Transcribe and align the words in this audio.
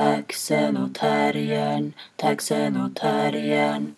taxen 0.00 0.76
och 0.76 0.94
terriern, 0.94 1.92
taxen 2.16 2.76
och 2.76 2.96
terriern. 2.96 3.94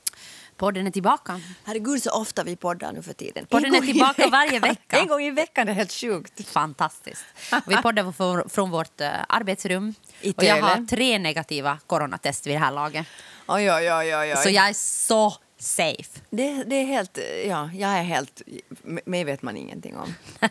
Podden 0.56 0.86
är 0.86 0.90
tillbaka. 0.90 1.40
Herregud 1.64 2.02
så 2.02 2.10
ofta 2.10 2.44
vi 2.44 2.56
poddar 2.56 2.92
nu 2.92 3.02
för 3.02 3.12
tiden. 3.12 3.46
Podden 3.46 3.74
En 3.74 3.82
är 3.82 3.86
tillbaka 3.86 4.12
veckan. 4.12 4.30
varje 4.30 4.60
vecka. 4.60 4.98
En 4.98 5.06
gång 5.06 5.22
i 5.22 5.30
veckan, 5.30 5.66
det 5.66 5.72
är 5.72 5.74
helt 5.74 5.92
sjukt. 5.92 6.48
Fantastiskt. 6.48 7.24
Och 7.52 7.72
vi 7.72 7.76
poddar 7.76 8.12
från, 8.12 8.48
från 8.48 8.70
vårt 8.70 9.00
eh, 9.00 9.10
arbetsrum. 9.28 9.94
I 10.20 10.32
och 10.32 10.44
jag 10.44 10.62
har 10.62 10.86
tre 10.86 11.18
negativa 11.18 11.78
coronatest 11.86 12.46
vid 12.46 12.54
det 12.54 12.58
här 12.58 12.72
laget. 12.72 13.06
Oj, 13.46 13.72
oj, 13.72 13.92
oj. 13.92 14.16
oj. 14.16 14.36
Så 14.36 14.50
jag 14.50 14.68
är 14.68 14.72
så 14.72 15.34
safe. 15.62 16.20
det, 16.30 16.64
det 16.64 16.76
är 16.76 16.84
helt, 16.84 17.18
ja, 17.46 17.70
jag 17.74 17.90
är 17.90 18.02
helt, 18.02 18.42
mig 18.82 19.24
vet 19.24 19.42
man 19.42 19.56
ingenting 19.56 19.96
om. 19.96 20.14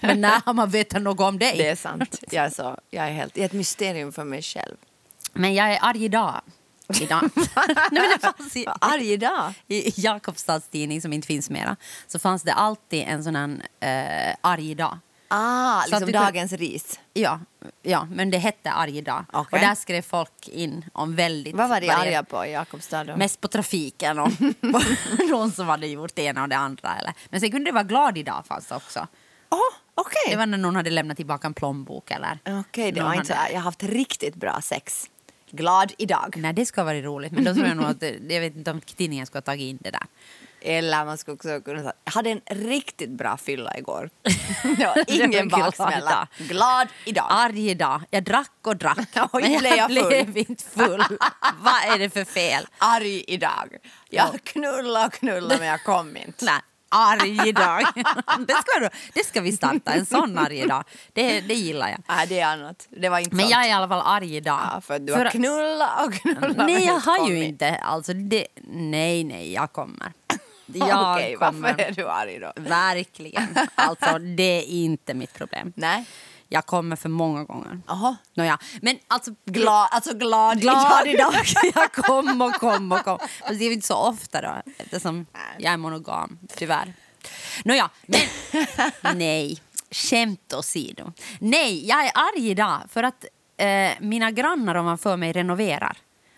Men 0.00 0.20
när 0.20 0.42
har 0.44 0.52
man 0.52 0.70
vetat 0.70 1.02
något 1.02 1.20
om 1.20 1.38
dig? 1.38 1.54
Det 1.58 1.68
är 1.68 1.76
sant. 1.76 2.20
Jag 2.30 2.44
är, 2.44 2.50
så, 2.50 2.78
jag 2.90 3.06
är 3.06 3.12
helt, 3.12 3.34
det 3.34 3.40
är 3.40 3.46
ett 3.46 3.52
mysterium 3.52 4.12
för 4.12 4.24
mig 4.24 4.42
själv. 4.42 4.76
Men 5.32 5.54
jag 5.54 5.72
är 5.72 5.78
arg 5.82 6.04
idag. 6.04 6.40
idag. 7.00 7.30
Nej, 7.90 8.08
det 8.14 8.18
fanns 8.20 8.56
i, 8.56 8.66
arg 8.80 9.12
idag. 9.12 9.52
I 9.68 10.00
Jakobstads 10.00 10.68
tidning, 10.68 11.02
som 11.02 11.12
inte 11.12 11.26
finns 11.26 11.50
mera, 11.50 11.76
så 12.06 12.18
fanns 12.18 12.42
det 12.42 12.52
alltid 12.52 13.04
en 13.08 13.24
sån 13.24 13.36
här 13.36 13.60
eh, 14.30 14.36
arg 14.40 14.74
dag. 14.74 14.98
Ah, 15.28 15.82
Så 15.82 15.90
liksom 15.90 16.12
dagens 16.12 16.52
ris. 16.52 17.00
Ja, 17.14 17.40
ja, 17.82 18.08
men 18.10 18.30
det 18.30 18.38
hette 18.38 18.70
arg 18.70 19.02
dag. 19.02 19.24
Okej. 19.32 19.48
Och 19.60 19.66
där 19.66 19.74
skrev 19.74 20.02
folk 20.02 20.48
in 20.48 20.84
om 20.92 21.14
väldigt... 21.14 21.54
Vad 21.56 21.68
var 21.68 21.80
de 21.80 21.86
varje- 21.86 22.00
arga 22.18 22.22
på 22.22 22.46
i 22.46 22.52
Jakobstad 22.52 23.04
då? 23.04 23.16
Mest 23.16 23.40
på 23.40 23.48
trafiken 23.48 24.18
och 24.18 24.30
någon 25.30 25.50
som 25.52 25.66
hade 25.68 25.86
gjort 25.86 26.14
det 26.14 26.22
ena 26.22 26.42
och 26.42 26.48
det 26.48 26.56
andra. 26.56 26.96
Eller. 26.98 27.12
Men 27.30 27.40
sen 27.40 27.50
kunde 27.50 27.68
det 27.70 27.74
vara 27.74 27.84
glad 27.84 28.18
idag 28.18 28.44
fanns 28.46 28.66
det 28.66 28.74
också. 28.74 29.06
Åh, 29.50 29.58
okej. 29.94 30.30
Det 30.30 30.36
var 30.36 30.46
när 30.46 30.58
någon 30.58 30.76
hade 30.76 30.90
lämnat 30.90 31.16
tillbaka 31.16 31.46
en 31.46 31.54
plånbok 31.54 32.10
eller... 32.10 32.38
Okej, 32.60 32.92
det 32.92 33.00
någon 33.00 33.08
var 33.10 33.14
inte 33.16 33.34
hade-. 33.34 33.50
Jag 33.52 33.58
har 33.58 33.64
haft 33.64 33.82
riktigt 33.82 34.34
bra 34.34 34.60
sex. 34.60 35.10
Glad 35.50 35.92
idag. 35.98 36.34
Nej, 36.36 36.52
det 36.52 36.66
ska 36.66 36.80
ha 36.80 36.84
varit 36.86 37.04
roligt. 37.04 37.32
Men 37.32 37.44
då 37.44 37.54
tror 37.54 37.66
jag 37.66 37.76
nog 37.76 37.86
att... 37.86 38.00
det- 38.00 38.18
Jag 38.34 38.40
vet 38.40 38.56
inte 38.56 38.70
om 38.70 38.80
tidningen 38.80 39.26
skulle 39.26 39.38
ha 39.38 39.42
tagit 39.44 39.62
in 39.70 39.78
det 39.80 39.90
där. 39.90 40.06
Eller 40.60 41.04
man 41.04 41.18
skulle 41.18 41.34
också 41.34 41.60
kunna 41.60 41.80
säga, 41.80 41.92
jag 42.04 42.12
hade 42.12 42.30
en 42.30 42.40
riktigt 42.46 43.10
bra 43.10 43.36
fylla 43.36 43.78
igår. 43.78 44.10
Det 44.76 44.86
var 44.86 45.04
ingen 45.06 45.48
baksmälla. 45.48 46.28
Glad 46.38 46.88
idag. 47.04 47.26
Arg 47.28 47.70
idag. 47.70 48.02
Jag 48.10 48.22
drack 48.22 48.52
och 48.62 48.76
drack. 48.76 49.08
Oj, 49.32 49.58
men 49.62 49.76
jag 49.76 49.86
full? 49.94 50.06
blev 50.08 50.36
inte 50.36 50.64
full. 50.64 51.04
Vad 51.60 51.94
är 51.94 51.98
det 51.98 52.10
för 52.10 52.24
fel? 52.24 52.66
Arg 52.78 53.24
idag. 53.26 53.76
Jag 54.10 54.44
knullade 54.44 55.06
och 55.06 55.12
knullade 55.12 55.58
men 55.58 55.68
jag 55.68 55.84
kom 55.84 56.16
inte. 56.16 56.44
Nej, 56.44 56.60
arg 56.88 57.48
idag. 57.48 57.82
Det 58.46 58.54
ska, 58.54 58.80
du, 58.80 58.88
det 59.14 59.26
ska 59.26 59.40
vi 59.40 59.52
starta, 59.52 59.92
en 59.92 60.06
sån 60.06 60.38
arg 60.38 60.58
idag. 60.58 60.84
Det, 61.12 61.40
det 61.40 61.54
gillar 61.54 61.88
jag. 61.88 61.98
Nej, 62.08 62.26
det 62.26 62.40
är 62.40 62.46
annat. 62.46 62.86
Det 62.90 63.08
var 63.08 63.18
inte 63.18 63.36
Men 63.36 63.42
sånt. 63.44 63.52
jag 63.52 63.64
är 63.64 63.68
i 63.68 63.72
alla 63.72 63.88
fall 63.88 64.02
arg 64.04 64.36
idag. 64.36 64.60
Ja, 64.74 64.80
för 64.80 64.98
du 64.98 65.12
har 65.12 65.30
knullat 65.30 66.06
och 66.06 66.14
knullat 66.14 66.56
Nej, 66.56 66.84
jag 66.86 67.00
har 67.00 67.28
ju 67.28 67.44
inte. 67.44 67.76
Alltså, 67.76 68.12
det, 68.12 68.46
nej, 68.70 69.24
nej, 69.24 69.52
jag 69.52 69.72
kommer. 69.72 70.12
Jag 70.66 71.12
Okej, 71.16 71.36
kommer. 71.36 71.60
varför 71.68 71.82
är 71.82 71.92
du 71.92 72.08
arg 72.08 72.38
då? 72.38 72.52
Verkligen. 72.56 73.56
Alltså, 73.74 74.18
det 74.18 74.42
är 74.42 74.62
inte 74.64 75.14
mitt 75.14 75.34
problem. 75.34 75.72
Nej. 75.76 76.04
Jag 76.48 76.66
kommer 76.66 76.96
för 76.96 77.08
många 77.08 77.44
gånger. 77.44 77.80
Jaha. 77.86 78.16
Nåja, 78.34 78.58
men 78.82 78.98
alltså... 79.08 79.30
Glad, 79.44 79.88
alltså 79.90 80.14
glad, 80.14 80.60
Glad 80.60 81.06
idag. 81.06 81.36
idag. 81.46 81.72
Jag 81.74 81.92
kom 81.92 82.42
och 82.42 82.54
kom 82.54 82.92
och 82.92 83.04
kom. 83.04 83.18
Fast 83.18 83.58
det 83.58 83.64
är 83.64 83.72
inte 83.72 83.86
så 83.86 83.96
ofta 83.96 84.40
då, 84.40 84.72
eftersom 84.78 85.26
jag 85.58 85.72
är 85.72 85.76
monogam, 85.76 86.38
tyvärr. 86.56 86.92
Nåja, 87.64 87.90
men 88.06 88.20
nej. 89.18 89.58
Skämt 89.90 90.52
åsido. 90.54 91.12
Nej, 91.40 91.88
jag 91.88 92.04
är 92.06 92.12
arg 92.14 92.48
idag 92.50 92.80
för 92.88 93.02
att 93.02 93.24
eh, 93.56 93.90
mina 94.00 94.30
grannar 94.30 94.76
ovanför 94.76 95.16
mig 95.16 95.32
renoverar. 95.32 95.96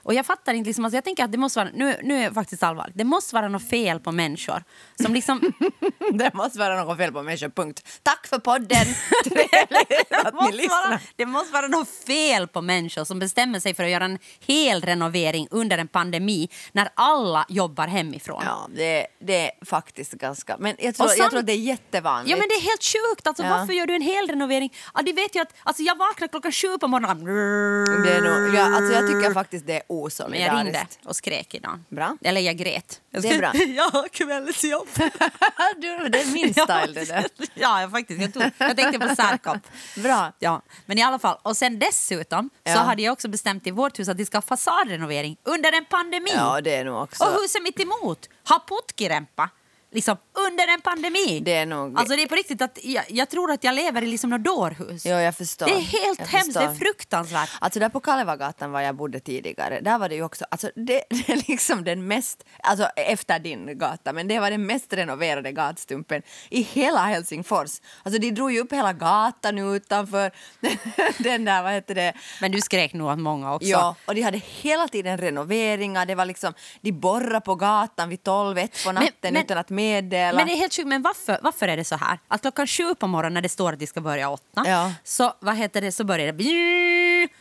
Och 0.09 0.15
jag 0.15 0.27
fattar 0.27 0.55
inte, 0.55 0.69
liksom, 0.69 0.85
alltså 0.85 0.97
jag 0.97 1.05
tänker 1.05 1.25
att 1.25 1.33
det 1.33 1.39
måste 1.39 1.59
vara, 1.61 1.71
nu, 1.75 2.01
nu 2.03 2.25
är 2.25 2.31
faktiskt 2.31 2.63
allvarligt, 2.63 2.97
det 2.99 3.05
måste 3.05 3.35
vara 3.35 3.49
något 3.49 3.69
fel 3.69 4.01
på 4.01 4.13
människor 4.13 4.63
som 5.03 5.15
liksom 5.15 5.41
Det 6.13 6.35
måste 6.35 6.59
vara 6.59 6.85
något 6.85 6.99
fel 6.99 7.13
på 7.13 7.23
människor, 7.23 7.49
punkt. 7.49 8.01
Tack 8.03 8.27
för 8.27 8.39
podden! 8.39 8.87
Trevligt 9.25 10.13
att 10.25 10.55
ni 10.55 10.67
vara, 10.67 11.01
det 11.17 11.27
måste 11.27 11.53
vara 11.53 11.69
något 11.69 11.89
fel 11.89 12.49
på 12.49 12.63
människor 12.63 13.05
som 13.05 13.19
bestämmer 13.19 13.61
sig 13.61 13.75
för 13.75 13.85
att 13.85 13.91
göra 13.91 14.05
en 14.05 14.19
hel 14.41 14.81
renovering 14.83 15.49
under 15.51 15.79
en 15.79 15.89
pandemi 15.89 16.49
när 16.73 16.89
alla 16.95 17.47
jobbar 17.49 17.87
hemifrån. 17.87 18.43
Ja, 18.47 18.69
det, 18.77 19.07
det 19.19 19.47
är 19.47 19.65
faktiskt 19.65 20.13
ganska... 20.13 20.57
Men 20.59 20.77
jag 20.79 20.95
tror, 20.95 21.07
Och 21.07 21.13
jag 21.17 21.31
tror 21.31 21.41
att 21.41 21.47
det 21.47 21.53
är 21.53 21.57
jättevanligt. 21.57 22.31
Ja 22.31 22.37
men 22.37 22.49
det 22.49 22.55
är 22.55 22.61
helt 22.63 22.85
sjukt, 22.85 23.27
alltså, 23.27 23.43
Ja. 23.43 23.59
varför 23.59 23.73
gör 23.73 23.87
du 23.87 23.95
en 23.95 24.03
hel 24.03 24.29
renovering? 24.29 24.75
Ja, 24.95 25.03
de 25.03 25.13
vet 25.13 25.37
ju 25.37 25.41
att, 25.41 25.55
alltså, 25.63 25.83
jag 25.83 25.97
vaknar 25.97 26.29
klockan 26.29 26.53
sju 26.53 26.79
på 26.79 26.89
morgonen. 26.89 27.25
Det 28.05 28.13
är 28.13 28.21
nog, 28.21 28.55
ja, 28.55 28.77
alltså 28.77 28.93
jag 28.93 29.07
tycker 29.07 29.35
faktiskt 29.35 29.67
det 29.67 29.77
är 29.77 29.83
Men 30.29 30.41
jag 30.41 30.59
ringde 30.65 30.87
och 31.05 31.17
skrek 31.17 31.55
idag. 31.55 31.79
Bra. 31.89 32.17
Eller 32.23 32.41
jag 32.41 32.57
grät. 32.57 33.01
Jag 33.11 33.23
Det 33.23 33.29
är 33.29 33.39
bra. 33.39 33.55
jag 33.67 33.91
har 33.91 34.09
kvällsjobb. 34.09 34.89
du, 35.77 36.09
det 36.09 36.21
är 36.21 36.33
min 36.33 36.53
style 36.55 36.93
det 36.95 37.05
där. 37.05 37.27
ja, 37.55 37.81
jag 37.81 37.91
faktiskt. 37.91 38.21
Jag, 38.21 38.33
tog, 38.35 38.43
jag 38.59 38.77
tänkte 38.77 39.09
på 39.09 39.15
särkopp. 39.15 39.59
Bra. 39.97 40.33
Ja, 40.39 40.63
men 40.87 40.99
i 40.99 41.03
alla 41.03 41.19
fall. 41.19 41.39
Och 41.43 41.57
sen 41.57 41.79
dessutom 41.79 42.51
så 42.67 42.73
Ja. 42.73 42.79
hade 42.79 43.03
jag 43.03 43.13
också 43.13 43.29
bestämt 43.29 43.67
i 43.67 43.71
vårt 43.71 43.99
hus 43.99 44.09
att 44.09 44.17
vi 44.17 44.27
ska 44.27 44.37
ha 44.37 44.43
fasadrenovering 44.43 45.37
under 45.45 45.73
en 45.73 45.85
pandemi. 45.85 46.31
Ja, 46.35 46.61
det 46.61 46.75
är 46.75 46.85
nog 46.85 47.03
också... 47.03 47.25
Och 47.25 47.43
huset 47.43 47.63
mitt 47.63 47.81
emot 47.81 48.29
har 48.45 48.59
putkirempa. 48.69 49.51
Liksom 49.91 50.17
under 50.49 50.75
en 50.75 50.81
pandemi. 50.81 51.41
Det 51.41 51.55
är 51.55 51.67
nog- 51.67 51.99
Alltså 51.99 52.17
det 52.17 52.23
är 52.23 52.27
på 52.29 52.35
riktigt 52.35 52.63
att 52.63 52.79
jag, 52.83 53.05
jag 53.09 53.29
tror 53.29 53.51
att 53.53 53.65
jag 53.65 53.75
lever 53.75 54.03
i 54.03 54.07
liksom 54.07 54.31
något 54.31 54.45
dårhus. 54.45 55.07
Ja, 55.07 55.21
jag 55.23 55.37
förstår. 55.37 55.67
Det 55.67 55.73
är 55.73 55.81
helt 55.81 56.19
Jag 56.19 56.27
hemskt, 56.27 56.55
det 56.55 56.61
är 56.65 56.69
förstår. 56.69 56.85
fruktansvärt. 56.85 57.51
Alltså 57.61 57.81
där 57.81 57.89
på 57.89 58.01
Kalevagatan 58.01 58.71
var 58.73 58.81
jag 58.81 58.95
bodde 58.97 59.21
tidigare, 59.21 59.81
där 59.81 59.99
var 59.99 60.09
det 60.09 60.15
ju 60.15 60.23
också, 60.23 60.45
alltså 60.51 60.71
det, 60.75 61.03
det 61.11 61.29
är 61.33 61.49
liksom 61.49 61.85
den 61.85 62.07
mest, 62.07 62.45
alltså 62.63 62.85
efter 62.97 63.39
din 63.39 63.79
gata, 63.79 64.13
men 64.13 64.29
det 64.29 64.39
var 64.41 64.51
den 64.51 64.67
mest 64.67 64.93
renoverade 64.93 65.53
gatstumpen 65.53 66.23
i 66.51 66.63
hela 66.63 66.99
Helsingfors. 67.07 67.81
Alltså 68.03 68.21
de 68.21 68.31
drog 68.31 68.53
ju 68.53 68.61
upp 68.61 68.73
hela 68.73 68.93
gatan 68.93 69.59
utanför 69.59 70.31
den 71.23 71.45
där, 71.45 71.63
vad 71.63 71.73
heter 71.73 71.95
det? 71.95 72.13
Men 72.41 72.53
du 72.53 72.61
skrek 72.61 72.93
nog 72.95 73.09
åt 73.09 73.19
många 73.19 73.55
också. 73.55 73.69
Ja, 73.69 73.97
och 74.07 74.15
de 74.15 74.23
hade 74.23 74.39
hela 74.45 74.89
tiden 74.89 75.19
renoveringar, 75.19 76.07
det 76.07 76.15
var 76.15 76.25
liksom, 76.27 76.53
de 76.81 76.93
borrade 76.93 77.41
på 77.41 77.55
gatan 77.55 78.09
vid 78.09 78.23
tolv, 78.23 78.59
ett 78.59 78.85
på 78.85 78.93
natten 78.93 79.11
men- 79.33 79.37
utan 79.37 79.59
att 79.59 79.71
meddela. 79.83 80.37
Men 80.39 80.47
det 80.47 80.53
är 80.53 80.57
helt 80.57 80.75
sjukt, 80.77 80.89
men 80.89 81.03
varför, 81.03 81.39
varför 81.43 81.69
är 81.69 81.77
det 81.77 81.85
så 81.85 81.97
här? 81.97 82.19
Att 82.29 82.41
klockan 82.43 82.67
sju 82.67 82.95
på 82.95 83.07
morgonen 83.07 83.35
när 83.35 83.41
det 83.43 83.49
står 83.49 83.73
att 83.73 83.79
de 83.79 83.87
ska 83.87 84.01
börja 84.01 84.31
åtta, 84.31 84.63
Ja. 84.67 84.93
så, 85.05 85.33
vad 85.41 85.57
heter 85.57 85.81
det, 85.81 85.93
så 85.93 86.05
börjar 86.05 86.27
det 86.27 86.33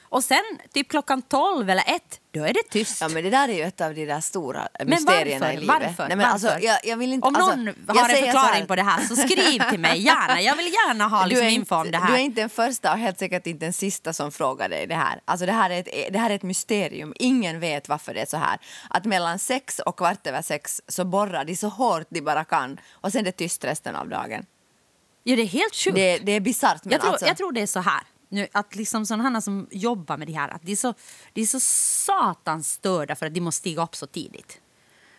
och 0.09 0.23
sen 0.23 0.43
typ 0.73 0.89
klockan 0.89 1.21
tolv 1.21 1.69
eller 1.69 1.83
ett, 1.87 2.19
då 2.31 2.43
är 2.43 2.53
det 2.53 2.63
tyst. 2.69 3.01
Ja 3.01 3.09
men 3.09 3.23
det 3.23 3.29
där 3.29 3.49
är 3.49 3.53
ju 3.53 3.63
ett 3.63 3.81
av 3.81 3.95
de 3.95 4.05
där 4.05 4.21
stora 4.21 4.67
mysterierna 4.85 5.45
varför? 5.45 5.57
i 5.57 5.59
livet. 5.59 5.81
Varför? 5.81 6.07
Nej, 6.07 6.17
men 6.17 6.25
alltså, 6.25 6.47
Varför? 6.47 6.65
jag, 6.65 6.79
jag 6.83 6.97
vill 6.97 7.13
inte, 7.13 7.27
Om 7.27 7.35
alltså, 7.35 7.55
någon 7.55 7.67
har 7.87 8.09
en 8.09 8.15
förklaring 8.15 8.67
på 8.67 8.75
det 8.75 8.83
här 8.83 9.05
så 9.07 9.15
skriv 9.15 9.69
till 9.69 9.79
mig 9.79 10.01
gärna. 10.01 10.41
Jag 10.41 10.55
vill 10.55 10.73
gärna 10.73 11.07
ha 11.07 11.25
liksom 11.25 11.47
info 11.47 11.75
om 11.75 11.91
det 11.91 11.97
här. 11.97 12.11
Du 12.11 12.13
är 12.13 12.19
inte 12.19 12.41
den 12.41 12.49
första 12.49 12.91
och 12.91 12.99
helt 12.99 13.19
säkert 13.19 13.47
inte 13.47 13.65
den 13.65 13.73
sista 13.73 14.13
som 14.13 14.31
frågar 14.31 14.69
dig 14.69 14.87
det 14.87 14.95
här. 14.95 15.21
Alltså 15.25 15.45
det 15.45 15.51
här, 15.51 15.69
är 15.69 15.79
ett, 15.79 16.13
det 16.13 16.19
här 16.19 16.29
är 16.29 16.35
ett 16.35 16.43
mysterium. 16.43 17.13
Ingen 17.19 17.59
vet 17.59 17.89
varför 17.89 18.13
det 18.13 18.21
är 18.21 18.25
så 18.25 18.37
här. 18.37 18.59
Att 18.89 19.05
mellan 19.05 19.39
sex 19.39 19.79
och 19.79 19.97
kvart 19.97 20.27
över 20.27 20.41
sex 20.41 20.81
så 20.87 21.05
borrar 21.05 21.45
de 21.45 21.55
så 21.55 21.69
hårt 21.69 22.07
de 22.09 22.21
bara 22.21 22.43
kan 22.43 22.79
och 22.91 23.11
sen 23.11 23.21
är 23.21 23.25
det 23.25 23.31
tyst 23.31 23.63
resten 23.63 23.95
av 23.95 24.09
dagen. 24.09 24.45
Ja, 25.23 25.35
det 25.35 25.41
är 25.41 25.47
helt 25.47 25.75
sjukt. 25.75 25.95
Det, 25.95 26.17
det 26.17 26.31
är 26.31 26.39
bisarrt 26.39 26.81
jag, 26.83 27.01
tror, 27.01 27.11
alltså. 27.11 27.25
jag 27.25 27.37
tror 27.37 27.51
det 27.51 27.61
är 27.61 27.67
så 27.67 27.79
här. 27.79 28.03
Nu, 28.29 28.47
att 28.51 28.75
liksom 28.75 29.05
sådana 29.05 29.41
som 29.41 29.67
jobbar 29.71 30.17
med 30.17 30.27
det 30.27 30.33
här, 30.33 30.49
att 30.49 30.61
de 30.61 30.71
är 30.71 30.75
så, 30.75 30.93
de 31.33 31.41
är 31.41 31.45
så 31.45 31.59
satans 31.59 32.71
störda 32.71 33.15
för 33.15 33.25
att 33.25 33.33
de 33.33 33.41
måste 33.41 33.59
stiga 33.59 33.83
upp 33.83 33.95
så 33.95 34.07
tidigt. 34.07 34.61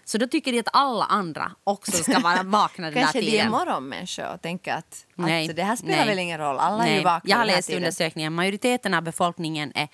Så 0.04 0.19
då 0.19 0.26
tycker 0.26 0.52
de 0.52 0.58
att 0.60 0.69
alla 0.72 1.04
andra 1.04 1.52
också 1.64 1.92
ska 1.92 2.18
vara 2.18 2.42
vakna 2.44 2.84
den 2.84 2.94
där 2.94 3.00
Kanske 3.00 3.20
de 3.20 3.26
är 3.26 3.30
tiden. 3.30 3.50
morgonmänniskor 3.50 4.34
och 4.34 4.42
tänker 4.42 4.72
att, 4.74 5.06
Nej, 5.14 5.50
att 5.50 5.56
det 5.56 5.62
här 5.62 5.76
spelar 5.76 5.97
nej. 5.97 6.06
väl 6.06 6.18
ingen 6.18 6.38
roll. 6.38 6.58
Alla 6.58 6.82
är 6.82 6.88
Nej. 6.88 6.98
ju 6.98 7.04
vakna 7.04 7.30
Jag 7.30 7.36
har 7.36 7.44
läst 7.44 7.66
tiden. 7.68 7.82
undersökningen. 7.82 8.32
Majoriteten 8.34 8.94
av 8.94 9.02
befolkningen 9.02 9.72
är 9.74 9.88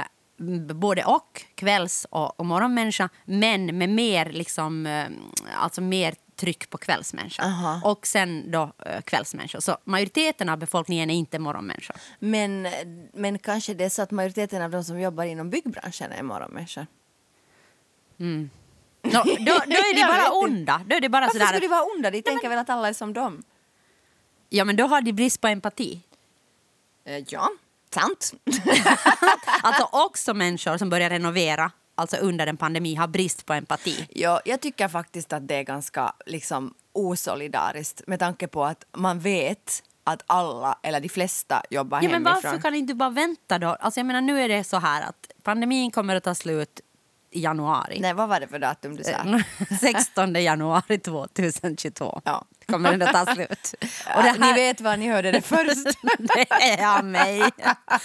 eh, 0.00 0.04
både 0.74 1.04
och, 1.04 1.44
kvälls 1.54 2.06
och, 2.10 2.40
och 2.40 2.46
morgonmänniska, 2.46 3.08
men 3.24 3.78
med 3.78 3.88
mer, 3.88 4.30
liksom, 4.32 4.86
eh, 4.86 5.06
alltså 5.60 5.80
mer 5.80 6.14
tryck 6.38 6.70
på 6.70 6.78
kvällsmänniska. 6.78 7.42
Aha. 7.42 7.80
Och 7.84 8.06
sen 8.06 8.50
då 8.50 8.72
eh, 8.86 9.00
kvällsmänniskor. 9.00 9.60
Så 9.60 9.76
majoriteten 9.84 10.48
av 10.48 10.58
befolkningen 10.58 11.10
är 11.10 11.14
inte 11.14 11.38
morgonmänniskor. 11.38 11.96
Men, 12.18 12.68
men 13.12 13.38
kanske 13.38 13.74
det 13.74 13.84
är 13.84 13.88
så 13.88 14.02
att 14.02 14.10
majoriteten 14.10 14.62
av 14.62 14.70
de 14.70 14.84
som 14.84 15.00
jobbar 15.00 15.24
inom 15.24 15.50
byggbranschen 15.50 16.12
är 16.12 16.22
morgonmänniskor. 16.22 16.86
Nå, 18.16 19.22
då, 19.22 19.22
då 19.66 19.76
är 19.76 19.94
de 20.00 20.02
bara 20.02 20.30
onda. 20.30 20.80
Då 20.86 20.96
är 20.96 21.00
det 21.00 21.08
bara 21.08 21.20
Varför 21.20 21.32
sådär 21.32 21.46
skulle 21.46 21.60
de 21.60 21.68
vara 21.68 21.84
onda? 21.96 22.10
De 22.10 22.22
tänker 22.22 22.48
väl 22.48 22.58
att 22.58 22.70
alla 22.70 22.88
är 22.88 22.92
som 22.92 23.12
dem? 23.12 23.42
ja, 24.48 24.64
men 24.64 24.76
då 24.76 24.86
har 24.86 25.00
de 25.00 25.12
brist 25.12 25.40
på 25.40 25.48
empati. 25.48 26.00
Eh, 27.04 27.24
ja, 27.28 27.50
sant. 27.94 28.32
Alltså 29.62 29.88
också 29.92 30.34
människor 30.34 30.78
som 30.78 30.90
börjar 30.90 31.10
renovera, 31.10 31.70
alltså 31.98 32.16
under 32.16 32.46
en 32.46 32.56
pandemi, 32.56 32.94
har 32.94 33.06
brist 33.08 33.46
på 33.46 33.52
empati. 33.52 34.06
ja, 34.10 34.40
jag 34.44 34.60
tycker 34.60 34.88
faktiskt 34.88 35.32
att 35.32 35.48
det 35.48 35.54
är 35.54 35.62
ganska 35.62 36.12
liksom, 36.26 36.74
osolidariskt 36.92 38.02
med 38.06 38.18
tanke 38.18 38.48
på 38.48 38.64
att 38.64 38.84
man 38.96 39.20
vet 39.20 39.82
att 40.04 40.22
alla, 40.26 40.78
eller 40.82 41.00
de 41.00 41.08
flesta, 41.08 41.62
jobbar 41.70 41.98
Ja, 41.98 42.02
men 42.02 42.12
hemifrån. 42.12 42.40
varför 42.44 42.60
kan 42.62 42.74
inte 42.74 42.92
du 42.92 42.96
bara 42.96 43.10
vänta 43.10 43.58
då? 43.58 43.68
Alltså 43.68 44.00
jag 44.00 44.06
menar, 44.06 44.20
nu 44.20 44.40
är 44.40 44.48
det 44.48 44.64
så 44.64 44.76
här 44.78 45.02
att 45.02 45.30
pandemin 45.42 45.90
kommer 45.90 46.16
att 46.16 46.24
ta 46.24 46.34
slut 46.34 46.80
i 47.30 47.40
januari. 47.40 47.98
Nej, 48.00 48.14
vad 48.14 48.28
var 48.28 48.40
det 48.40 48.48
för 48.48 48.58
datum 48.58 48.96
du 48.96 49.04
sa? 49.04 49.40
16 49.80 50.34
januari 50.34 50.98
2022 50.98 52.20
Ja. 52.24 52.44
Kommer 52.72 52.90
den 52.96 53.02
att 53.02 53.26
ta 53.26 53.34
slut. 53.34 53.74
Och 54.16 54.22
det 54.22 54.32
Ni 54.38 54.52
vet 54.52 54.80
var 54.80 54.96
ni 54.96 55.08
hörde 55.08 55.30
det 55.32 55.40
först. 55.40 55.98
det 56.18 56.52
är 56.52 56.98
av 56.98 57.04
mig. 57.04 57.42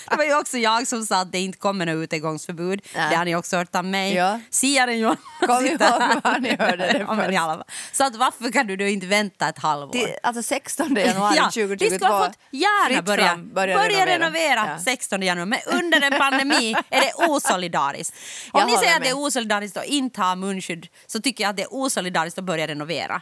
Det 0.09 0.15
var 0.17 0.23
ju 0.23 0.35
också 0.39 0.57
jag 0.57 0.87
som 0.87 1.05
sa 1.05 1.21
att 1.21 1.31
det 1.31 1.39
inte 1.39 1.57
kommer 1.57 1.85
något 1.85 2.03
utegångsförbud. 2.03 2.81
Nej. 2.95 3.09
Det 3.09 3.15
har 3.15 3.25
ni 3.25 3.35
också 3.35 3.57
hört 3.57 3.75
av 3.75 3.85
mig. 3.85 4.13
Ja. 4.13 4.39
Siaren 4.49 4.99
Johanna 4.99 5.17
Kom 5.39 5.65
ihåg 5.65 5.81
här. 5.81 6.21
var 6.23 6.39
ni 6.39 6.55
hörde 6.59 6.77
det 6.77 6.97
Ja, 7.07 7.15
först. 7.15 7.37
fall. 7.37 7.63
Så 7.91 8.03
att 8.03 8.15
varför 8.15 8.51
kan 8.51 8.67
du 8.67 8.75
då 8.77 8.85
inte 8.85 9.07
vänta 9.07 9.49
ett 9.49 9.59
halvår? 9.59 9.93
Det, 9.93 10.19
alltså 10.23 10.43
16 10.43 10.95
januari 10.95 11.33
Ja, 11.37 11.43
2022. 11.43 11.85
vi 11.85 11.95
skulle 11.95 12.11
ha 12.13 12.25
fått 12.27 12.37
gärna 12.51 13.01
börja, 13.01 13.27
fram, 13.27 13.53
börja, 13.53 14.05
renovera, 14.05 14.65
Ja. 14.67 14.79
16 14.79 15.21
januari. 15.21 15.49
Men 15.49 15.59
under 15.79 16.01
en 16.01 16.19
pandemi 16.19 16.75
är 16.89 17.01
det 17.01 17.13
osolidariskt. 17.27 18.15
Om 18.51 18.59
Jag 18.59 18.67
ni 18.69 18.77
säger 18.77 18.83
håller 18.87 18.95
att 18.97 19.03
det 19.03 19.09
är 19.09 19.15
med. 19.15 19.23
osolidariskt 19.23 19.77
att 19.77 19.85
inte 19.85 20.21
ha 20.21 20.35
munskydd 20.35 20.87
så 21.07 21.21
tycker 21.21 21.43
jag 21.43 21.49
att 21.49 21.57
det 21.57 21.63
är 21.63 21.73
osolidariskt 21.73 22.37
att 22.39 22.45
börja 22.45 22.67
renovera. 22.67 23.21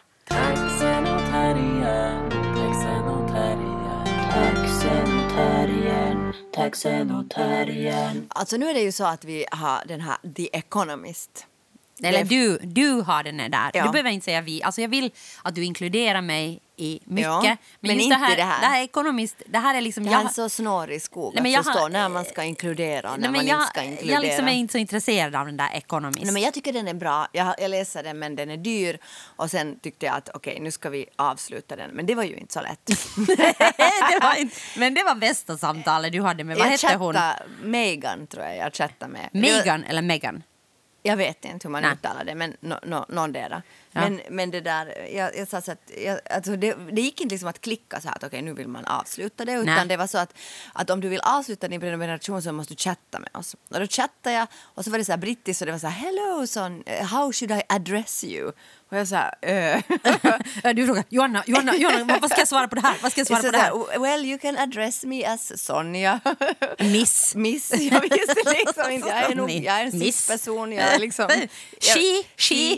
Taxen 1.51 1.67
och 1.67 1.77
terriern, 1.83 2.29
taxen 2.55 3.07
och 3.07 3.29
terriern, 3.29 4.03
taxen 4.31 5.19
och 5.19 5.29
terriern, 5.31 6.33
taxen 6.53 7.11
och 7.11 7.29
terriern. 7.29 8.25
Alltså 8.29 8.57
nu 8.57 8.69
är 8.69 8.73
det 8.73 8.81
ju 8.81 8.91
så 8.91 9.05
att 9.05 9.25
vi 9.25 9.45
har 9.51 9.85
den 9.87 10.01
här 10.01 10.17
The 10.35 10.49
Economist. 10.57 11.47
Eller 12.03 12.23
du, 12.23 12.57
du 12.57 12.91
har 13.01 13.23
den 13.23 13.37
där. 13.37 13.71
Ja. 13.73 13.85
Du 13.85 13.91
behöver 13.91 14.09
inte 14.09 14.25
säga 14.25 14.41
vi. 14.41 14.63
Alltså 14.63 14.81
jag 14.81 14.89
vill 14.89 15.11
att 15.43 15.55
du 15.55 15.63
inkluderar 15.65 16.21
mig 16.21 16.59
i 16.77 16.99
mycket. 17.05 17.25
Ja, 17.25 17.57
men 17.79 17.91
just 17.95 18.03
inte 18.03 18.15
det 18.15 18.19
här, 18.25 18.35
det 18.35 18.43
här. 18.43 18.61
Det 18.61 18.65
här 18.67 18.79
är 18.79 18.83
ekonomiskt. 18.83 19.41
Det 19.45 19.57
här 19.57 19.75
är 19.75 19.81
liksom... 19.81 20.03
Det 20.03 20.09
är 20.09 20.11
jag- 20.11 20.21
en 20.21 20.29
så 20.29 20.49
snårig 20.49 21.01
skog 21.01 21.33
Nej, 21.33 21.39
att 21.39 21.43
men 21.43 21.63
förstå 21.73 21.79
har- 21.79 21.89
när 21.89 22.09
man 22.09 22.25
ska 22.25 22.43
inkludera 22.43 23.11
och 23.11 23.19
när 23.19 23.29
men 23.29 23.37
man 23.37 23.47
jag, 23.47 23.59
inte 23.59 23.69
ska 23.69 23.83
inkludera. 23.83 24.15
jag 24.15 24.21
liksom 24.23 24.47
är 24.47 24.51
inte 24.51 24.71
så 24.71 24.77
intresserad 24.77 25.35
av 25.35 25.45
den 25.45 25.57
där 25.57 25.69
Economist. 25.73 26.23
Nej, 26.23 26.33
men 26.33 26.41
jag 26.41 26.53
tycker 26.53 26.73
den 26.73 26.87
är 26.87 26.93
bra. 26.93 27.27
Jag, 27.31 27.55
jag 27.59 27.71
läser 27.71 28.03
den 28.03 28.19
men 28.19 28.35
den 28.35 28.49
är 28.49 28.57
dyr. 28.57 28.99
Och 29.35 29.51
sen 29.51 29.79
tyckte 29.79 30.05
jag 30.05 30.15
att 30.15 30.29
okej 30.33 30.59
nu 30.61 30.71
ska 30.71 30.89
vi 30.89 31.05
avsluta 31.15 31.75
den. 31.75 31.91
Men 31.91 32.05
det 32.05 32.15
var 32.15 32.23
ju 32.23 32.35
inte 32.35 32.53
så 32.53 32.61
lätt. 32.61 32.85
det 33.27 34.19
var 34.21 34.35
inte, 34.39 34.55
men 34.77 34.93
det 34.93 35.03
var 35.03 35.15
bästa 35.15 35.57
samtalet 35.57 36.11
du 36.11 36.21
hade 36.21 36.43
med, 36.43 36.57
vad 36.57 36.65
jag 36.67 36.71
hette 36.71 36.95
hon? 36.95 37.15
Megan 37.63 38.27
tror 38.27 38.43
jag 38.45 38.57
jag 38.57 38.73
chattade 38.75 39.11
med. 39.11 39.29
Megan 39.33 39.83
eller 39.83 40.01
Megan? 40.01 40.43
Jag 41.03 41.17
vet 41.17 41.45
inte 41.45 41.67
hur 41.67 41.71
man 41.71 41.81
Nej. 41.83 41.93
uttalar 41.93 42.23
det, 42.23 42.35
men 42.35 42.57
no, 42.59 42.75
no, 42.83 43.05
någon 43.09 43.31
där. 43.31 43.61
Ja. 43.93 44.01
Men, 44.01 44.21
men 44.29 44.51
det 44.51 44.61
där, 44.61 45.07
jag, 45.15 45.37
jag 45.37 45.47
sa 45.47 45.61
så 45.61 45.71
att, 45.71 45.91
jag, 46.05 46.19
alltså 46.29 46.55
det, 46.55 46.75
det 46.91 47.01
gick 47.01 47.21
inte 47.21 47.33
liksom 47.33 47.49
att 47.49 47.61
klicka 47.61 48.01
så 48.01 48.07
här 48.07 48.15
att 48.15 48.23
okej 48.23 48.41
nu 48.41 48.53
vill 48.53 48.67
man 48.67 48.85
avsluta 48.85 49.45
det, 49.45 49.51
utan 49.53 49.65
Nej. 49.65 49.85
det 49.87 49.97
var 49.97 50.07
så 50.07 50.17
att, 50.17 50.33
att 50.73 50.89
om 50.89 51.01
du 51.01 51.09
vill 51.09 51.19
avsluta 51.23 51.67
din 51.67 51.79
prenumeration 51.81 52.41
så 52.41 52.51
måste 52.51 52.73
du 52.73 52.77
chatta 52.77 53.19
med 53.19 53.29
oss. 53.33 53.55
Och 53.69 53.79
då 53.79 53.87
chattade 53.87 54.35
jag 54.35 54.47
och 54.55 54.83
så 54.83 54.91
var 54.91 54.97
det 54.97 55.05
så 55.05 55.11
här 55.11 55.17
brittiskt 55.17 55.61
och 55.61 55.65
det 55.65 55.71
var 55.71 55.79
så 55.79 55.87
här 55.87 56.05
hello 56.05 56.47
son, 56.47 56.83
how 56.87 57.31
should 57.33 57.51
I 57.51 57.61
address 57.69 58.23
you? 58.23 58.51
Och 58.89 58.97
jag 58.97 59.07
sa 59.07 59.17
eh. 59.41 59.81
du 60.75 60.85
frågar 60.85 61.03
Johanna, 61.09 61.43
Johanna, 61.47 61.75
Johanna 61.75 62.17
vad- 62.21 62.31
ska 62.31 62.41
jag 62.41 62.47
svara 62.47 62.67
på 62.67 62.75
det 62.75 62.81
här? 62.81 62.95
Vad 63.01 63.11
ska 63.11 63.19
jag 63.21 63.27
svara 63.27 63.41
Så 63.41 63.47
på 63.47 63.51
det 63.51 63.57
här? 63.57 63.69
så 63.71 63.91
här, 63.91 63.99
Well 63.99 64.25
you 64.25 64.37
can 64.37 64.57
address 64.57 65.03
me 65.03 65.25
as 65.25 65.63
Sonja. 65.63 66.19
Miss. 66.79 67.35
Miss, 67.41 67.71
jag 67.71 68.01
visste 68.01 68.35
liksom 68.45 68.91
inte. 68.91 69.07
Jag 69.21 69.31
är, 69.31 69.35
nog, 69.35 69.49
jag 69.49 69.79
är 69.79 69.85
en. 69.85 70.71
Jag 70.71 70.93
är 70.93 70.99
liksom, 70.99 71.29
She, 71.79 72.23
she. 72.37 72.77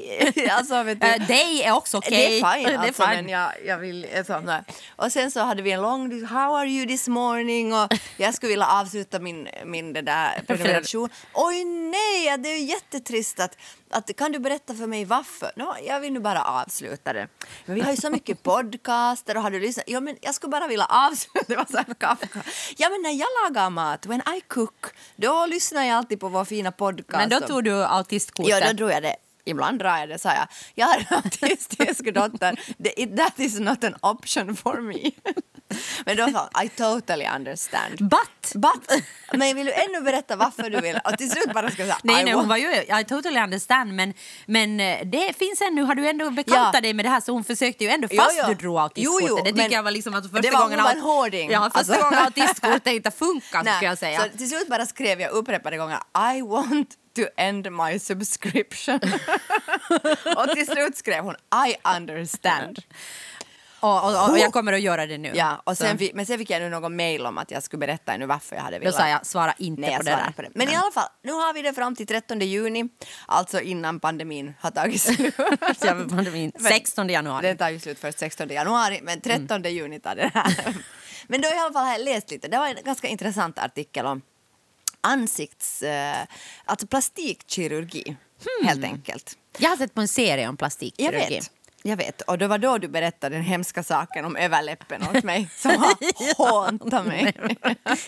alltså, 0.52 0.84
vet 0.84 1.03
du, 1.04 1.24
Eh, 1.24 1.28
Dig 1.28 1.64
är 1.64 1.72
också 1.72 1.98
okej. 1.98 2.12
Det 2.12 2.40
är 2.40 2.54
fine, 2.54 2.68
Det 2.68 2.74
är 2.74 2.78
alltså, 2.78 3.04
fine. 3.04 3.16
men 3.16 3.30
jag, 3.30 3.52
jag 3.66 3.78
vill... 3.78 4.08
Där. 4.28 4.64
Och 4.96 5.12
sen 5.12 5.32
så 5.32 5.40
hade 5.40 5.62
vi 5.62 5.72
en 5.72 5.82
lång 5.82 6.26
How 6.26 6.56
are 6.56 6.68
you 6.68 6.88
this 6.88 7.08
morning? 7.08 7.74
Och 7.74 7.94
jag 8.18 8.34
skulle 8.34 8.50
vilja 8.50 8.68
avsluta 8.68 9.20
min, 9.20 9.48
min 9.66 9.94
det 9.94 10.02
där 10.02 10.44
prenumeration. 10.48 11.10
Oj 11.34 11.64
nej, 11.66 12.38
det 12.38 12.50
är 12.50 12.58
ju 12.58 12.64
jättetrist 12.66 13.40
att, 13.40 13.58
att... 13.90 14.16
Kan 14.18 14.32
du 14.32 14.40
berätta 14.40 14.74
för 14.74 14.88
mig 14.88 15.06
varför? 15.06 15.52
No, 15.56 15.76
jag 15.88 16.00
vill 16.00 16.14
nu 16.14 16.20
bara 16.20 16.44
avsluta 16.44 17.14
det. 17.14 17.28
Men 17.66 17.76
vi 17.76 17.82
har 17.82 17.92
ju 17.92 17.98
så 17.98 18.10
mycket 18.10 18.44
podcaster 18.44 19.38
och 19.38 19.44
har 19.44 19.52
du 19.52 19.60
lyssnat? 19.60 19.86
Ja, 19.88 20.00
men 20.00 20.18
jag 20.22 20.36
skulle 20.36 20.52
bara 20.52 20.68
vilja 20.68 20.86
avsluta. 20.86 21.46
Det 21.48 21.56
var 21.56 21.66
så 21.72 21.78
här 21.78 21.94
Kafka. 22.00 22.44
Ja, 22.78 22.90
men 22.90 23.02
när 23.02 23.12
jag 23.12 23.28
lagar 23.44 23.70
mat, 23.70 24.06
when 24.06 24.22
I 24.38 24.42
cook, 24.48 24.86
då 25.16 25.46
lyssnar 25.46 25.84
jag 25.84 25.98
alltid 25.98 26.20
på 26.20 26.30
vår 26.30 26.46
fina 26.46 26.72
podcast. 26.72 27.18
Men 27.18 27.30
då 27.30 27.40
tog 27.48 27.64
du 27.64 27.84
autistkort. 27.86 28.48
Ja, 28.48 28.68
då 28.68 28.74
drog 28.74 28.92
jag 28.92 29.04
det. 29.04 29.16
Ibland 29.46 29.80
drar 29.80 29.98
jag 29.98 30.10
det, 30.10 30.20
sa 30.20 30.34
jag. 30.34 30.48
Jag 30.76 30.88
har 30.88 30.98
en 30.98 31.06
autistisk 31.24 32.14
dotter. 32.14 32.60
That 33.18 33.40
is 33.40 33.60
not 33.60 33.84
an 33.84 33.96
option 34.02 34.56
for 34.56 34.82
me. 34.82 35.12
Men 36.06 36.18
då 36.18 36.28
sa 36.30 36.64
I 36.64 36.70
totally 36.70 37.28
understand. 37.36 37.98
But! 38.10 38.54
But, 38.56 39.02
men 39.34 39.56
vill 39.56 39.66
du 39.66 39.74
ännu 39.74 40.02
berätta 40.02 40.36
varför 40.36 40.70
du 40.70 40.82
vill? 40.82 41.00
Och 41.06 41.18
till 41.18 41.30
slut 41.32 41.54
bara 41.54 41.68
ska 41.72 41.84
säga, 41.84 41.98
Nej, 42.04 42.22
I 42.22 42.26
nej, 42.26 42.34
hon 42.34 42.48
var 42.48 42.58
ju, 42.58 42.74
I 43.00 43.06
totally 43.10 43.40
understand, 43.40 43.94
men, 43.94 44.14
men 44.46 44.80
eh, 44.80 45.00
det 45.06 45.34
finns 45.38 45.62
ännu, 45.62 45.82
har 45.84 45.96
du 45.96 46.08
ändå 46.10 46.30
bekantat 46.30 46.70
Ja. 46.74 46.82
dig 46.82 46.94
med 46.94 47.06
det 47.06 47.10
här 47.10 47.22
så 47.22 47.32
hon 47.32 47.44
försökte 47.44 47.84
ju 47.84 47.90
ändå, 47.90 48.08
Jo, 48.12 48.22
fast 48.22 48.38
jo. 48.42 48.48
du 48.48 48.54
drog 48.54 48.74
Jo, 48.76 48.80
autistkortet. 48.80 49.28
jo, 49.30 49.36
det 49.38 49.44
tycker 49.44 49.56
men 49.64 49.72
jag 49.72 49.84
var 49.84 49.92
liksom 49.92 50.14
att 50.14 50.24
första 50.24 50.42
det 50.42 50.50
gången... 50.50 50.80
hon 50.80 50.84
var 50.84 50.92
en 50.92 51.00
hårding. 51.02 51.52
Ja, 51.52 51.64
första 51.74 51.80
Alltså. 51.80 51.94
gången 52.04 52.20
autistkortet 52.26 52.88
inte 52.88 53.12
funkar 53.12 53.64
Nej, 53.64 53.78
jag 53.82 53.98
säga. 53.98 54.20
Så 54.32 54.38
till 54.38 54.50
slut 54.50 54.68
bara 54.68 54.86
skrev 54.86 55.22
jag 55.22 55.32
upprepade 55.32 55.78
gånger 55.78 55.98
I 56.38 56.42
want 56.42 56.90
to 57.16 57.22
end 57.38 57.72
my 57.72 58.00
subscription. 58.00 59.00
och 60.38 60.50
till 60.50 60.66
slut 60.66 60.98
skrev 60.98 61.24
hon 61.24 61.36
I 61.68 61.76
understand. 61.98 62.80
Och, 63.80 64.04
och, 64.04 64.30
och, 64.30 64.40
jag 64.40 64.54
kommer 64.54 64.74
att 64.74 64.82
göra 64.82 65.06
det 65.06 65.18
nu. 65.18 65.32
Ja, 65.36 65.62
och 65.64 65.78
sen 65.78 65.98
fick, 65.98 66.14
men 66.14 66.26
sen 66.26 66.38
fick 66.38 66.50
jag 66.50 66.62
nu 66.62 66.70
någon 66.70 66.96
mail 66.96 67.26
om 67.26 67.38
att 67.38 67.52
jag 67.52 67.64
skulle 67.64 67.80
berätta 67.80 68.18
nu 68.18 68.26
varför 68.26 68.56
jag 68.56 68.64
hade 68.64 68.78
Då 68.78 68.80
velat. 68.80 68.96
sa 68.96 69.08
jag, 69.08 69.26
svara 69.26 69.54
inte 69.58 69.82
Nej, 69.82 69.90
jag 69.92 70.00
på 70.00 70.04
det 70.04 70.12
där. 70.12 70.32
på 70.36 70.42
det. 70.42 70.50
Men 70.54 70.70
i 70.70 70.76
alla 70.76 70.92
fall, 70.92 71.10
nu 71.24 71.32
har 71.32 71.54
vi 71.54 71.62
det 71.62 71.74
fram 71.74 71.96
till 71.96 72.08
13 72.08 72.40
juni, 72.40 72.90
alltså 73.26 73.62
innan 73.62 74.00
pandemin 74.00 74.54
har 74.60 74.72
tagit 74.72 75.02
slut. 75.02 75.36
Ja, 75.82 75.94
men 75.94 76.10
pandemin. 76.10 76.52
16 76.60 77.10
januari. 77.10 77.48
Den 77.48 77.58
tar 77.58 77.70
ju 77.70 77.80
slut 77.80 78.00
först 78.00 78.20
16 78.20 78.50
januari, 78.50 79.00
men 79.04 79.22
13 79.22 79.64
juni 79.64 80.00
tar 80.00 80.16
det 80.16 80.32
här. 80.34 80.76
Men 81.28 81.42
då 81.42 81.48
i 81.48 81.58
alla 81.58 81.74
fall 81.74 81.86
har 81.86 81.92
jag 81.92 82.02
läst 82.02 82.32
lite, 82.32 82.48
det 82.48 82.58
var 82.58 82.68
en 82.68 82.84
ganska 82.84 83.08
intressant 83.08 83.60
artikel 83.60 84.06
om 84.06 84.22
ansikts... 85.04 85.82
Eh, 85.82 86.16
alltså 86.66 86.88
plastikkirurgi, 86.88 88.16
helt 88.64 88.84
enkelt. 88.84 89.38
Jag 89.58 89.70
har 89.70 89.78
sett 89.78 89.94
på 89.94 90.02
en 90.02 90.08
serie 90.08 90.48
om 90.48 90.54
Jag 90.54 90.58
plastikkirurgi. 90.60 91.36
vet. 91.36 91.52
Jag 91.86 91.98
vet, 91.98 92.22
och 92.22 92.38
det 92.38 92.48
var 92.48 92.58
då 92.58 92.78
du 92.78 92.88
berättade 92.88 93.36
den 93.36 93.44
hemska 93.44 93.84
saken 93.84 94.26
om 94.26 94.36
överläppen 94.36 95.02
åt 95.16 95.24
mig 95.24 95.50
som 95.58 95.72
har 96.38 96.66
hånat 96.72 97.06
mig. 97.06 97.36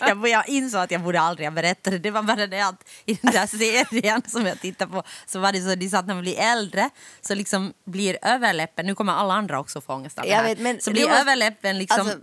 jag, 0.00 0.28
jag 0.28 0.48
insåg 0.48 0.80
att 0.80 0.90
jag 0.90 1.00
borde 1.02 1.20
aldrig 1.20 1.46
ha 1.48 1.52
berättat 1.54 1.92
det. 1.92 1.98
Det 1.98 2.10
var 2.10 2.22
bara 2.22 2.46
det 2.46 2.60
att 2.60 2.88
i 3.06 3.14
den 3.22 3.32
där 3.32 3.46
serien 3.46 4.22
som 4.26 4.46
jag 4.46 4.60
tittade 4.60 4.92
på 4.92 5.02
så 5.26 5.38
var 5.38 5.52
det 5.52 5.60
så 5.60 5.74
de 5.74 5.88
sa 5.88 5.98
att 5.98 6.06
när 6.06 6.14
man 6.14 6.22
blir 6.22 6.38
äldre 6.38 6.90
så 7.20 7.34
liksom 7.34 7.72
blir 7.84 8.18
överläppen, 8.22 8.86
nu 8.86 8.94
kommer 8.94 9.12
alla 9.12 9.34
andra 9.34 9.60
också 9.60 9.80
få 9.80 9.92
ångest 9.94 10.18
av 10.18 10.24
det 10.24 10.34
här, 10.34 10.44
vet, 10.44 10.58
men 10.58 10.80
så 10.80 10.90
blir 10.90 11.06
måste- 11.06 11.20
överläppen 11.20 11.78
liksom 11.78 12.00
Alltså, 12.00 12.18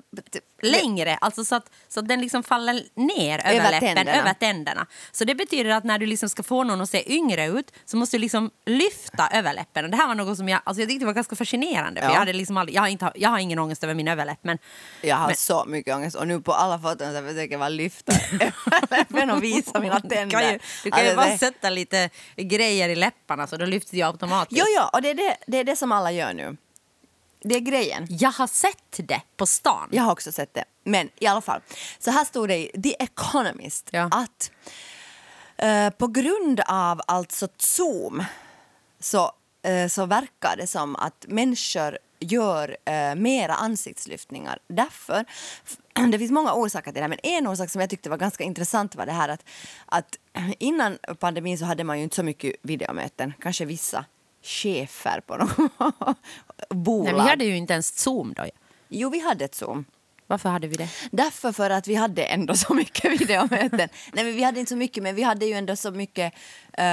längre, 0.62 1.16
alltså 1.16 1.46
så 1.46 1.56
att, 1.56 1.70
så 1.88 2.00
att 2.00 2.08
den 2.08 2.22
liksom 2.22 2.44
faller 2.44 2.84
ner 2.96 3.40
över, 3.46 3.80
tänderna. 3.80 4.12
över 4.20 4.34
tänderna. 4.34 4.86
Så 5.12 5.26
det 5.26 5.36
betyder 5.36 5.70
att 5.70 5.84
när 5.84 6.00
du 6.00 6.06
liksom 6.06 6.30
ska 6.30 6.44
få 6.44 6.64
någon 6.64 6.82
att 6.82 6.90
se 6.90 7.14
yngre 7.14 7.46
ut 7.46 7.72
så 7.86 7.98
måste 7.98 8.18
du 8.18 8.22
liksom 8.22 8.50
lyfta 8.66 9.30
överläppen. 9.34 9.86
Och 9.86 9.92
det 9.92 9.98
här 9.98 10.08
var 10.08 10.16
något 10.16 10.38
som 10.38 10.50
jag, 10.50 10.62
alltså 10.64 10.82
jag 10.82 10.90
tyckte 10.90 11.06
var 11.06 11.14
ganska 11.14 11.36
fascinerande. 11.46 12.02
För 12.02 12.08
Ja. 12.08 12.14
jag, 12.14 12.20
hade 12.20 12.34
liksom 12.34 12.58
aldrig, 12.58 12.76
jag, 12.76 12.82
har 12.82 12.88
inte, 12.88 13.12
jag 13.16 13.30
har 13.30 13.40
ingen 13.40 13.60
ångest 13.60 13.84
över 13.84 13.94
min 13.94 14.08
överläpp 14.08 14.40
men 14.42 14.58
Jag 15.02 15.16
har 15.16 15.28
Men- 15.28 15.36
så 15.36 15.66
mycket 15.66 15.96
ångest 15.96 16.16
och 16.16 16.28
nu 16.28 16.42
på 16.42 16.54
alla 16.54 16.80
foton 16.80 17.14
så 17.14 17.22
försöker 17.22 17.52
jag 17.52 17.60
bara 17.60 17.70
lyfta 17.70 18.14
överläppen 18.40 19.30
och 19.30 19.44
visa 19.44 19.80
mina 19.80 20.00
Du 20.00 20.10
tänder. 20.10 20.40
kan 20.40 20.52
ju, 20.52 20.60
du 20.84 20.92
kan 20.92 21.00
ju 21.04 21.06
Alltså, 21.10 21.16
bara 21.16 21.30
det- 21.32 21.38
sätta 21.38 21.70
lite 21.70 22.10
grejer 22.36 22.90
i 22.90 22.96
läpparna 22.96 23.48
så 23.48 23.58
då 23.58 23.66
lyfts 23.66 23.94
ju 23.94 24.02
automatiskt. 24.02 24.60
Jo, 24.60 24.66
jo, 24.78 24.84
och 24.94 25.02
det 25.02 25.10
är 25.10 25.14
det, 25.16 25.38
det 25.48 25.58
är 25.58 25.64
det 25.64 25.76
som 25.76 25.92
alla 25.92 26.12
gör 26.12 26.34
nu. 26.34 26.58
Det 27.46 27.56
är 27.56 27.60
grejen. 27.60 28.08
Jag 28.10 28.32
har 28.32 28.48
sett 28.48 28.78
det 29.08 29.22
på 29.38 29.46
stan. 29.46 29.90
Jag 29.92 30.04
har 30.04 30.12
också 30.12 30.32
sett 30.32 30.54
det. 30.54 30.64
Men 30.84 31.10
i 31.20 31.28
alla 31.28 31.42
fall, 31.42 31.62
så 32.00 32.12
här 32.12 32.26
stod 32.26 32.48
det 32.48 32.58
i 32.58 32.82
The 32.82 32.96
Economist 33.04 33.90
Ja. 33.92 34.10
att 34.12 34.52
eh, 35.58 35.90
på 35.90 36.08
grund 36.08 36.60
av 36.68 37.02
alltså 37.08 37.48
Zoom 37.58 38.24
så, 39.00 39.32
så 39.90 40.06
verkar 40.06 40.58
det 40.58 40.68
som 40.68 40.96
att 40.96 41.26
människor 41.28 41.98
gör 42.24 42.78
eh, 42.86 43.16
mera 43.16 43.54
ansiktslyftningar. 43.54 44.60
Därför, 44.68 45.26
det 46.12 46.20
finns 46.20 46.32
många 46.32 46.54
orsaker 46.54 46.92
till 46.92 46.94
det 46.94 47.02
här, 47.02 47.08
men 47.08 47.20
en 47.24 47.48
orsak 47.48 47.70
som 47.70 47.82
jag 47.82 47.90
tyckte 47.90 48.10
var 48.10 48.18
ganska 48.18 48.44
intressant 48.44 48.96
var 48.96 49.06
det 49.06 49.12
här 49.12 49.30
att, 49.30 49.46
att 49.86 50.18
innan 50.60 50.98
pandemin 51.20 51.58
så 51.58 51.66
hade 51.66 51.84
man 51.84 51.98
ju 51.98 52.04
inte 52.04 52.16
så 52.16 52.24
mycket 52.24 52.56
videomöten, 52.62 53.34
kanske 53.40 53.66
vissa 53.66 54.06
chefer 54.42 55.22
på 55.28 55.38
något 55.38 55.58
bolag. 56.70 57.14
Nej, 57.14 57.24
vi 57.24 57.30
hade 57.30 57.46
ju 57.46 57.58
inte 57.58 57.74
ens 57.74 58.00
Zoom 58.00 58.34
då. 58.34 58.46
Jo, 58.90 59.10
vi 59.10 59.20
hade 59.20 59.46
ett 59.46 59.56
Zoom. 59.56 59.86
Varför 60.28 60.50
hade 60.50 60.68
vi 60.68 60.76
det? 60.76 60.90
Därför 61.12 61.52
för 61.52 61.70
att 61.70 61.88
vi 61.88 61.96
hade 61.96 62.24
ändå 62.24 62.56
så 62.56 62.74
mycket 62.74 63.12
videomöten. 63.22 63.90
Nej, 64.14 64.26
men 64.26 64.36
vi 64.36 64.44
hade 64.44 64.60
inte 64.60 64.70
så 64.70 64.76
mycket, 64.76 65.04
men 65.04 65.16
vi 65.16 65.24
hade 65.24 65.46
ju 65.46 65.54
ändå 65.54 65.76
så 65.76 65.92
mycket 65.92 66.34
eh, 66.74 66.86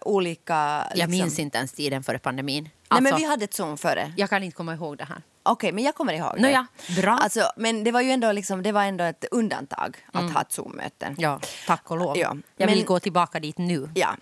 olika... 0.00 0.86
Jag 0.94 1.10
minns 1.10 1.38
inte 1.38 1.58
ens 1.58 1.72
tiden 1.72 2.02
före 2.02 2.18
pandemin. 2.18 2.64
Nej, 2.64 2.72
Alltså, 2.88 3.02
men 3.02 3.16
vi 3.20 3.24
hade 3.24 3.44
ett 3.44 3.54
Zoom 3.54 3.78
före. 3.78 4.12
Jag 4.16 4.30
kan 4.30 4.42
inte 4.42 4.56
komma 4.56 4.74
ihåg 4.74 4.98
det 4.98 5.04
här. 5.04 5.22
Okej, 5.42 5.72
men 5.72 5.84
jag 5.84 5.94
kommer 5.94 6.12
ihåg 6.12 6.32
det. 6.34 6.42
Nåja, 6.42 6.66
bra. 7.02 7.12
Alltså, 7.12 7.50
men 7.56 7.84
det 7.84 7.92
var 7.92 8.00
ju 8.00 8.10
ändå, 8.10 8.32
liksom, 8.32 8.62
det 8.62 8.72
var 8.72 8.82
ändå 8.84 9.04
ett 9.04 9.24
undantag 9.30 9.96
att 10.12 10.32
ha 10.32 10.40
ett 10.40 10.52
Zoom-möte. 10.52 11.06
Mm. 11.06 11.16
Ja, 11.20 11.40
tack 11.66 11.90
och 11.90 11.96
lov. 11.96 12.18
Ja, 12.18 12.36
Jag 12.56 12.66
vill 12.66 12.76
men- 12.76 12.86
gå 12.86 13.00
tillbaka 13.00 13.40
dit 13.40 13.58
nu. 13.58 13.90
Ja, 13.94 14.16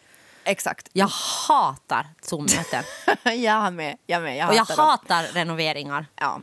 exakt. 0.45 0.89
Jag 0.93 1.09
hatar 1.49 2.07
Zoom-möten. 2.23 2.85
jag 3.43 3.73
med. 3.73 3.97
Jag 4.07 4.23
med. 4.23 4.37
Jag 4.37 4.49
och 4.49 4.55
jag 4.55 4.65
hatar 4.65 5.23
dem. 5.23 5.33
renoveringar. 5.33 6.07
Ja, 6.17 6.41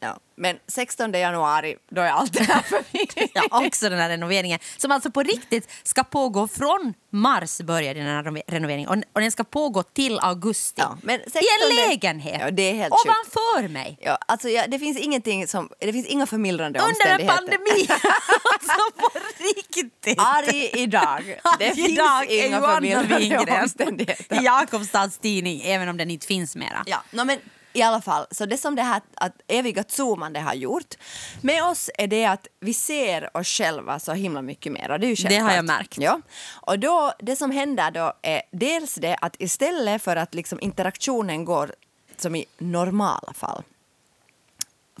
ja. 0.00 0.18
Men 0.36 0.58
16 0.68 1.12
januari, 1.12 1.76
då 1.90 2.00
är 2.02 2.10
allt 2.10 2.32
det 2.32 2.42
här 2.44 2.62
förbi. 2.62 3.30
Ja, 3.34 3.66
också 3.66 3.88
den 3.88 3.98
här 3.98 4.08
renoveringen. 4.08 4.58
Som 4.76 4.90
alltså 4.92 5.10
på 5.10 5.22
riktigt 5.22 5.70
ska 5.82 6.04
pågå 6.04 6.48
från 6.48 6.94
mars 7.12 7.58
börjar 7.60 7.94
den 7.94 8.06
här 8.06 8.22
renove- 8.22 8.42
renoveringen. 8.46 8.88
Och, 8.88 8.96
och 9.12 9.20
den 9.20 9.32
ska 9.32 9.44
pågå 9.44 9.82
till 9.82 10.18
augusti. 10.18 10.80
Ja, 10.82 10.98
men 11.02 11.20
I 11.20 11.22
16 11.30 11.42
en 11.70 11.76
lägenhet. 11.76 12.40
Ja, 12.40 12.50
det 12.50 12.62
är 12.62 12.74
helt 12.74 12.94
sjukt. 12.94 13.06
Ovanför 13.06 13.68
mig. 13.68 13.98
Ja, 14.00 14.18
alltså, 14.28 14.48
ja, 14.48 14.64
det 14.68 14.78
finns 14.78 14.98
ingenting 14.98 15.46
som, 15.48 15.68
det 15.78 15.92
finns 15.92 16.06
inga 16.06 16.26
förmildrande 16.26 16.78
Under 16.78 16.88
en 17.06 17.12
omständigheter. 17.12 17.36
pandemi. 17.36 17.88
alltså 18.52 18.90
på 18.96 19.08
riktigt. 19.56 20.18
Arg 20.18 20.70
idag. 20.74 21.24
Det 21.58 21.64
Varje 21.68 21.74
finns 21.74 21.98
dag 21.98 22.30
är 22.30 22.46
inga 22.46 22.60
förmildrande 22.60 23.60
omständigheter. 23.62 24.40
i 24.40 24.44
Jakobstads 24.44 25.18
tidning, 25.18 25.60
även 25.64 25.88
om 25.88 25.96
den 25.96 26.10
inte 26.10 26.26
finns 26.26 26.56
mera. 26.56 26.82
Ja, 26.86 27.02
no, 27.10 27.24
men 27.24 27.38
i 27.72 27.82
alla 27.82 28.00
fall, 28.00 28.26
så 28.30 28.46
det 28.46 28.58
som 28.58 28.74
det 28.74 28.82
här 28.82 29.00
att 29.14 29.32
eviga 29.46 29.84
zoomande 29.88 30.40
har 30.40 30.54
gjort 30.54 30.94
med 31.40 31.64
oss 31.64 31.90
är 31.98 32.06
det 32.06 32.24
att 32.24 32.46
vi 32.60 32.74
ser 32.74 33.36
oss 33.36 33.48
själva 33.48 33.98
så 33.98 34.12
himla 34.12 34.42
mycket 34.42 34.72
mer. 34.72 34.98
Det, 34.98 35.06
är 35.06 35.22
ju 35.22 35.28
Det 35.28 35.38
har 35.38 35.52
jag 35.52 35.64
märkt. 35.64 35.98
Ja. 35.98 36.20
Och 36.52 36.78
då, 36.78 37.12
det 37.18 37.36
som 37.36 37.50
händer 37.50 37.90
då 37.90 38.12
är 38.22 38.42
dels 38.50 38.94
det 38.94 39.16
att 39.20 39.36
istället 39.38 40.02
för 40.02 40.16
att 40.16 40.34
liksom 40.34 40.60
interaktionen 40.60 41.44
går 41.44 41.74
som 42.16 42.34
i 42.36 42.44
normala 42.58 43.32
fall 43.32 43.62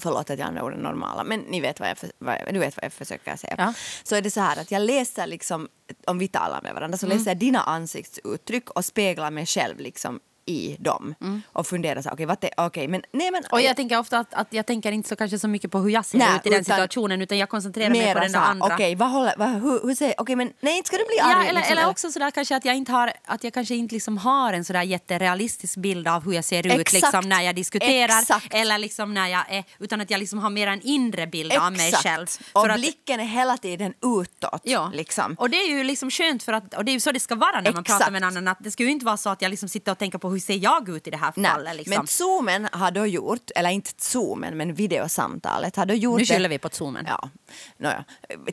Förlåt 0.02 0.30
att 0.30 0.38
jag 0.38 0.46
använder 0.46 0.62
ordet 0.62 0.82
normala, 0.82 1.24
men 1.24 1.40
ni 1.40 1.60
vet 1.60 1.80
vad 1.80 1.88
jag, 1.88 1.96
vad 2.18 2.34
jag, 2.34 2.54
du 2.54 2.60
vet 2.60 2.76
vad 2.76 2.84
jag 2.84 2.92
försöker 2.92 3.36
säga. 3.36 3.54
Ja. 3.58 3.74
Så 4.02 4.16
är 4.16 4.22
det 4.22 4.30
så 4.30 4.40
här 4.40 4.60
att 4.60 4.70
jag 4.70 4.82
läser, 4.82 5.26
liksom, 5.26 5.68
om 6.06 6.18
vi 6.18 6.28
talar 6.28 6.62
med 6.62 6.74
varandra, 6.74 6.98
så 6.98 7.06
Mm. 7.06 7.18
läser 7.18 7.30
jag 7.30 7.38
dina 7.38 7.62
ansiktsuttryck 7.62 8.70
och 8.70 8.84
speglar 8.84 9.30
mig 9.30 9.46
själv 9.46 9.78
liksom 9.78 10.20
i 10.46 10.76
dem. 10.78 11.14
Och 11.52 11.66
funderar 11.66 12.02
så 12.02 12.08
här, 12.08 12.14
okej, 12.16 12.26
vad 12.26 12.40
det, 12.40 12.50
okej, 12.56 12.88
men 12.88 13.02
nej 13.12 13.30
men. 13.30 13.38
Mm. 13.38 13.48
Och 13.52 13.60
jag 13.60 13.76
tänker 13.76 13.98
ofta 13.98 14.18
att, 14.18 14.34
att 14.34 14.46
jag 14.50 14.66
tänker 14.66 14.92
inte 14.92 15.08
så 15.08 15.16
kanske 15.16 15.38
så 15.38 15.48
mycket 15.48 15.70
på 15.70 15.78
hur 15.78 15.90
jag 15.90 16.04
ser 16.04 16.18
Nej, 16.18 16.28
ut 16.36 16.46
i 16.46 16.50
den 16.50 16.60
utan- 16.60 16.64
situationen 16.76 17.22
utan 17.22 17.38
jag 17.38 17.48
koncentrerar 17.48 17.90
mig 17.90 18.14
på 18.14 18.20
den 18.20 18.32
där 18.32 18.38
andra. 18.40 18.74
okej, 18.74 18.94
vad 18.94 19.10
håller, 19.10 19.34
vad, 19.36 19.48
hur, 19.48 19.80
hur 19.86 19.94
säger, 19.94 20.14
okej 20.18 20.36
men 20.36 20.52
nej 20.60 20.76
inte 20.76 20.86
ska 20.86 20.96
du 20.96 21.04
bli 21.04 21.16
Ja, 21.18 21.24
arg. 21.36 21.48
eller, 21.48 21.60
liksom, 21.60 21.78
eller 21.78 21.88
också 21.90 22.10
sådär 22.10 22.30
kanske 22.30 22.56
att 22.56 22.64
jag 22.64 22.76
inte 22.76 22.92
har 22.92 23.12
att 23.24 23.44
jag 23.44 23.54
kanske 23.54 23.74
inte 23.74 23.94
liksom 23.94 24.18
har 24.18 24.52
en 24.52 24.64
sådär 24.64 24.82
jätterealistisk 24.82 25.76
bild 25.76 26.08
av 26.08 26.24
hur 26.24 26.32
jag 26.32 26.44
ser 26.44 26.66
ut 26.66 26.72
Exakt. 26.72 26.92
liksom 26.92 27.28
när 27.28 27.42
jag 27.42 27.54
diskuterar 27.54 28.18
Exakt. 28.20 28.54
eller 28.54 28.78
liksom 28.78 29.14
när 29.14 29.28
jag 29.28 29.44
är 29.48 29.64
utan 29.78 30.00
att 30.00 30.10
jag 30.10 30.18
liksom 30.18 30.38
har 30.38 30.50
mer 30.50 30.66
en 30.66 30.80
inre 30.82 31.26
bild 31.26 31.52
av 31.52 31.72
mig 31.72 31.88
Exakt. 31.88 32.02
själv. 32.02 32.26
Och 32.52 32.62
För 32.62 32.68
att- 32.68 32.76
blicken 32.80 33.20
är 33.20 33.24
hela 33.24 33.56
tiden 33.56 33.94
utåt. 34.02 34.60
Ja, 34.64 34.90
Liksom. 34.94 35.34
och 35.38 35.50
det 35.50 35.56
är 35.56 35.68
ju 35.68 35.84
liksom 35.84 36.10
skönt 36.10 36.42
för 36.42 36.52
att, 36.52 36.74
och 36.74 36.84
det 36.84 36.90
är 36.90 36.94
ju 36.94 37.00
så 37.00 37.12
det 37.12 37.20
ska 37.20 37.34
vara 37.34 37.60
när 37.60 37.72
man 37.72 37.80
Exakt. 37.82 37.88
pratar 37.98 38.10
med 38.12 38.22
en 38.22 38.28
annan. 38.28 38.48
Att 38.48 38.58
det 38.60 38.70
ska 38.70 38.82
ju 38.82 38.90
inte 38.90 39.04
vara 39.06 39.16
så 39.16 39.30
att 39.30 39.42
jag 39.42 39.50
liksom 39.50 39.68
sitter 39.68 39.92
och 39.92 39.98
tänker 39.98 40.18
på 40.18 40.30
hur 40.30 40.39
ser 40.40 40.54
jag 40.54 40.88
ut 40.88 41.06
i 41.06 41.10
det 41.10 41.16
här 41.16 41.32
Nej, 41.36 41.50
fallet. 41.50 41.76
Liksom. 41.76 41.96
Men 41.96 42.06
zoomen 42.06 42.68
har 42.72 42.90
då 42.90 43.06
gjort, 43.06 43.50
eller 43.56 43.70
inte 43.70 43.90
zoomen 43.98 44.56
men 44.56 44.74
videosamtalet 44.74 45.76
har 45.76 45.86
då 45.86 45.94
gjort 45.94 46.18
Nu 46.18 46.26
skyller 46.26 46.48
vi 46.48 46.58
på 46.58 46.68
zoomen. 46.72 47.06
Ja, 47.08 47.30
nåja. 47.76 48.04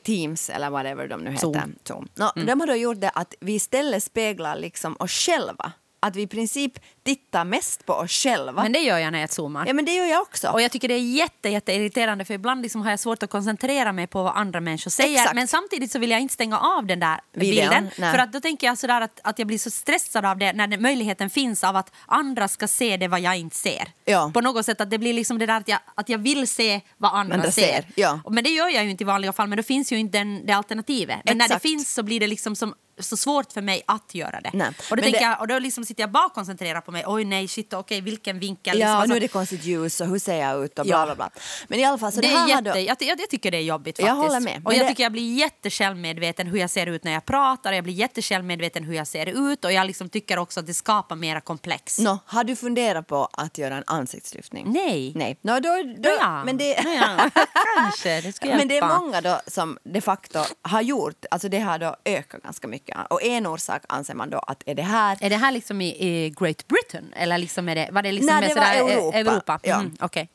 Teams 0.03 0.49
eller 0.49 0.69
whatever 0.69 1.07
de 1.07 1.21
nu 1.21 1.31
heter. 1.31 1.41
Zoom. 1.41 1.75
Zoom. 1.83 2.07
Nå, 2.15 2.31
De 2.35 2.59
har 2.59 2.67
då 2.67 2.75
gjort 2.75 3.01
det 3.01 3.09
att 3.09 3.33
vi 3.39 3.53
istället 3.53 4.03
speglar 4.03 4.55
liksom 4.55 4.95
oss 4.99 5.11
själva. 5.11 5.71
Att 5.99 6.15
vi 6.15 6.21
i 6.21 6.27
princip 6.27 6.79
tittar 7.03 7.45
mest 7.45 7.85
på 7.85 7.93
oss 7.93 8.11
själva. 8.11 8.63
Men 8.63 8.71
det 8.71 8.79
gör 8.79 8.97
jag 8.97 9.11
när 9.11 9.19
jag 9.19 9.31
zoomar. 9.31 9.65
Ja 9.67 9.73
men 9.73 9.85
det 9.85 9.93
gör 9.95 10.05
jag 10.05 10.21
också. 10.21 10.49
Och 10.49 10.61
jag 10.61 10.71
tycker 10.71 10.87
det 10.87 10.93
är 10.93 10.99
jätte, 11.15 11.49
jätte 11.49 11.73
irriterande 11.73 12.25
för 12.25 12.33
ibland 12.33 12.61
liksom 12.61 12.81
har 12.81 12.89
jag 12.89 12.99
svårt 12.99 13.23
att 13.23 13.29
koncentrera 13.29 13.91
mig 13.91 14.07
på 14.07 14.23
vad 14.23 14.35
andra 14.35 14.61
människor 14.61 14.91
säger. 14.91 15.13
Exakt. 15.13 15.35
Men 15.35 15.47
samtidigt 15.47 15.91
så 15.91 15.99
vill 15.99 16.11
jag 16.11 16.19
inte 16.19 16.33
stänga 16.33 16.59
av 16.59 16.85
den 16.85 16.99
där 16.99 17.19
Videon, 17.33 17.51
bilden. 17.69 17.89
nej. 17.97 18.11
För 18.11 18.19
att 18.19 18.33
då 18.33 18.39
tänker 18.39 18.67
jag 18.67 18.77
sådär 18.77 19.01
att, 19.01 19.19
att 19.23 19.39
jag 19.39 19.47
blir 19.47 19.57
så 19.57 19.69
stressad 19.71 20.25
av 20.25 20.37
det 20.37 20.53
när 20.53 20.67
det, 20.67 20.77
möjligheten 20.77 21.29
finns 21.29 21.63
av 21.63 21.75
att 21.75 21.91
andra 22.05 22.47
ska 22.47 22.67
se 22.67 22.97
det 22.97 23.07
vad 23.07 23.19
jag 23.19 23.37
inte 23.37 23.55
ser. 23.55 23.91
Ja. 24.05 24.31
På 24.33 24.41
något 24.41 24.65
sätt 24.65 24.81
att 24.81 24.89
det 24.89 24.97
blir 24.97 25.13
liksom 25.13 25.39
det 25.39 25.45
där 25.45 25.57
att 25.57 25.67
jag, 25.67 25.79
att 25.95 26.09
jag 26.09 26.17
vill 26.17 26.47
se 26.47 26.81
vad 26.97 27.13
andra, 27.13 27.35
Andra 27.35 27.51
ser. 27.51 27.61
ser, 27.61 27.85
ja. 27.95 28.19
Men 28.29 28.43
det 28.43 28.49
gör 28.49 28.69
jag 28.69 28.83
ju 28.83 28.89
inte 28.89 29.03
i 29.03 29.05
vanliga 29.05 29.33
fall 29.33 29.47
men 29.47 29.57
då 29.57 29.63
finns 29.63 29.91
ju 29.91 29.97
inte 29.97 30.17
den, 30.17 30.45
det 30.45 30.53
alternativet. 30.53 31.17
Men 31.25 31.37
när 31.37 31.47
det 31.47 31.53
Exakt. 31.53 31.61
finns 31.61 31.93
så 31.93 32.03
blir 32.03 32.19
det 32.19 32.27
liksom 32.27 32.55
som 32.55 32.73
så 32.99 33.17
svårt 33.17 33.51
för 33.53 33.61
mig 33.61 33.83
att 33.87 34.15
göra 34.15 34.41
det. 34.41 34.49
Nej. 34.53 34.67
Och 34.91 34.97
då, 34.97 35.03
tänker 35.03 35.19
det- 35.19 35.25
jag, 35.25 35.39
och 35.41 35.47
då 35.47 35.59
liksom 35.59 35.85
sitter 35.85 36.03
jag 36.03 36.11
bara 36.11 36.25
och 36.25 36.33
koncentrerar 36.33 36.81
på 36.81 36.91
mig. 36.91 37.03
Oj 37.07 37.23
nej, 37.25 37.47
shit, 37.47 37.73
okej, 37.73 38.01
vilken 38.01 38.39
vinkel. 38.39 38.79
ja, 38.79 38.85
liksom, 38.85 38.93
nu 38.93 39.01
alltså- 39.01 39.15
är 39.15 39.19
det 39.19 39.27
konstigt 39.27 39.63
ljus 39.63 40.01
och 40.01 40.07
hur 40.07 40.19
ser 40.19 40.35
jag 40.35 40.63
ut 40.65 40.79
och 40.79 40.85
bla 40.85 40.95
Ja. 40.99 41.05
bla 41.05 41.15
bla. 41.15 41.29
Men 41.67 41.79
i 41.79 41.83
alla 41.85 41.97
fall 41.97 42.11
så 42.11 42.21
det, 42.21 42.27
det 42.27 42.33
är 42.33 42.47
jätte, 42.47 42.61
då, 42.61 42.69
jag, 42.69 42.97
jag, 42.99 43.19
jag 43.19 43.29
tycker 43.29 43.51
det 43.51 43.57
är 43.57 43.61
jobbigt 43.61 43.99
Jag 43.99 44.07
faktiskt. 44.07 44.33
håller 44.33 44.39
med. 44.39 44.61
Och 44.65 44.73
jag 44.73 44.81
det- 44.85 44.89
tycker 44.89 45.03
jag 45.03 45.11
blir 45.11 45.33
jättesjälvmedveten 45.37 46.47
hur 46.47 46.59
jag 46.59 46.69
ser 46.69 46.87
ut 46.87 47.03
när 47.03 47.11
jag 47.11 47.25
pratar. 47.25 47.73
Jag 47.73 47.83
blir 47.83 47.93
jättesjälvmedveten 47.93 48.83
hur 48.83 48.93
jag 48.93 49.07
ser 49.07 49.25
ut. 49.51 49.65
Och 49.65 49.71
jag 49.71 49.87
liksom 49.87 50.09
tycker 50.09 50.39
också 50.39 50.59
att 50.59 50.67
det 50.67 50.73
skapar 50.73 51.15
mera 51.15 51.41
komplex. 51.41 51.99
Nå, 51.99 52.19
har 52.25 52.43
du 52.43 52.55
funderat 52.55 53.07
på 53.07 53.29
att 53.33 53.57
göra 53.57 53.77
en 53.77 53.83
ansiktslyftning? 53.87 54.65
Nej. 54.71 55.11
Nej. 55.15 55.37
Nå, 55.41 55.59
då, 55.59 55.69
då, 55.97 56.09
Nåja. 56.09 56.43
men 56.45 56.57
det, 56.57 56.83
Nåja, 56.83 57.31
kanske. 57.75 58.21
Det 58.21 58.33
skulle 58.33 58.55
Men 58.57 58.67
det 58.67 58.73
är 58.73 58.81
hjälpa. 58.81 58.99
många 58.99 59.21
då 59.21 59.39
som 59.47 59.77
de 59.83 60.01
facto 60.01 60.39
har 60.61 60.81
gjort, 60.81 61.25
alltså 61.31 61.49
det 61.49 61.59
har 61.59 61.79
då 61.79 61.95
ökat 62.05 62.43
ganska 62.43 62.67
mycket. 62.67 62.86
Och 63.09 63.23
en 63.23 63.47
orsak 63.47 63.83
anser 63.89 64.13
man 64.13 64.29
då 64.29 64.39
att 64.39 64.63
är 64.65 64.75
det 64.75 64.81
här 64.81 65.17
Är 65.21 65.29
det 65.29 65.35
här 65.37 65.51
liksom 65.51 65.81
i, 65.81 65.87
i 65.87 66.29
Great 66.29 66.67
Britain? 66.67 67.13
Eller 67.15 67.37
liksom 67.37 67.69
är 67.69 67.75
det, 67.75 67.89
var 67.91 68.01
det 68.01 68.11
liksom 68.11 68.35
Nej, 68.35 68.49
det 68.49 68.55
var 68.55 68.63
sådär, 68.65 68.89
eh, 68.89 68.97
Europa. 68.97 69.17
Europa? 69.17 69.59
Ja. 69.63 69.75
Mm, 69.79 69.97
okej. 69.99 70.29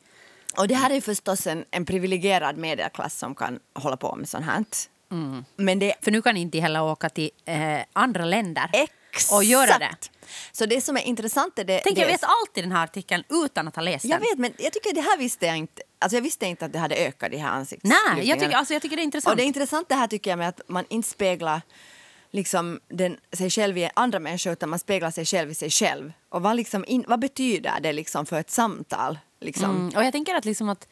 Och 0.57 0.67
det 0.67 0.75
här 0.75 0.89
är 0.89 1.01
förstås 1.01 1.47
en, 1.47 1.65
en 1.71 1.85
privilegierad 1.85 2.57
medelklass 2.57 3.17
som 3.17 3.35
kan 3.35 3.59
hålla 3.73 3.97
på 3.97 4.15
med 4.15 4.29
sånt 4.29 4.45
här. 4.45 4.63
Mm. 5.11 5.45
Men 5.55 5.79
det 5.79 5.93
För 6.01 6.11
nu 6.11 6.21
kan 6.21 6.37
inte 6.37 6.59
heller 6.59 6.83
åka 6.83 7.09
till 7.09 7.29
eh, 7.45 7.79
andra 7.93 8.25
länder 8.25 8.69
Exakt. 8.73 9.33
och 9.33 9.43
göra 9.43 9.77
det. 9.77 9.95
Så 10.51 10.65
det 10.65 10.81
som 10.81 10.97
är 10.97 11.01
intressant 11.01 11.59
är 11.59 11.63
det... 11.63 11.79
Tänk, 11.83 11.95
det 11.95 12.01
jag 12.01 12.07
vet 12.07 12.23
allt 12.23 12.57
i 12.57 12.61
den 12.61 12.71
här 12.71 12.83
artikeln 12.83 13.23
utan 13.29 13.67
att 13.67 13.75
ha 13.75 13.83
läst 13.83 14.05
Jag 14.05 14.19
den. 14.21 14.27
vet, 14.29 14.37
men 14.39 14.53
jag 14.57 14.73
tycker 14.73 14.93
det 14.93 15.01
här 15.01 15.17
visste 15.17 15.45
jag 15.45 15.57
inte. 15.57 15.81
Alltså 15.99 16.17
jag 16.17 16.21
visste 16.21 16.45
inte 16.45 16.65
att 16.65 16.73
det 16.73 16.79
hade 16.79 16.95
ökat 16.95 17.31
de 17.31 17.37
här 17.37 17.49
Nej, 17.49 17.59
ansiktslyftningarna. 17.59 18.23
jag 18.23 18.39
tycker, 18.39 18.55
alltså, 18.55 18.73
jag 18.73 18.81
tycker 18.81 18.95
det 18.95 19.01
är 19.01 19.03
intressant. 19.03 19.31
Och 19.31 19.37
det 19.37 19.43
är 19.43 19.47
intressant 19.47 19.89
det 19.89 19.95
här 19.95 20.07
tycker 20.07 20.31
jag 20.31 20.37
med 20.37 20.49
att 20.49 20.61
man 20.67 20.85
inte 20.89 21.09
speglar 21.09 21.61
liksom 22.33 22.79
den, 22.87 23.17
sig 23.31 23.49
själv 23.49 23.77
i 23.77 23.89
andra 23.93 24.19
människor 24.19 24.53
utan 24.53 24.69
man 24.69 24.79
speglar 24.79 25.11
sig 25.11 25.25
själv 25.25 25.51
i 25.51 25.55
sig 25.55 25.69
själv. 25.69 26.13
Och 26.29 26.41
vad, 26.41 26.55
liksom 26.55 26.85
in, 26.87 27.05
vad 27.07 27.19
betyder 27.19 27.79
det 27.79 27.93
liksom 27.93 28.25
för 28.25 28.39
ett 28.39 28.49
samtal? 28.49 29.19
Liksom? 29.39 29.69
Mm, 29.69 29.87
och 29.87 30.03
jag 30.03 30.11
tänker 30.11 30.35
att, 30.35 30.45
liksom 30.45 30.69
att, 30.69 30.87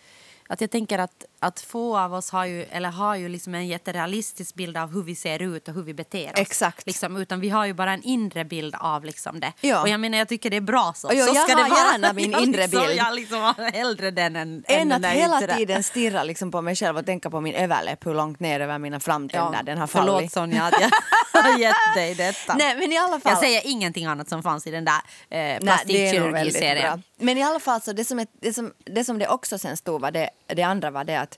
att, 0.47 0.61
jag 0.61 0.71
tänker 0.71 0.99
att, 0.99 1.25
att 1.43 1.59
få 1.59 1.97
av 1.97 2.13
oss 2.13 2.29
har 2.31 2.45
ju, 2.45 2.63
eller 2.63 2.89
har 2.89 3.15
ju 3.15 3.29
liksom 3.29 3.55
en 3.55 3.67
jätterealistisk 3.67 4.55
bild 4.55 4.77
av 4.77 4.93
hur 4.93 5.03
vi 5.03 5.15
ser 5.15 5.41
ut 5.41 5.67
och 5.67 5.73
hur 5.73 5.81
vi 5.83 5.93
beter 5.93 6.25
oss. 6.33 6.39
Exakt. 6.39 6.87
Liksom, 6.87 7.17
utan 7.17 7.39
vi 7.39 7.49
har 7.49 7.65
ju 7.65 7.73
bara 7.73 7.93
en 7.93 8.03
inre 8.03 8.45
bild 8.45 8.75
av 8.79 9.05
liksom 9.05 9.39
det. 9.39 9.53
Ja. 9.61 9.81
Och 9.81 9.89
jag 9.89 9.99
menar, 9.99 10.17
jag 10.17 10.27
tycker 10.27 10.49
det 10.49 10.57
är 10.57 10.61
bra 10.61 10.93
så. 10.95 11.07
Jag- 11.13 11.29
så 11.29 11.35
jag 11.35 11.49
ska 11.49 11.57
har 11.57 11.63
det 11.63 11.69
vara. 11.69 11.91
gärna 11.91 12.13
min 12.13 12.31
Jag 12.31 12.41
inre 12.43 12.67
bild. 12.67 12.91
Jag 12.97 13.15
liksom 13.15 13.41
har 13.41 13.71
hellre 13.71 14.11
den 14.11 14.35
än, 14.35 14.63
Än 14.67 14.91
att 14.91 15.01
när 15.01 15.09
hela 15.09 15.39
det. 15.41 15.55
tiden 15.55 15.83
stirra 15.83 16.23
liksom 16.31 16.51
på 16.51 16.61
mig 16.61 16.75
själv 16.75 16.97
och 16.97 17.05
tänka 17.05 17.29
på 17.29 17.41
min 17.41 17.55
överläpp, 17.55 18.05
hur 18.05 18.13
långt 18.13 18.39
ner 18.39 18.59
över 18.59 18.79
mina 18.79 18.99
framtänder 18.99 19.63
den 19.63 19.77
har 19.77 19.87
Förlåt 19.87 20.15
fallit. 20.15 20.31
Sonja 20.31 20.63
att 20.63 20.73
jag 20.81 20.89
har 21.43 21.59
gett 21.59 21.75
dig 21.95 22.15
detta. 22.15 22.55
Nej, 22.55 22.75
men 22.75 22.91
i 22.91 22.97
alla 22.97 23.19
fall. 23.19 23.31
Jag 23.31 23.39
säger 23.39 23.61
ingenting 23.65 24.05
annat 24.05 24.29
som 24.29 24.43
fanns 24.43 24.67
i 24.67 24.71
den 24.71 24.85
där 24.85 25.01
eh, 25.29 25.59
plastikkirurgiserien. 25.59 27.03
Men 27.17 27.37
i 27.37 27.43
alla 27.43 27.59
fall, 27.59 27.81
så 27.81 27.93
det, 27.93 28.05
som 28.05 28.19
är, 28.19 28.27
det, 28.41 28.53
som, 28.53 28.73
det 28.85 29.03
som 29.03 29.19
det 29.19 29.27
också 29.27 29.57
sen 29.57 29.77
stod 29.77 30.01
var 30.01 30.11
det, 30.11 30.29
det 30.47 30.63
andra 30.63 30.91
var 30.91 31.03
det 31.03 31.19
att, 31.19 31.30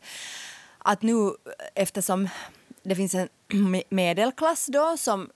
att 0.78 1.02
nu 1.02 1.32
eftersom 1.76 2.30
det 2.84 2.96
finns 2.96 3.16
en 3.16 3.30
me- 3.50 3.84
medelklass 3.90 4.66
då 4.66 4.98
som 4.98 5.30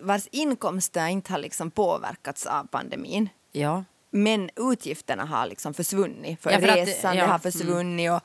vars 0.00 0.26
inkomster 0.32 1.06
inte 1.08 1.32
har 1.32 1.38
liksom 1.38 1.70
påverkats 1.70 2.46
av 2.46 2.64
pandemin 2.66 3.28
Ja. 3.52 3.84
men 4.10 4.50
utgifterna 4.56 5.24
har 5.24 5.46
liksom 5.46 5.74
försvunnit. 5.74 6.40
För, 6.42 6.50
Ja, 6.50 6.60
för 6.60 6.68
att- 6.68 6.76
resan 6.88 7.16
ja, 7.16 7.26
har 7.26 7.38
försvunnit 7.38 8.10
och 8.10 8.20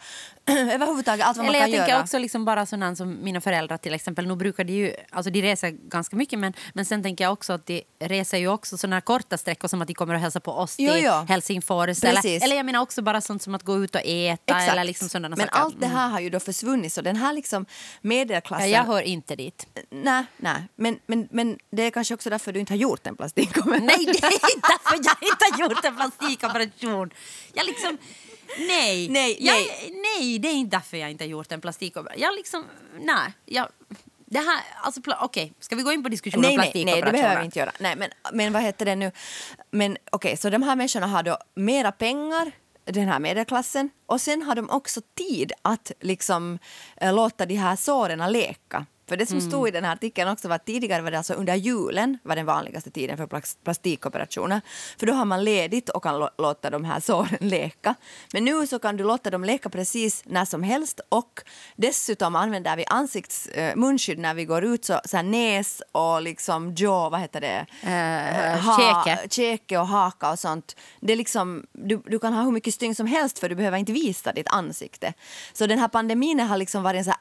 överhuvudtaget 0.74 1.25
allt 1.25 1.38
vad 1.38 1.46
Eller 1.48 1.60
man 1.60 1.62
jag 1.62 1.70
kan 1.72 1.80
tänker 1.80 1.94
göra. 1.94 2.04
också 2.04 2.18
liksom 2.18 2.46
bara 2.46 2.66
sådana 2.66 2.96
som 2.96 3.24
mina 3.24 3.42
föräldrar 3.42 3.77
till 3.77 3.94
exempel. 3.94 4.27
Nu 4.27 4.36
brukar 4.36 4.63
de 4.63 4.74
ju, 4.74 4.94
alltså 5.10 5.32
de 5.32 5.42
reser 5.42 5.70
ganska 5.70 6.16
mycket 6.16 6.39
men, 6.39 6.54
men 6.74 6.86
sen 6.86 7.04
tänker 7.04 7.24
jag 7.24 7.34
också 7.34 7.54
att 7.54 7.66
de 7.66 7.84
reser 8.00 8.38
ju 8.38 8.48
också 8.48 8.77
sådana 8.77 9.01
korta 9.01 9.38
sträckor 9.38 9.68
som 9.68 9.82
att 9.82 9.88
de 9.88 9.94
kommer 9.94 10.13
och 10.13 10.20
hälsa 10.20 10.39
på 10.39 10.51
oss 10.51 10.75
Jo, 10.77 10.92
till 10.94 11.04
jo. 11.04 11.12
Helsingfors. 11.12 12.04
Eller, 12.04 12.44
eller 12.44 12.56
jag 12.56 12.66
menar 12.66 12.80
också 12.80 13.01
bara 13.01 13.22
sånt 13.22 13.42
som 13.42 13.56
att 13.56 13.63
gå 13.63 13.84
ut 13.84 13.96
och 13.96 14.01
äta 14.06 14.62
eller 14.62 14.84
liksom 14.84 15.10
sådana 15.10 15.30
Men 15.30 15.38
saker. 15.48 15.60
allt 15.60 15.80
det 15.80 15.88
här 15.88 16.10
har 16.10 16.20
ju 16.20 16.30
då 16.30 16.39
försvunnit 16.39 16.94
så 16.94 17.01
den 17.01 17.16
här 17.16 17.34
liksom 17.34 17.66
Ja, 17.70 17.74
medelklassen 18.01 18.70
jag 18.72 18.84
hör 18.84 19.01
inte 19.01 19.36
dit. 19.36 19.68
Nej, 19.89 20.25
nej. 20.38 20.56
Men, 20.75 21.00
men, 21.06 21.27
men 21.32 21.58
det 21.72 21.84
är 21.84 21.92
kanske 21.92 22.13
också 22.13 22.30
därför 22.30 22.54
du 22.54 22.60
inte 22.60 22.74
har 22.74 22.77
gjort 22.77 23.08
en 23.08 23.16
plastikoperation. 23.16 23.86
Nej, 23.86 23.98
det 24.06 24.10
är 24.24 24.56
inte 24.56 24.68
därför 24.68 24.94
jag 24.94 25.30
inte 25.32 25.46
har 25.51 25.70
gjort 25.70 25.86
en 25.86 25.96
plastikoperation. 25.96 27.10
Jag 27.54 27.66
liksom... 27.66 27.98
Nej, 28.58 29.10
Nej, 29.10 29.38
jag, 29.39 29.54
nej. 29.56 29.94
nej, 30.20 30.39
det 30.39 30.48
är 30.48 30.54
inte 30.54 30.77
därför 30.77 30.98
jag 30.98 31.12
inte 31.12 31.24
har 31.24 31.30
gjort 31.30 31.51
en 31.51 31.62
plastikoperation. 31.62 32.22
Jag 32.22 32.36
liksom... 32.36 32.63
Nej, 33.00 33.34
jag... 33.46 33.68
Det 34.30 34.39
här, 34.39 34.60
alltså, 34.82 35.01
pla- 35.01 35.18
okej, 35.22 35.54
ska 35.60 35.75
vi 35.75 35.84
gå 35.84 35.92
in 35.92 36.04
på 36.04 36.10
diskussion 36.10 36.42
Nej, 36.42 36.51
om 36.51 36.58
nej, 36.58 36.72
nej, 36.74 36.86
det 36.86 36.92
plastikoperationer? 36.92 37.22
behöver 37.24 37.42
vi 37.42 37.46
inte 37.46 37.60
göra. 37.60 37.72
Nej, 37.80 37.96
men, 37.96 38.10
men 38.34 38.54
vad 38.54 38.62
heter 38.62 38.86
det 38.86 38.96
nu? 38.96 39.12
Men 39.72 39.98
okej, 40.12 40.38
så 40.38 40.50
de 40.50 40.63
här 40.63 40.75
människorna 40.75 41.08
har 41.08 41.24
då 41.24 41.38
mera 41.56 41.92
pengar 41.92 42.51
den 42.86 43.08
här 43.08 43.20
medelklassen. 43.20 43.89
Och 44.06 44.22
sen 44.22 44.42
har 44.42 44.56
de 44.56 44.70
också 44.70 45.01
tid 45.18 45.51
att 45.62 45.92
liksom 46.00 46.60
eh, 46.98 47.13
låta 47.13 47.46
de 47.46 47.56
här 47.56 47.75
såren 47.75 48.32
läka. 48.32 48.86
För 49.10 49.18
det 49.18 49.26
som 49.26 49.38
Mm. 49.38 49.50
stod 49.50 49.68
i 49.68 49.72
den 49.72 49.84
här 49.86 49.94
artikeln 49.94 50.30
också 50.30 50.48
var 50.48 50.56
att 50.56 50.66
tidigare 50.66 51.02
var 51.02 51.12
det 51.12 51.18
alltså 51.18 51.34
under 51.34 51.56
julen 51.56 52.18
var 52.24 52.36
den 52.36 52.46
vanligaste 52.46 52.92
tiden 52.92 53.18
för 53.18 53.28
plas- 53.28 53.58
plastikoperationer. 53.64 54.62
För 55.00 55.06
då 55.08 55.14
har 55.14 55.26
man 55.26 55.44
ledigt 55.44 55.90
och 55.90 56.04
kan 56.04 56.16
lå- 56.16 56.30
låta 56.38 56.70
de 56.70 56.86
här 56.86 57.00
såren 57.10 57.38
läka. 57.50 57.96
Men 58.34 58.46
nu 58.46 58.68
så 58.68 58.80
kan 58.80 58.98
du 58.98 59.04
låta 59.04 59.30
dem 59.30 59.44
läka 59.44 59.70
precis 59.70 60.24
när 60.26 60.46
som 60.46 60.64
helst 60.64 61.00
och 61.10 61.42
dessutom 61.76 62.36
använder 62.36 62.76
vi 62.78 62.86
ansikts 62.86 63.48
äh, 63.48 63.76
munskydd 63.76 64.20
när 64.20 64.34
vi 64.34 64.46
går 64.46 64.64
ut 64.64 64.86
så, 64.86 65.00
så 65.06 65.16
här 65.18 65.24
näs 65.24 65.82
och 65.92 66.22
liksom 66.22 66.76
jaw, 66.78 67.10
vad 67.12 67.20
heter 67.20 67.42
det? 67.42 67.66
Eh, 67.82 68.78
käke. 68.78 69.30
käke 69.30 69.78
och 69.78 69.88
haka 69.88 70.32
och 70.32 70.40
sånt. 70.40 70.76
Det 71.00 71.14
är 71.14 71.18
liksom, 71.18 71.66
du, 71.74 72.02
du 72.06 72.20
kan 72.20 72.34
ha 72.34 72.44
hur 72.44 72.52
mycket 72.52 72.74
stygn 72.74 72.96
som 72.96 73.08
helst 73.08 73.40
för 73.40 73.50
du 73.50 73.56
behöver 73.56 73.78
inte 73.78 73.92
visa 73.92 74.34
ditt 74.34 74.48
ansikte. 74.48 75.14
Så 75.54 75.68
den 75.68 75.80
här 75.80 75.88
pandemin 75.88 76.40
har 76.40 76.58
liksom 76.58 76.84
varit 76.84 76.98
en 76.98 77.06
så 77.06 77.14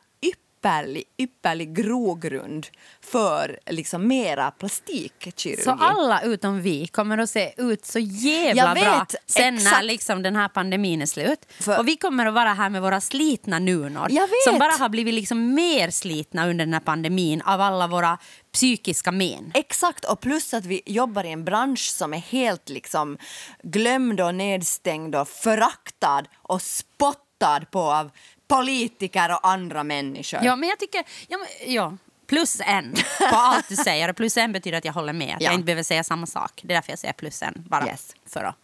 ypperlig, 0.66 1.04
ypperlig 1.18 1.76
grogrund 1.76 2.66
för 3.00 3.58
liksom 3.66 4.08
mera 4.08 4.50
plastikkirurgi. 4.50 5.62
Så 5.62 5.70
alla 5.70 6.23
utom 6.23 6.62
vi 6.62 6.87
kommer 6.87 7.18
att 7.18 7.30
se 7.30 7.54
ut 7.56 7.87
så 7.87 7.99
jävla 7.99 8.75
vet, 8.75 8.85
bra 8.85 9.06
sen 9.26 9.54
när 9.54 9.61
exakt. 9.61 9.85
liksom 9.85 10.23
den 10.23 10.37
här 10.37 10.49
pandemin 10.49 11.02
är 11.02 11.06
slut. 11.06 11.38
För- 11.61 11.78
och 11.78 11.88
vi 11.88 11.96
kommer 11.96 12.26
att 12.26 12.35
vara 12.35 12.52
här 12.52 12.70
med 12.70 12.82
våra 12.82 13.00
slitna 13.00 13.58
nunor 13.58 14.08
som 14.44 14.58
bara 14.58 14.73
har 14.73 14.88
blivit 14.88 15.14
liksom 15.14 15.54
mer 15.54 15.90
slitna 15.90 16.46
under 16.49 16.64
den 16.64 16.75
här 16.75 16.80
pandemin 16.80 17.42
av 17.42 17.61
alla 17.61 17.87
våra 17.87 18.18
psykiska 18.52 19.12
men. 19.12 19.50
Exakt, 19.54 20.04
och 20.04 20.20
plus 20.20 20.54
att 20.54 20.64
vi 20.64 20.82
jobbar 20.87 21.25
i 21.25 21.32
en 21.32 21.44
bransch 21.44 21.90
som 21.90 22.14
är 22.14 22.18
helt 22.18 22.68
liksom 22.68 23.18
glömd 23.62 24.20
och 24.20 24.35
nedstängd 24.35 25.14
och 25.14 25.28
föraktad 25.28 26.23
och 26.42 26.62
spottad 26.62 27.66
på 27.70 27.80
av 27.80 28.11
politiker 28.49 29.33
och 29.33 29.49
andra 29.49 29.85
människor. 29.85 30.41
Ja, 30.43 30.57
men 30.57 30.69
jag 30.69 30.79
tycker... 30.79 31.05
Ja, 31.29 31.38
men, 31.38 31.73
ja. 31.75 31.97
Plus 32.26 32.61
en 32.65 32.95
på 33.19 33.37
allt 33.37 33.69
du 33.69 33.76
säger. 33.76 34.11
Och 34.11 34.17
plus 34.17 34.37
en 34.37 34.53
betyder 34.53 34.79
att 34.79 34.85
jag 34.85 34.93
håller 34.93 35.12
med. 35.12 35.35
Att 35.37 35.43
Ja. 35.43 35.47
jag 35.47 35.55
inte 35.55 35.65
behöver 35.65 35.83
säga 35.83 36.05
samma 36.05 36.26
sak. 36.26 36.61
Det 36.65 36.73
är 36.73 36.76
därför 36.76 36.93
jag 36.93 36.99
säger 36.99 37.15
plus 37.15 37.43
en. 37.43 37.65
Bara 37.69 37.87
Yes. 37.87 38.15
för 38.26 38.45
att 38.45 38.55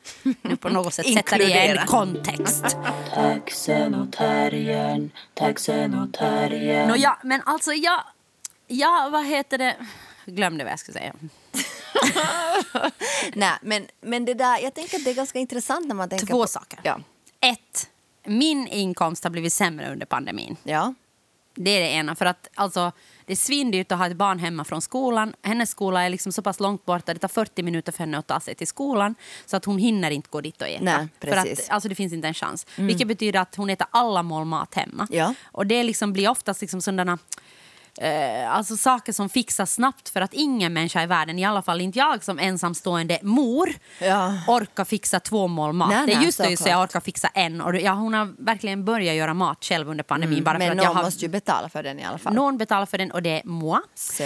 nu 0.43 0.57
på 0.57 0.69
något 0.69 0.95
sätt 0.95 1.15
sätta 1.15 1.39
det 1.39 1.45
i 1.45 1.53
en 1.69 1.87
kontext. 1.87 2.65
Taxenotarien. 5.35 6.89
Nå, 6.89 6.97
ja, 6.97 7.19
men 7.23 7.43
alltså 7.47 7.73
jag... 7.73 8.01
Ja, 8.67 9.09
vad 9.13 9.27
heter 9.27 9.59
det? 9.59 9.77
Glömde 10.27 10.65
vad 10.65 10.73
jag 10.73 10.79
skulle 10.79 10.99
säga. 10.99 11.13
Nej, 13.35 13.53
men, 13.63 13.87
men 14.01 14.25
det 14.25 14.35
där, 14.35 14.59
jag 14.59 14.75
tänker 14.75 14.97
att 14.99 15.05
det 15.05 15.11
är 15.11 15.15
ganska 15.15 15.39
intressant 15.39 15.87
när 15.89 15.95
man 15.95 16.09
tänker 16.09 16.27
Två 16.27 16.43
på... 16.43 16.47
saker. 16.47 16.81
Ja. 16.83 17.01
Ett, 17.41 17.89
min 18.25 18.69
inkomst 18.69 19.25
har 19.25 19.31
blivit 19.31 19.53
sämre 19.53 19.93
under 19.93 20.07
pandemin. 20.07 20.57
ja. 20.65 20.95
Det 21.55 21.71
är 21.71 21.81
det 21.81 21.89
ena. 21.89 22.15
För 22.15 22.27
att 22.27 22.49
alltså, 22.55 22.93
Det 23.27 23.33
är 23.33 23.37
svindyrt 23.37 23.93
att 23.93 23.99
ha 23.99 24.07
ett 24.07 24.17
barn 24.17 24.39
hemma 24.39 24.65
från 24.65 24.83
skolan. 24.83 25.35
Hennes 25.43 25.71
skola 25.71 26.03
är 26.03 26.11
liksom 26.11 26.33
så 26.33 26.43
pass 26.43 26.61
långt 26.61 26.85
borta. 26.85 27.15
Det 27.15 27.21
tar 27.21 27.29
40 27.29 27.63
minuter 27.63 27.93
för 27.93 27.99
henne 27.99 28.19
att 28.19 28.27
ta 28.27 28.41
sig 28.41 28.55
till 28.55 28.67
skolan. 28.67 29.15
Så 29.47 29.57
att 29.57 29.65
hon 29.65 29.79
hinner 29.79 30.11
inte 30.11 30.29
gå 30.31 30.41
dit 30.41 30.63
och 30.63 30.69
äta. 30.69 30.85
Nej, 30.85 31.09
för 31.21 31.37
att, 31.37 31.71
alltså 31.71 31.89
det 31.89 31.95
finns 31.95 32.13
inte 32.13 32.29
en 32.29 32.35
chans. 32.35 32.67
Vilket 32.77 33.09
betyder 33.09 33.41
att 33.41 33.57
hon 33.57 33.71
äter 33.71 33.87
alla 33.91 34.23
mål 34.23 34.45
mat 34.45 34.75
hemma. 34.75 35.09
Ja. 35.11 35.35
Och 35.45 35.67
det 35.67 35.83
liksom 35.83 36.13
blir 36.13 36.29
oftast 36.29 36.61
liksom 36.61 36.81
sådana 36.81 37.19
Eh, 38.01 38.51
alltså 38.57 38.77
saker 38.77 39.13
som 39.13 39.29
fixas 39.29 39.73
snabbt 39.75 40.09
för 40.09 40.21
att 40.21 40.35
ingen 40.35 40.73
människa 40.73 41.03
i 41.03 41.07
världen, 41.07 41.39
i 41.39 41.45
alla 41.45 41.63
fall 41.63 41.81
inte 41.81 41.99
jag 41.99 42.25
som 42.25 42.39
ensamstående 42.39 43.19
mor, 43.23 43.69
Ja. 44.01 44.35
orkar 44.49 44.85
fixa 44.85 45.21
två 45.21 45.49
mål 45.49 45.73
mat. 45.73 45.89
Nej, 45.89 46.07
det 46.07 46.13
är 46.13 46.21
just 46.23 46.39
det, 46.39 46.57
så 46.57 46.69
jag 46.69 46.83
orkar 46.83 47.01
fixa 47.01 47.29
en. 47.29 47.61
Och 47.61 47.77
ja, 47.77 47.93
hon 47.93 48.15
har 48.15 48.35
verkligen 48.39 48.85
börjat 48.85 49.17
göra 49.17 49.35
mat 49.35 49.65
själv 49.65 49.89
under 49.91 50.05
pandemin. 50.05 50.45
bara 50.45 50.55
för 50.59 50.65
Mm, 50.65 50.69
Men 50.69 50.79
att 50.79 50.85
jag 50.85 50.89
någon 50.91 50.97
har, 50.97 51.05
måste 51.05 51.21
ju 51.25 51.29
betala 51.29 51.69
för 51.69 51.83
den 51.83 51.99
i 52.01 52.05
alla 52.05 52.19
fall. 52.19 52.35
någon 52.35 52.59
betalar 52.59 52.87
för 52.87 52.99
den 52.99 53.11
och 53.13 53.23
det 53.23 53.31
är 53.41 53.45
moi. 53.45 53.81
Så, 53.95 54.23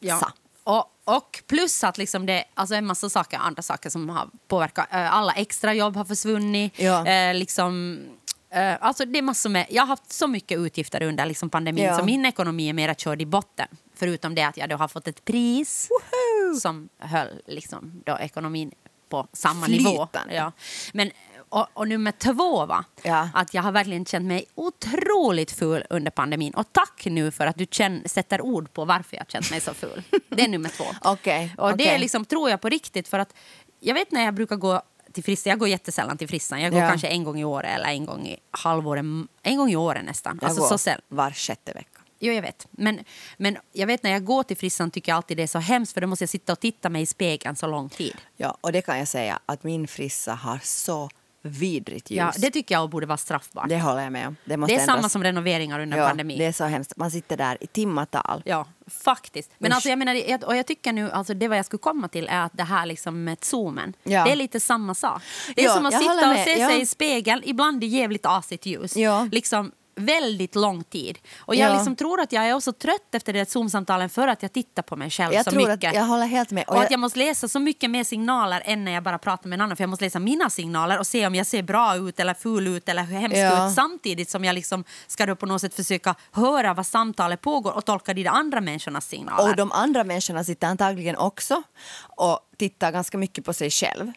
Ja. 0.00 0.18
Sa. 0.18 0.32
Och, 0.64 1.16
och 1.16 1.42
plus 1.46 1.84
att 1.84 1.98
liksom 1.98 2.26
det 2.26 2.44
alltså 2.54 2.74
en 2.74 2.86
massa 2.86 3.08
saker, 3.10 3.38
andra 3.38 3.62
saker 3.62 3.90
som 3.90 4.08
har 4.08 4.28
påverkat. 4.48 4.86
Eh, 4.90 5.14
Alla 5.14 5.32
extrajobb 5.32 5.96
har 5.96 6.04
försvunnit. 6.04 6.72
Ja. 6.76 7.06
Eh, 7.06 7.34
liksom, 7.34 7.98
eh, 8.52 8.74
alltså 8.80 9.04
det 9.04 9.18
är 9.18 9.22
massor 9.22 9.50
med, 9.50 9.66
jag 9.70 9.82
har 9.82 9.86
haft 9.86 10.12
så 10.12 10.26
mycket 10.26 10.58
utgifter 10.58 11.02
under 11.02 11.26
liksom 11.26 11.50
pandemin 11.50 11.84
Ja. 11.84 11.98
så 11.98 12.04
min 12.04 12.26
ekonomi 12.26 12.68
är 12.68 12.72
mera 12.72 12.94
körd 12.94 13.22
i 13.22 13.26
botten. 13.26 13.68
Förutom 13.94 14.34
det 14.34 14.42
att 14.42 14.56
jag 14.56 14.68
då 14.68 14.76
har 14.76 14.88
fått 14.88 15.08
ett 15.08 15.24
pris 15.24 15.88
som 16.60 16.88
höll 16.98 17.42
liksom 17.46 18.02
då 18.06 18.18
ekonomin 18.18 18.72
på 19.08 19.26
samma 19.32 19.66
nivå. 19.66 19.90
Flytande. 20.12 20.34
Ja. 20.34 20.52
Men, 20.92 21.10
och, 21.48 21.66
och 21.74 21.88
nummer 21.88 22.12
två 22.12 22.66
var 22.66 22.84
Ja. 23.02 23.28
att 23.34 23.54
jag 23.54 23.62
har 23.62 23.72
verkligen 23.72 24.04
känt 24.04 24.24
mig 24.26 24.44
otroligt 24.54 25.50
ful 25.50 25.84
under 25.90 26.10
pandemin. 26.10 26.54
Och 26.54 26.72
tack 26.72 27.04
nu 27.06 27.30
för 27.30 27.46
att 27.46 27.56
du 27.58 27.66
känn, 27.70 28.02
sätter 28.06 28.40
ord 28.40 28.72
på 28.72 28.84
varför 28.84 29.16
jag 29.16 29.30
känt 29.30 29.50
mig 29.50 29.60
så 29.60 29.74
ful. 29.74 30.02
Det 30.28 30.42
är 30.44 30.48
nummer 30.48 30.68
två. 30.68 30.84
Okej, 31.02 31.54
Och 31.58 31.68
det 31.68 31.74
okej. 31.74 31.86
är 31.86 31.98
liksom, 31.98 32.24
tror 32.24 32.50
jag 32.50 32.60
på 32.60 32.68
riktigt 32.68 33.08
för 33.08 33.18
att 33.18 33.34
jag 33.80 33.94
vet 33.94 34.10
när 34.12 34.24
jag 34.24 34.34
brukar 34.34 34.56
gå 34.56 34.82
till 35.12 35.24
frissan, 35.24 35.50
jag 35.50 35.58
går 35.58 35.68
jättesällan 35.68 36.18
till 36.18 36.28
frissan. 36.28 36.60
Jag 36.60 36.72
går 36.72 36.80
Ja. 36.80 36.88
kanske 36.88 37.06
en 37.08 37.24
gång 37.24 37.40
i 37.40 37.44
året 37.44 37.70
eller 37.76 37.88
en 37.88 38.06
gång 38.06 38.26
i 38.26 38.36
halvåret, 38.50 39.04
en 39.42 39.56
gång 39.56 39.70
i 39.70 39.76
året 39.76 40.04
nästan. 40.04 40.38
jag 40.42 40.48
Alltså 40.48 40.68
går 40.68 40.78
så 40.78 40.90
var 41.08 41.30
sjätte 41.30 41.72
vecka. 41.72 42.00
Jo, 42.24 42.32
jag 42.32 42.42
vet. 42.42 42.66
Men, 42.70 43.00
men 43.36 43.56
jag 43.72 43.86
vet 43.86 44.02
när 44.02 44.10
jag 44.10 44.24
går 44.24 44.42
till 44.42 44.56
frissan 44.56 44.90
tycker 44.90 45.12
jag 45.12 45.16
alltid 45.16 45.36
det 45.36 45.42
är 45.42 45.46
så 45.46 45.58
hemskt 45.58 45.92
för 45.92 46.00
då 46.00 46.06
måste 46.06 46.22
jag 46.22 46.28
sitta 46.28 46.52
och 46.52 46.60
titta 46.60 46.88
mig 46.88 47.02
i 47.02 47.06
spegeln 47.06 47.56
så 47.56 47.66
lång 47.66 47.88
tid. 47.88 48.16
Ja, 48.36 48.56
och 48.60 48.72
det 48.72 48.82
kan 48.82 48.98
jag 48.98 49.08
säga 49.08 49.38
att 49.46 49.64
min 49.64 49.88
frissa 49.88 50.34
har 50.34 50.60
så 50.62 51.10
vidrigt 51.42 52.10
ljus. 52.10 52.18
Ja, 52.18 52.32
det 52.36 52.50
tycker 52.50 52.74
jag 52.74 52.90
borde 52.90 53.06
vara 53.06 53.16
straffbart. 53.18 53.68
Det 53.68 53.80
håller 53.80 54.02
jag 54.02 54.12
med 54.12 54.26
om. 54.28 54.36
Det, 54.44 54.50
Det 54.50 54.56
måste 54.56 54.74
är 54.74 54.78
samma 54.78 54.96
ändras. 54.96 55.12
som 55.12 55.22
renoveringar 55.22 55.80
under 55.80 55.98
ja, 55.98 56.08
pandemin. 56.08 56.38
Det 56.38 56.44
är 56.46 56.52
så 56.52 56.64
hemskt. 56.64 56.96
Man 56.96 57.10
sitter 57.10 57.36
där 57.36 57.58
i 57.60 57.66
timmatal. 57.66 58.42
Ja, 58.44 58.66
faktiskt. 58.86 59.50
Men 59.58 59.70
Usch. 59.70 59.74
alltså, 59.74 59.88
jag 59.88 59.98
menar, 59.98 60.44
och 60.46 60.56
jag 60.56 60.66
tycker 60.66 60.92
nu, 60.92 61.10
alltså, 61.10 61.34
det 61.34 61.48
vad 61.48 61.58
jag 61.58 61.66
skulle 61.66 61.80
komma 61.80 62.08
till 62.08 62.28
är 62.30 62.40
att 62.40 62.52
det 62.54 62.62
här 62.62 62.86
liksom 62.86 63.24
med 63.24 63.44
zoomen, 63.44 63.94
Ja. 64.02 64.24
det 64.24 64.30
är 64.32 64.36
lite 64.36 64.60
samma 64.60 64.94
sak. 64.94 65.22
Det 65.56 65.62
är 65.62 65.66
Ja, 65.66 65.74
som 65.74 65.86
att 65.86 65.98
sitta 65.98 66.30
och 66.30 66.36
se 66.36 66.66
sig 66.66 66.80
i 66.80 66.86
spegeln, 66.86 67.42
ibland 67.44 67.84
i 67.84 67.86
jävligt 67.86 68.26
asigt 68.26 68.66
ljus. 68.66 68.96
Ja. 68.96 69.28
Liksom 69.32 69.72
väldigt 69.94 70.54
lång 70.54 70.84
tid. 70.84 71.18
Och 71.38 71.54
jag 71.54 71.70
Ja. 71.70 71.74
liksom 71.74 71.96
tror 71.96 72.20
att 72.20 72.32
jag 72.32 72.48
är 72.48 72.54
också 72.54 72.72
trött 72.72 73.14
efter 73.14 73.32
det 73.32 73.50
zoomsamtalen 73.50 74.10
för 74.10 74.28
att 74.28 74.42
jag 74.42 74.52
tittar 74.52 74.82
på 74.82 74.96
mig 74.96 75.10
själv 75.10 75.34
Jag 75.34 75.44
så 75.44 75.54
mycket. 75.56 75.84
att 75.88 75.94
jag 75.94 76.04
håller 76.04 76.26
helt 76.26 76.50
med. 76.50 76.64
Och, 76.68 76.82
att 76.82 76.90
jag 76.90 77.00
måste 77.00 77.18
läsa 77.18 77.48
så 77.48 77.58
mycket 77.58 77.90
mer 77.90 78.04
signaler 78.04 78.62
än 78.64 78.84
när 78.84 78.92
jag 78.92 79.02
bara 79.02 79.18
pratar 79.18 79.48
med 79.48 79.56
en 79.56 79.60
annan. 79.60 79.76
För 79.76 79.82
jag 79.84 79.88
måste 79.90 80.04
läsa 80.04 80.18
mina 80.18 80.50
signaler 80.50 80.98
och 80.98 81.06
se 81.06 81.26
om 81.26 81.34
jag 81.34 81.46
ser 81.46 81.62
bra 81.62 81.96
ut 81.96 82.20
eller 82.20 82.34
ful 82.34 82.66
ut 82.68 82.88
eller 82.88 83.02
hemsk 83.02 83.36
Ja. 83.36 83.68
ut. 83.68 83.74
Samtidigt 83.74 84.30
som 84.30 84.44
jag 84.44 84.54
liksom 84.54 84.84
ska 85.06 85.26
då 85.26 85.36
på 85.36 85.46
något 85.46 85.60
sätt 85.60 85.74
försöka 85.74 86.14
höra 86.32 86.74
vad 86.74 86.86
samtalet 86.86 87.40
pågår 87.40 87.72
och 87.72 87.84
tolka 87.84 88.14
de 88.14 88.26
andra 88.28 88.60
människornas 88.60 89.08
signaler. 89.08 89.50
Och 89.50 89.56
de 89.56 89.72
andra 89.72 90.04
människorna 90.04 90.44
sitter 90.44 90.66
antagligen 90.66 91.16
också 91.16 91.62
och 92.16 92.38
tittar 92.56 92.92
ganska 92.92 93.18
mycket 93.18 93.44
på 93.44 93.52
sig 93.52 93.70
själv. 93.70 94.12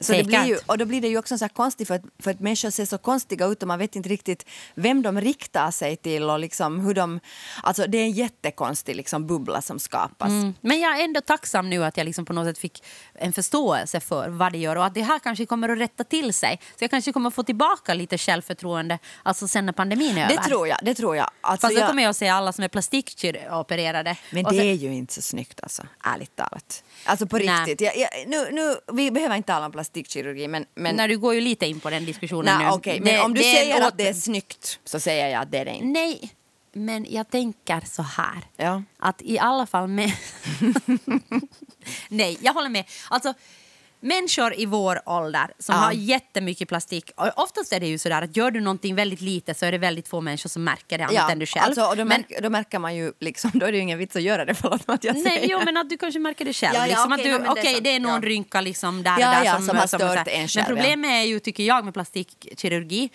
Så 0.00 0.12
det 0.12 0.24
blir 0.24 0.44
ju, 0.44 0.58
och 0.66 0.78
då 0.78 0.84
blir 0.84 1.00
det 1.00 1.08
ju 1.08 1.18
också 1.18 1.38
så 1.38 1.48
konstigt 1.48 1.88
för 1.88 1.94
att, 1.94 2.02
för 2.18 2.30
att 2.30 2.40
människor 2.40 2.70
ser 2.70 2.84
så 2.86 2.98
konstiga 2.98 3.46
ut 3.46 3.62
och 3.62 3.68
man 3.68 3.78
vet 3.78 3.96
inte 3.96 4.08
riktigt 4.08 4.46
vem 4.74 5.02
de 5.02 5.20
riktar 5.20 5.70
sig 5.70 5.96
till 5.96 6.30
och 6.30 6.38
liksom 6.38 6.80
hur 6.80 6.94
de... 6.94 7.20
Alltså 7.62 7.86
det 7.86 7.98
är 7.98 8.02
en 8.02 8.10
jättekonstig 8.10 8.96
liksom 8.96 9.26
bubbla 9.26 9.62
som 9.62 9.78
skapas. 9.78 10.28
Mm. 10.28 10.54
Men 10.60 10.80
jag 10.80 11.00
är 11.00 11.04
ändå 11.04 11.20
tacksam 11.20 11.70
nu 11.70 11.84
att 11.84 11.96
jag 11.96 12.04
liksom 12.04 12.24
på 12.24 12.32
något 12.32 12.46
sätt 12.46 12.58
fick 12.58 12.82
en 13.14 13.32
förståelse 13.32 14.00
för 14.00 14.28
vad 14.28 14.52
det 14.52 14.58
gör 14.58 14.76
och 14.76 14.84
att 14.84 14.94
det 14.94 15.02
här 15.02 15.18
kanske 15.18 15.46
kommer 15.46 15.68
att 15.68 15.78
rätta 15.78 16.04
till 16.04 16.32
sig. 16.34 16.60
Så 16.78 16.84
jag 16.84 16.90
kanske 16.90 17.12
kommer 17.12 17.28
att 17.28 17.34
få 17.34 17.42
tillbaka 17.42 17.94
lite 17.94 18.18
självförtroende 18.18 18.98
alltså 19.22 19.48
sen 19.48 19.66
när 19.66 19.72
pandemin 19.72 20.18
är 20.18 20.28
Det 20.28 20.34
över. 20.34 20.44
tror 20.44 20.68
jag. 20.68 20.78
Det 20.82 20.94
tror 20.94 21.16
jag. 21.16 21.30
Alltså 21.40 21.66
Fast 21.66 21.80
då 21.80 21.86
kommer 21.86 22.02
jag 22.02 22.10
att 22.10 22.16
se 22.16 22.28
alla 22.28 22.52
som 22.52 22.64
är 22.64 22.68
plastikopererade. 22.68 24.16
men 24.30 24.44
det 24.44 24.50
sen- 24.50 24.60
är 24.60 24.72
ju 24.72 24.94
inte 24.94 25.14
så 25.14 25.22
snyggt 25.22 25.60
alltså, 25.62 25.82
ärligt 26.04 26.36
talat. 26.36 26.84
Alltså 27.04 27.26
på 27.26 27.38
riktigt. 27.38 27.80
Jag, 27.80 27.96
jag, 27.96 28.08
nu, 28.26 28.48
nu, 28.52 28.76
vi 28.92 29.10
behöver 29.10 29.36
inte 29.36 29.52
tala 29.52 29.66
om 29.66 29.72
plastikkirurgi 29.86 30.48
men... 30.48 30.66
men 30.74 30.96
När 30.96 31.08
du 31.08 31.18
går 31.18 31.34
ju 31.34 31.40
lite 31.40 31.66
in 31.66 31.80
på 31.80 31.90
den 31.90 32.04
diskussionen 32.04 32.58
nej, 32.58 32.78
nu. 32.84 32.92
Det- 32.92 33.00
men 33.00 33.24
om 33.24 33.34
du 33.34 33.42
säger 33.42 33.76
åt- 33.76 33.82
att 33.88 33.98
det 33.98 34.08
är 34.08 34.14
snyggt 34.14 34.80
så 34.84 35.00
säger 35.00 35.28
jag 35.28 35.42
att 35.42 35.50
det 35.50 35.58
är 35.58 35.64
det 35.64 35.74
inte. 35.74 35.86
Nej, 35.86 36.30
men 36.72 37.06
jag 37.10 37.30
tänker 37.30 37.80
så 37.86 38.02
här. 38.02 38.44
Ja. 38.56 38.82
Att 38.98 39.22
i 39.22 39.38
alla 39.38 39.66
fall 39.66 39.88
med... 39.88 40.12
Nej, 42.08 42.38
jag 42.40 42.52
håller 42.54 42.68
med. 42.68 42.84
Alltså, 43.10 43.34
människor 44.06 44.54
i 44.60 44.66
vår 44.66 45.08
ålder 45.08 45.50
som 45.58 45.74
Ja. 45.74 45.80
har 45.80 45.92
jättemycket 45.92 46.68
plastik. 46.68 47.10
och 47.16 47.30
Oftast 47.36 47.72
är 47.72 47.80
det 47.80 47.86
ju 47.86 47.98
sådär 47.98 48.22
att 48.22 48.36
gör 48.36 48.50
du 48.50 48.60
någonting 48.60 48.94
väldigt 48.94 49.20
lite 49.20 49.54
så 49.54 49.66
är 49.66 49.72
det 49.72 49.78
väldigt 49.78 50.08
få 50.08 50.20
människor 50.20 50.48
som 50.50 50.64
märker 50.64 50.98
det 50.98 51.04
annat 51.04 51.30
än 51.32 51.38
du 51.38 51.46
själv. 51.46 51.64
Alltså, 51.64 51.82
och 51.82 51.96
då, 51.96 52.04
men, 52.04 52.08
märker, 52.08 52.42
då 52.42 52.50
märker 52.50 52.78
man 52.78 52.96
ju 52.96 53.12
liksom, 53.20 53.50
då 53.54 53.66
är 53.66 53.72
det 53.72 53.76
ju 53.76 53.82
ingen 53.82 53.98
vits 53.98 54.16
att 54.16 54.22
göra 54.22 54.44
det 54.44 54.54
förlåt 54.54 54.82
att 54.86 55.04
jag 55.04 55.14
Nej, 55.14 55.24
säger. 55.24 55.48
jo, 55.48 55.60
men 55.64 55.76
att 55.76 55.90
du 55.90 55.96
kanske 55.96 56.20
märker 56.20 56.44
det 56.44 56.52
själv. 56.52 56.74
Ja, 56.74 56.80
ja, 56.80 56.86
liksom 56.86 57.12
okej, 57.12 57.32
att 57.34 57.40
du, 57.42 57.44
no, 57.46 57.54
men 57.54 57.64
det 57.64 57.76
är 57.76 57.80
det 57.80 57.90
är 57.90 58.00
någon 58.00 58.22
Ja. 58.22 58.28
rynka 58.28 58.60
liksom 58.60 59.02
där, 59.02 59.20
Ja, 59.20 59.30
där 59.30 59.44
ja, 59.44 59.56
som, 59.56 59.66
som 59.66 59.76
har 59.76 59.86
stört 59.86 60.28
en 60.28 60.48
själv, 60.48 60.64
Men 60.68 60.76
problemet 60.76 61.10
är 61.10 61.22
ju, 61.22 61.38
tycker 61.40 61.62
jag, 61.64 61.84
med 61.84 61.94
plastikkirurgi 61.94 63.10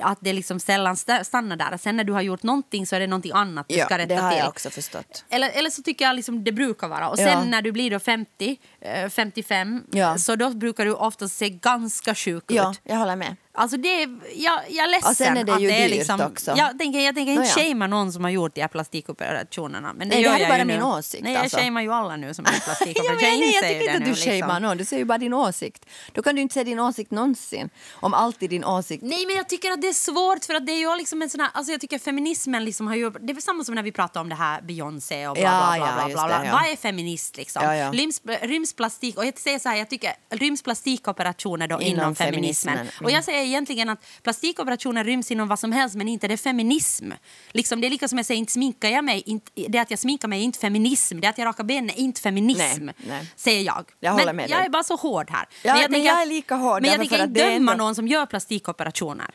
att 0.00 0.18
det 0.20 0.32
liksom 0.32 0.60
sällan 0.60 0.94
sta- 0.94 1.24
stannar 1.24 1.56
där. 1.56 1.76
Sen 1.76 1.96
när 1.96 2.04
du 2.04 2.12
har 2.12 2.20
gjort 2.22 2.42
någonting 2.42 2.86
så 2.86 2.96
är 2.96 3.00
det 3.00 3.06
någonting 3.06 3.32
annat 3.34 3.66
du 3.68 3.74
Ja, 3.74 3.84
ska 3.84 3.98
rätta 3.98 4.06
det 4.14 4.20
har 4.20 4.30
till. 4.30 4.38
jag 4.38 4.48
också 4.48 4.70
förstått. 4.70 5.24
Eller, 5.30 5.50
eller 5.50 5.70
så 5.70 5.82
tycker 5.82 6.04
jag 6.04 6.16
liksom 6.16 6.44
det 6.44 6.52
brukar 6.52 6.88
vara. 6.88 7.08
Och 7.08 7.16
sen 7.16 7.26
Ja. 7.28 7.44
när 7.44 7.62
du 7.62 7.72
blir 7.72 7.90
då 7.90 7.98
50, 7.98 8.56
eh, 8.80 9.08
55, 9.08 9.82
Ja. 9.92 10.18
så 10.18 10.36
då 10.36 10.50
brukar 10.50 10.84
du 10.84 10.94
ofta 10.94 11.28
se 11.28 11.48
ganska 11.50 12.14
sjuk 12.14 12.44
Ja, 12.46 12.70
ut. 12.70 12.80
jag 12.84 12.96
håller 12.96 13.16
med. 13.16 13.36
Alltså 13.54 13.76
det 13.76 14.02
är, 14.02 14.18
jag, 14.34 14.60
jag 14.68 14.84
är 14.86 14.90
ledsen 14.90 15.10
Och 15.10 15.16
sen 15.16 15.36
är 15.36 15.44
det 15.44 15.54
att 15.54 15.60
ju 15.62 15.68
det 15.68 15.84
är 15.84 15.88
liksom, 15.88 16.20
också. 16.20 16.54
Jag 16.56 16.78
tänker, 16.78 17.00
jag 17.00 17.14
tänker 17.14 17.32
inte 17.32 17.42
Nåja. 17.56 17.68
shamea 17.68 17.88
någon 17.88 18.12
som 18.12 18.24
har 18.24 18.30
gjort 18.30 18.54
de 18.54 18.60
här 18.60 18.68
plastikoperationerna. 18.68 19.92
Men 19.92 20.08
det 20.08 20.14
Nej, 20.14 20.24
det 20.24 20.30
här 20.30 20.36
är 20.36 20.40
jag 20.40 20.48
bara 20.50 20.64
min 20.64 20.76
nu. 20.76 20.82
åsikt, 20.84 21.22
Nej, 21.24 21.32
jag 21.32 21.42
alltså. 21.42 21.58
shamear 21.58 21.82
ju 21.84 21.92
alla 21.92 22.16
nu 22.16 22.34
som 22.34 22.44
har 22.46 22.52
gjort 22.52 22.62
Ja, 22.66 22.74
plastikoperation. 22.74 23.16
men 23.30 23.40
nej, 23.40 23.52
jag 23.54 23.62
tycker 23.62 23.80
inte 23.80 23.92
att 23.92 24.04
du 24.04 24.10
liksom. 24.10 24.32
shamear 24.32 24.60
någon, 24.60 24.76
du 24.76 24.84
säger 24.84 25.00
ju 25.00 25.04
bara 25.04 25.18
din 25.18 25.34
åsikt. 25.34 25.84
Då 26.12 26.22
kan 26.22 26.34
du 26.34 26.40
inte 26.42 26.52
säga 26.52 26.64
din 26.64 26.78
åsikt 26.80 27.10
någonsin. 27.10 27.70
Om 27.92 28.14
alltid 28.14 28.50
din 28.50 28.64
åsikt... 28.64 29.02
Nej, 29.02 29.26
men 29.26 29.36
jag 29.36 29.48
tycker 29.48 29.70
att 29.70 29.80
det 29.82 29.88
är 29.88 29.92
svårt 29.92 30.44
för 30.44 30.54
att 30.54 30.66
det 30.66 30.72
är 30.72 30.78
ju 30.90 30.96
liksom 30.96 31.22
en 31.22 31.30
sån 31.30 31.40
här, 31.40 31.50
alltså 31.54 31.72
jag 31.72 31.80
tycker 31.80 31.98
feminismen 31.98 32.64
liksom 32.64 32.86
har 32.86 32.94
ju, 32.94 33.10
det 33.10 33.32
är 33.32 33.40
samma 33.40 33.64
som 33.64 33.74
när 33.74 33.82
vi 33.82 33.92
pratar 33.92 34.20
om 34.20 34.28
det 34.28 34.34
här 34.34 34.62
Beyoncé 34.62 35.28
och 35.28 35.34
bla 35.34 35.42
bla 35.42 35.76
bla. 35.76 35.86
ja, 35.86 35.94
bla, 35.94 36.02
just 36.02 36.14
bla, 36.14 36.22
det, 36.22 36.28
bla. 36.40 36.46
ja. 36.46 36.52
Vad 36.52 36.72
är 36.72 36.76
feminist 36.76 37.36
liksom? 37.36 37.62
Ja, 37.64 37.76
ja. 37.76 37.90
Ryms, 37.92 38.22
ryms 38.42 38.72
plastik, 38.74 39.18
och 39.18 39.26
jag 39.26 39.38
säger 39.38 39.58
så 39.58 39.68
här, 39.68 39.76
jag 39.76 39.90
tycker 39.90 40.12
ryms 40.30 40.62
plastikoperationer 40.62 41.68
då 41.68 41.80
inom, 41.80 42.00
Inom 42.02 42.14
feminismen. 42.14 42.74
feminismen, 42.76 43.04
Och 43.04 43.10
jag 43.10 43.28
mm. 43.28 43.41
Säger 43.42 43.52
egentligen 43.54 43.88
att 43.88 44.04
plastikoperationer 44.22 45.04
ryms 45.04 45.30
inom 45.30 45.48
vad 45.48 45.58
som 45.58 45.72
helst 45.72 45.94
men 45.96 46.08
inte 46.08 46.28
det 46.28 46.34
är 46.34 46.36
feminism. 46.38 47.10
Liksom, 47.52 47.80
det 47.80 47.86
är 47.86 47.90
lika 47.90 48.08
som 48.08 48.18
jag 48.18 48.26
säger, 48.26 48.38
inte 48.38 48.52
sminkar 48.52 48.88
jag 48.88 49.04
mig, 49.04 49.22
inte, 49.26 49.50
det 49.68 49.78
att 49.78 49.90
jag 49.90 49.98
sminkar 49.98 50.28
mig 50.28 50.40
är 50.40 50.44
inte 50.44 50.58
feminism, 50.58 51.20
det 51.20 51.26
att 51.26 51.38
jag 51.38 51.46
rakar 51.46 51.64
benen 51.64 51.90
är 51.90 51.98
inte 51.98 52.20
feminism, 52.20 52.84
Nej, 52.84 52.94
nej. 53.08 53.32
säger 53.36 53.62
jag. 53.62 53.84
Jag 54.00 54.12
håller 54.12 54.26
men 54.26 54.36
med 54.36 54.50
jag 54.50 54.58
dig. 54.58 54.66
är 54.66 54.70
bara 54.70 54.82
så 54.82 54.96
hård 54.96 55.30
här. 55.30 55.46
Ja, 55.64 55.86
men 55.88 56.02
jag 56.02 56.14
att- 56.14 56.22
är 56.22 56.26
lika 56.26 56.54
hård 56.54 56.82
Men 56.82 56.90
jag 56.90 57.00
tänker 57.00 57.24
inte 57.24 57.40
är 57.40 57.44
döma 57.58 57.72
ändå- 57.72 57.84
någon 57.84 57.94
som 57.94 58.08
gör 58.08 58.26
plastikoperationer. 58.26 59.30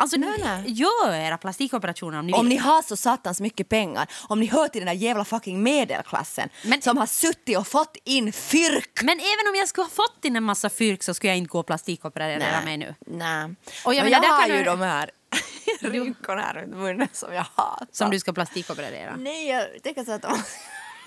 Alltså, 0.00 0.16
Nej, 0.16 0.38
nej. 0.44 0.62
gör 0.66 1.14
era 1.14 1.38
plastikoperationer 1.38 2.18
om 2.18 2.26
ni 2.26 2.32
Om 2.32 2.40
vill. 2.40 2.48
ni 2.48 2.56
har 2.56 2.82
så 2.82 2.96
satans 2.96 3.40
mycket 3.40 3.68
pengar, 3.68 4.06
om 4.28 4.40
ni 4.40 4.46
hör 4.46 4.68
till 4.68 4.80
den 4.80 4.86
där 4.86 4.94
jävla 5.02 5.24
fucking 5.24 5.62
medelklassen 5.62 6.48
Men- 6.64 6.82
som 6.82 6.96
har 6.96 7.06
suttit 7.06 7.58
och 7.58 7.66
fått 7.66 7.96
in 8.04 8.32
fyrk. 8.32 9.02
Men 9.02 9.18
även 9.18 9.48
om 9.50 9.54
jag 9.58 9.68
skulle 9.68 9.84
ha 9.84 9.90
fått 9.90 10.24
in 10.24 10.36
en 10.36 10.44
massa 10.44 10.70
fyrk 10.70 11.02
så 11.02 11.14
skulle 11.14 11.30
jag 11.30 11.38
inte 11.38 11.48
gå 11.48 11.58
och 11.60 11.66
plastikoperera 11.66 12.60
mig 12.64 12.76
nu. 12.76 12.94
Nej. 13.06 13.54
Och 13.84 13.94
jag 13.94 14.04
Och 14.04 14.10
menar, 14.10 14.20
där 14.20 14.28
har 14.28 14.48
ju 14.48 14.56
du- 14.58 14.64
de 14.64 14.80
här 14.80 15.10
rynkorna 15.80 16.42
här 16.42 16.54
runt 16.54 16.76
munnen 16.76 17.08
som 17.12 17.34
jag 17.34 17.46
hatar. 17.54 17.86
Som 17.92 18.10
du 18.10 18.20
ska 18.20 18.32
plastikoperera. 18.32 19.16
Nej, 19.16 19.48
jag 19.48 19.82
tänker 19.82 20.04
så 20.04 20.12
att 20.12 20.22
de... 20.22 20.42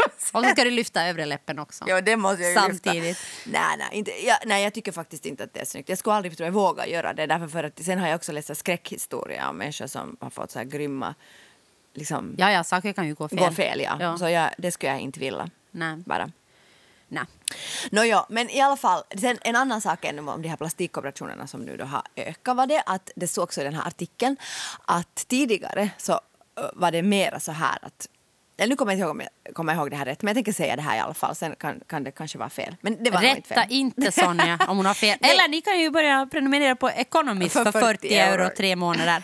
Och 0.34 0.44
så 0.44 0.50
ska 0.50 0.64
du 0.64 0.72
lyfta 0.72 1.06
övre 1.08 1.26
läppen 1.26 1.60
också. 1.60 1.84
Ja, 1.88 2.02
det 2.02 2.18
måste 2.18 2.44
jag 2.44 2.54
Samtidigt. 2.64 3.04
lyfta. 3.04 3.26
Nej, 3.46 3.78
nej, 3.78 3.88
inte, 3.92 4.12
jag, 4.26 4.38
nej, 4.46 4.64
jag 4.64 4.74
tycker 4.74 4.92
faktiskt 4.92 5.26
inte 5.26 5.44
att 5.44 5.54
det 5.54 5.60
är 5.60 5.66
snyggt. 5.66 5.90
Jag 5.90 5.98
skulle 5.98 6.14
aldrig 6.16 6.38
tror 6.38 6.48
jag, 6.48 6.54
våga 6.54 6.88
göra 6.88 7.14
det. 7.14 7.26
Därför 7.26 7.48
för 7.48 7.64
att, 7.64 7.84
sen 7.84 8.00
har 8.00 8.08
jag 8.08 8.16
också 8.16 8.32
läst 8.32 8.58
skräckhistorier 8.58 9.48
om 9.50 9.58
människor 9.58 9.88
som 9.88 10.18
har 10.20 10.30
fått 10.30 10.52
så 10.52 10.60
här 10.60 10.66
grymma... 10.66 11.16
Liksom, 11.94 12.36
Ja, 12.38 12.52
ja, 12.52 12.64
saker 12.64 12.94
kan 12.94 13.08
ju 13.08 13.14
gå 13.14 13.28
fel. 13.30 13.40
gå 13.40 13.52
fel. 13.52 13.82
Ja. 13.82 13.98
Ja. 14.00 14.18
Så 14.18 14.30
jag, 14.30 14.50
det 14.58 14.72
skulle 14.72 14.92
jag 14.92 15.00
inte 15.00 15.20
vilja. 15.20 15.50
Nej. 15.72 15.96
Bara. 16.06 16.32
Nej. 17.08 17.24
Nåja, 17.92 18.26
men 18.30 18.50
i 18.50 18.62
alla 18.62 18.78
fall, 18.78 19.04
sen 19.18 19.38
en 19.42 19.56
annan 19.56 19.82
sak 19.82 20.06
än 20.06 20.20
om 20.30 20.42
de 20.42 20.48
här 20.48 20.58
plastikoperationerna 20.58 21.48
som 21.48 21.62
nu 21.62 21.78
då 21.78 21.86
har 21.86 22.02
ökat 22.16 22.58
var 22.58 22.68
det 22.68 22.84
att 22.86 23.12
det 23.16 23.28
stod 23.28 23.44
också 23.44 23.62
i 23.62 23.64
den 23.64 23.74
här 23.74 23.88
artikeln 23.88 24.38
att 24.86 25.16
tidigare 25.28 25.90
så 25.98 26.22
var 26.74 26.92
det 26.92 27.02
mera 27.02 27.40
så 27.40 27.52
här 27.52 27.78
att 27.82 28.08
eller 28.62 28.69
nu 28.69 28.76
kommer 28.76 28.91
jag 28.91 28.97
inte 28.97 29.04
ihåg 29.04 29.12
om 29.12 29.21
jag 29.43 29.56
kommer 29.56 29.76
ihåg 29.76 29.89
det 29.91 29.95
här 29.97 30.06
rätt, 30.06 30.21
men 30.21 30.28
jag 30.28 30.36
tänker 30.36 30.54
säga 30.54 30.76
det 30.76 30.82
här 30.82 30.97
i 30.97 31.00
alla 31.00 31.13
fall. 31.13 31.36
Sen 31.36 31.56
kan, 31.60 31.80
kan 31.88 32.04
det 32.04 32.12
kanske 32.12 32.38
vara 32.38 32.50
fel. 32.50 32.76
Men 32.82 33.04
det 33.04 33.12
var 33.12 33.21
nog 33.21 33.30
inte 33.30 33.41
Rätta 33.41 33.62
fel. 33.62 33.71
inte 33.71 34.12
Sonja 34.12 34.60
om 34.67 34.78
hon 34.78 34.86
har 34.86 34.93
fel. 34.93 35.17
Eller 35.21 35.47
ni 35.50 35.62
kan 35.62 35.80
ju 35.80 35.89
börja 35.89 36.28
prenumerera 36.32 36.76
på 36.76 36.89
Economist 36.89 37.54
för, 37.54 37.71
40 37.71 38.13
euro 38.15 38.50
tre 38.58 38.76
månader. 38.76 39.24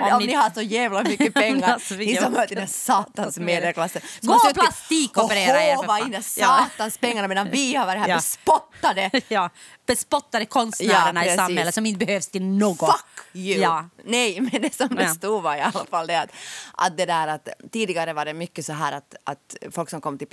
Om, 0.00 0.22
ni 0.26 0.32
har 0.34 0.50
så 0.50 0.62
jävla 0.62 1.02
mycket 1.02 1.34
pengar, 1.44 1.96
ni 1.98 2.16
som 2.16 2.34
hör 2.34 2.46
till 2.46 2.56
den 2.56 2.68
satans 2.68 3.38
medelklassen. 3.38 4.02
Gå 4.20 4.32
och 4.34 4.54
plastikoperera 4.54 5.62
er, 5.62 5.76
Och 5.78 5.84
håva 5.84 5.98
in 6.00 6.10
den 6.10 6.22
satans 6.22 6.98
pengarna 6.98 7.28
medan 7.28 7.50
vi 7.50 7.74
har 7.74 7.86
varit 7.86 8.00
här 8.00 8.08
Ja. 8.08 8.16
bespottade. 8.16 9.10
Ja, 9.28 9.50
bespottade 9.86 10.46
konstnärerna 10.46 11.26
Ja, 11.26 11.32
i 11.32 11.36
samhället 11.36 11.74
som 11.74 11.86
inte 11.86 12.06
behövs 12.06 12.28
till 12.28 12.42
något. 12.42 12.78
Fuck 12.90 13.36
you! 13.36 13.60
Ja. 13.62 13.88
Nej, 14.04 14.40
men 14.40 14.62
det 14.62 14.74
som 14.74 14.88
det 14.88 15.08
stod 15.08 15.42
var 15.42 15.56
i 15.56 15.60
alla 15.60 15.84
fall 15.90 16.06
det 16.06 16.20
att, 16.20 16.30
att 16.72 16.96
det 16.96 17.06
där 17.06 17.28
att 17.28 17.48
tidigare 17.72 18.12
var 18.12 18.24
det 18.24 18.34
mycket 18.34 18.66
så 18.66 18.72
här 18.72 18.92
att, 18.92 19.14
att 19.24 19.56
folk 19.72 19.90
som 19.90 20.00
kom 20.00 20.18
till 20.18 20.28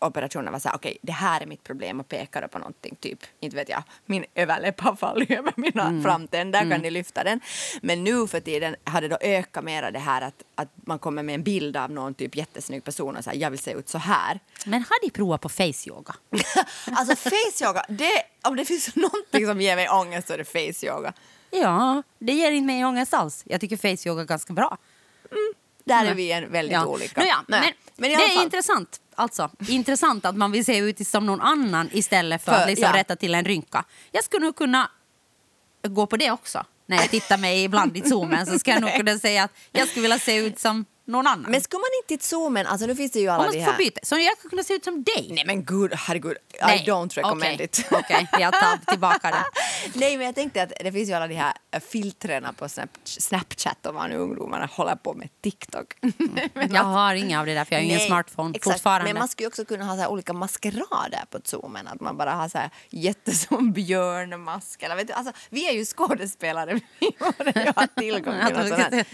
plastikoperationer 0.00 0.52
var 0.52 0.58
så 0.58 0.68
här, 0.68 0.76
okej, 0.76 0.98
det 1.02 1.12
här 1.12 1.40
är 1.40 1.46
mitt 1.46 1.64
problem 1.64 2.00
och 2.00 2.08
pekade 2.08 2.48
på 2.48 2.58
någonting, 2.58 2.96
typ, 3.00 3.18
inte 3.40 3.56
vet 3.56 3.68
jag, 3.68 3.82
min 4.06 4.24
överläpp 4.34 4.80
har 4.80 4.96
fallit 4.96 5.30
över 5.30 5.52
mina 5.56 5.86
Mm. 5.88 6.02
framtänder, 6.02 6.70
kan 6.70 6.80
ni 6.80 6.90
lyfta 6.90 7.24
den? 7.24 7.40
Men 7.82 8.04
nu 8.04 8.26
för 8.26 8.40
tiden 8.40 8.76
har 8.84 9.00
det 9.00 9.08
då 9.08 9.18
ökat 9.20 9.64
mera 9.64 9.90
det 9.90 9.98
här 9.98 10.22
att, 10.22 10.42
att 10.54 10.68
man 10.86 10.98
kommer 10.98 11.22
med 11.22 11.34
en 11.34 11.42
bild 11.42 11.76
av 11.76 11.90
någon 11.90 12.14
typ 12.14 12.36
jättesnygg 12.36 12.84
person 12.84 13.16
och 13.16 13.24
säger 13.24 13.40
jag 13.40 13.50
vill 13.50 13.58
se 13.60 13.72
ut 13.72 13.88
så 13.88 13.98
här. 13.98 14.40
Men 14.66 14.82
har 14.82 15.00
de 15.02 15.10
provat 15.10 15.40
på 15.40 15.48
face-yoga? 15.48 16.14
alltså 16.92 17.16
face 17.16 17.64
yoga, 17.64 17.84
det, 17.88 18.22
om 18.44 18.56
det 18.56 18.64
finns 18.64 18.96
någonting 18.96 19.46
som 19.46 19.60
ger 19.60 19.76
mig 19.76 19.88
ångest 19.88 20.28
så 20.28 20.34
är 20.34 20.38
det 20.38 20.44
face 20.44 20.86
yoga. 20.86 21.12
Ja, 21.50 22.02
det 22.18 22.32
ger 22.32 22.52
inte 22.52 22.66
mig 22.66 22.84
ångest 22.84 23.14
alls. 23.14 23.42
Jag 23.46 23.60
tycker 23.60 23.76
face-yoga 23.76 24.20
är 24.22 24.24
ganska 24.26 24.52
bra. 24.52 24.78
Där 25.84 26.04
är 26.06 26.14
vi 26.14 26.32
en 26.32 26.52
väldigt 26.52 26.72
Ja. 26.72 26.86
olika. 26.86 27.20
Nej. 27.48 27.74
men, 27.96 28.10
i 28.10 28.14
det 28.16 28.22
är 28.22 28.42
intressant. 28.42 29.00
Alltså, 29.18 29.50
intressant 29.68 30.24
att 30.24 30.36
man 30.36 30.52
vill 30.52 30.64
se 30.64 30.78
ut 30.78 31.06
som 31.08 31.26
någon 31.26 31.40
annan 31.40 31.88
istället 31.92 32.44
för, 32.44 32.52
För- 32.52 32.60
att 32.60 32.66
liksom 32.68 32.84
ja. 32.92 32.96
rätta 33.00 33.16
till 33.16 33.34
en 33.34 33.44
rynka. 33.44 33.84
Jag 34.12 34.24
skulle 34.24 34.46
nog 34.46 34.56
kunna 34.56 34.90
gå 35.88 36.06
på 36.06 36.16
det 36.16 36.30
också. 36.30 36.64
När 36.86 36.96
jag 36.96 37.10
tittar 37.10 37.38
mig 37.38 37.64
ibland 37.64 37.96
i 37.96 38.02
zoomen 38.02 38.46
så 38.46 38.58
ska 38.58 38.70
jag 38.70 38.80
nog 38.80 38.94
kunna 38.94 39.18
säga 39.18 39.44
att 39.44 39.50
jag 39.72 39.88
skulle 39.88 40.02
vilja 40.02 40.18
se 40.18 40.36
ut 40.36 40.58
som 40.58 40.84
någon 41.06 41.26
annan. 41.26 41.50
Men 41.50 41.60
skulle 41.60 41.78
man 41.80 41.90
inte 42.02 42.14
i 42.14 42.28
zoomen, 42.28 42.66
alltså 42.66 42.86
nu 42.86 42.96
finns 42.96 43.12
det 43.12 43.20
ju 43.20 43.28
Om 43.28 43.34
alla 43.34 43.44
man 43.44 43.52
de 43.52 43.62
ska 43.62 43.70
här... 43.70 43.78
byta. 43.78 44.00
Så 44.02 44.18
jag 44.18 44.38
skulle 44.38 44.50
kunna 44.50 44.62
se 44.62 44.74
ut 44.74 44.84
som 44.84 45.02
dig. 45.02 45.28
Nej 45.30 45.44
men 45.46 45.64
gud, 45.64 45.94
herregud, 45.94 46.36
Nej. 46.62 46.84
I 46.86 46.90
don't 46.90 47.14
recommend 47.14 47.54
Okej, 47.54 47.64
it. 47.64 47.86
Okej, 47.90 48.26
jag 48.40 48.52
tar 48.52 48.78
tillbaka 48.90 49.30
det. 49.30 49.44
Nej 49.94 50.16
men 50.16 50.26
jag 50.26 50.34
tänkte 50.34 50.62
att 50.62 50.72
det 50.80 50.92
finns 50.92 51.08
ju 51.10 51.12
alla 51.12 51.26
de 51.28 51.34
här 51.34 51.52
filtrerna 51.80 52.52
på 52.52 52.68
Snap, 52.68 52.90
Snapchat 53.04 53.86
och 53.86 53.94
vad 53.94 54.10
nu 54.10 54.16
ungdomarna 54.16 54.66
håller 54.66 54.96
på 54.96 55.14
med 55.14 55.28
TikTok. 55.42 55.94
Men 56.54 56.74
Jag 56.74 56.82
har 56.82 57.14
inga 57.14 57.40
av 57.40 57.46
det 57.46 57.54
där 57.54 57.64
för 57.64 57.74
jag 57.74 57.80
har 57.80 57.84
ingen 57.84 57.98
Nej, 57.98 58.06
smartphone 58.06 58.56
exakt. 58.56 58.74
fortfarande. 58.76 59.12
Men 59.12 59.18
man 59.18 59.28
skulle 59.28 59.44
ju 59.44 59.48
också 59.48 59.64
kunna 59.64 59.84
ha 59.84 60.04
så 60.04 60.08
olika 60.10 60.32
maskerader 60.32 61.24
på 61.30 61.38
zoomen. 61.44 61.88
Att 61.88 62.00
man 62.00 62.16
bara 62.16 62.32
har 62.32 62.48
så 62.48 62.58
här 62.58 62.70
jättesom 62.90 63.72
björnmask. 63.72 64.82
Eller 64.82 64.96
vet 64.96 65.06
du, 65.06 65.12
alltså, 65.12 65.32
vi 65.50 65.68
är 65.68 65.72
ju 65.72 65.84
skådespelare, 65.84 66.74
vi 67.00 67.10
borde 67.18 67.60
ju 67.60 67.72
ha 67.76 67.86
tillgång 67.86 68.46
till 68.46 68.56
något 68.56 68.68
sånt 68.68 68.80
här. 68.80 69.04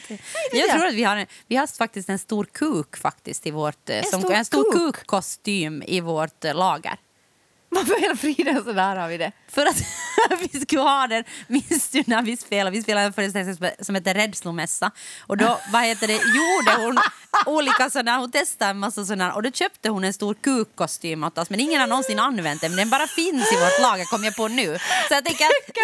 Jag 0.52 0.70
tror 0.70 0.86
att 0.86 0.94
vi 0.94 1.04
har, 1.04 1.16
en, 1.16 1.26
vi 1.46 1.56
har 1.56 1.66
faktiskt 1.82 2.08
en 2.08 2.18
stor 2.18 2.44
kuk 2.44 2.96
faktiskt 2.96 3.46
i 3.46 3.50
vårt, 3.50 3.88
eh, 3.90 3.98
En 3.98 4.04
som, 4.04 4.20
stor 4.22 4.32
en 4.32 4.44
stor 4.44 4.72
kuk? 4.72 4.94
kukkostym 4.96 5.82
i 5.86 6.00
vårt 6.00 6.44
eh, 6.44 6.54
lager. 6.54 6.98
Varför 7.74 8.00
hela 8.00 8.16
friden 8.16 8.64
så 8.64 8.72
där 8.72 8.96
har 8.96 9.08
vi 9.08 9.18
det? 9.18 9.32
För 9.48 9.66
att 9.66 9.76
vi 10.52 10.60
skulle 10.60 10.82
ha 10.82 11.06
den, 11.06 11.24
minns 11.46 11.88
du 11.88 12.02
när 12.06 12.22
vi 12.22 12.36
spelade, 12.36 12.70
vi 12.76 12.82
spelade 12.82 13.06
en 13.06 13.12
föreställning 13.12 13.56
som- 13.80 13.94
heter 13.94 14.14
Rädslomässa 14.14 14.90
och 15.26 15.36
då, 15.36 15.58
vad 15.72 15.82
heter 15.82 16.06
det, 16.06 16.12
gjorde 16.12 16.82
hon 16.86 16.98
olika 17.46 17.90
sådana, 17.90 18.18
hon 18.18 18.30
testade 18.30 18.70
en 18.70 18.78
massa 18.78 19.04
sådana 19.04 19.34
och 19.34 19.42
då 19.42 19.50
köpte 19.50 19.88
hon 19.88 20.04
en 20.04 20.12
stor 20.12 20.34
kukkostym 20.34 21.24
åt 21.24 21.38
oss 21.38 21.50
men 21.50 21.60
ingen 21.60 21.80
har 21.80 21.86
någonsin 21.86 22.18
använt 22.18 22.60
den, 22.60 22.70
men 22.70 22.78
den 22.78 22.90
bara 22.90 23.06
finns 23.06 23.52
i 23.52 23.56
vårt 23.56 23.80
lager 23.82 24.04
kom 24.04 24.24
jag 24.24 24.36
på 24.36 24.48
nu. 24.48 24.78
Så 25.08 25.14
jag 25.14 25.24
tänker 25.24 25.44
att, 25.44 25.50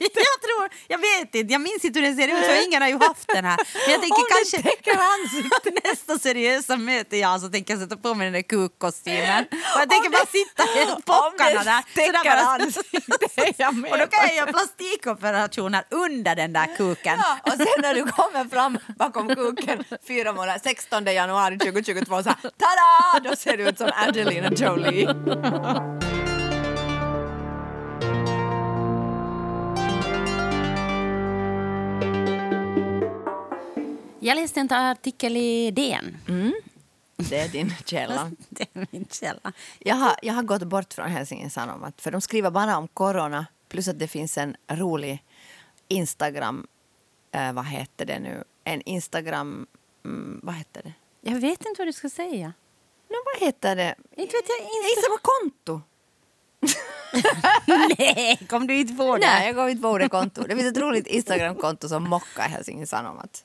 jag 0.00 0.40
tror, 0.46 0.68
jag 0.88 0.98
vet 0.98 1.34
inte, 1.34 1.52
jag 1.52 1.60
minns 1.60 1.84
inte 1.84 1.98
hur 2.00 2.06
den 2.06 2.16
ser 2.16 2.28
ut 2.28 2.46
för 2.46 2.66
ingen 2.66 2.82
har 2.82 2.88
ju 2.88 2.98
haft 2.98 3.28
den 3.28 3.44
här. 3.44 3.58
Men 3.84 3.92
jag 3.92 4.00
tänker 4.00 4.16
Om 4.16 4.26
kanske 4.36 4.62
täcker 4.62 4.98
ansiktet. 5.14 5.84
nästa 5.84 6.18
seriösa 6.18 6.76
möte 6.76 7.16
jag 7.16 7.40
så 7.40 7.48
tänker 7.48 7.74
jag 7.74 7.82
sätta 7.82 7.96
på 7.96 8.14
mig 8.14 8.24
den 8.26 8.32
där 8.34 8.42
kukkostymen. 8.42 9.44
Och 9.74 9.80
jag 9.80 9.90
tänker 9.90 10.10
bara 10.10 10.26
sitta 10.26 10.62
Om 10.94 11.02
pockarna 11.02 11.50
det 11.50 11.64
där. 11.64 11.82
täcker 11.94 12.18
sådär 12.18 12.44
bara- 12.44 12.64
ansiktet 12.64 13.38
är 13.58 13.62
jag 13.62 13.74
med 13.74 13.92
Och 13.92 13.98
då 13.98 14.06
kan 14.06 14.26
jag 14.26 14.36
göra 14.36 14.52
plastikoperationer 14.52 15.84
under 15.90 16.34
den 16.36 16.52
där 16.52 16.76
kuken. 16.76 17.18
Ja, 17.18 17.38
och 17.52 17.56
sen 17.58 17.66
när 17.82 17.94
du 17.94 18.04
kommer 18.04 18.44
fram 18.44 18.78
bakom 18.98 19.28
kuken 19.34 19.84
fyra 20.08 20.32
månader, 20.32 20.60
16 20.64 21.04
januari 21.04 21.58
2022, 21.58 22.22
så 22.22 22.28
här, 22.28 22.36
tada! 22.42 23.30
Då 23.30 23.36
ser 23.36 23.56
du 23.56 23.68
ut 23.68 23.78
som 23.78 23.90
Angelina 23.94 24.48
Jolie. 24.52 25.08
Jag 34.20 34.36
läste 34.36 34.60
en 34.60 34.72
artikel 34.72 35.36
i 35.36 35.70
DN. 35.70 36.16
Det 37.18 37.38
är 37.38 37.48
din 37.48 37.74
källa. 37.84 38.30
Det 38.48 38.66
är 38.74 38.86
min 38.90 39.06
källa. 39.10 39.52
Jag 39.78 39.94
har, 39.94 40.16
jag 40.22 40.34
har 40.34 40.42
gått 40.42 40.62
bort 40.62 40.94
från 40.94 41.08
Helsingin 41.10 41.50
Sanomat 41.50 42.00
för 42.00 42.10
de 42.10 42.20
skriver 42.20 42.50
bara 42.50 42.76
om 42.78 42.88
corona 42.88 43.46
plus 43.68 43.88
att 43.88 43.98
det 43.98 44.08
finns 44.08 44.38
en 44.38 44.56
rolig 44.68 45.24
Instagram, 45.88 46.66
eh, 47.32 47.52
vad 47.52 47.64
heter 47.66 48.06
det 48.06 48.18
nu, 48.18 48.44
en 48.64 48.82
Instagram, 48.82 49.66
mm, 50.04 50.40
vad 50.42 50.54
heter 50.54 50.82
det? 50.82 50.92
Jag 51.20 51.40
vet 51.40 51.64
inte 51.66 51.74
vad 51.78 51.88
du 51.88 51.92
ska 51.92 52.10
säga. 52.10 52.52
No, 53.08 53.16
vad 53.34 53.46
heter 53.48 53.76
det? 53.76 53.94
Inte 54.16 54.36
vet 54.36 54.44
jag. 54.48 54.58
Insta- 54.66 54.96
Instagram-konto. 54.96 55.80
Nej, 57.98 58.46
kom 58.48 58.66
du 58.66 58.76
inte 58.76 58.94
på 58.94 59.16
det? 59.16 59.26
Nej, 59.26 59.46
jag 59.46 59.54
går 59.54 59.68
inte 59.68 59.82
på 59.82 59.98
det 59.98 60.08
kontot. 60.08 60.48
Det 60.48 60.56
finns 60.56 60.70
ett 60.76 60.82
roligt 60.82 61.06
Instagramkonto 61.06 61.88
som 61.88 62.02
mockar 62.10 62.48
Helsingin 62.48 62.86
Sanomat. 62.86 63.44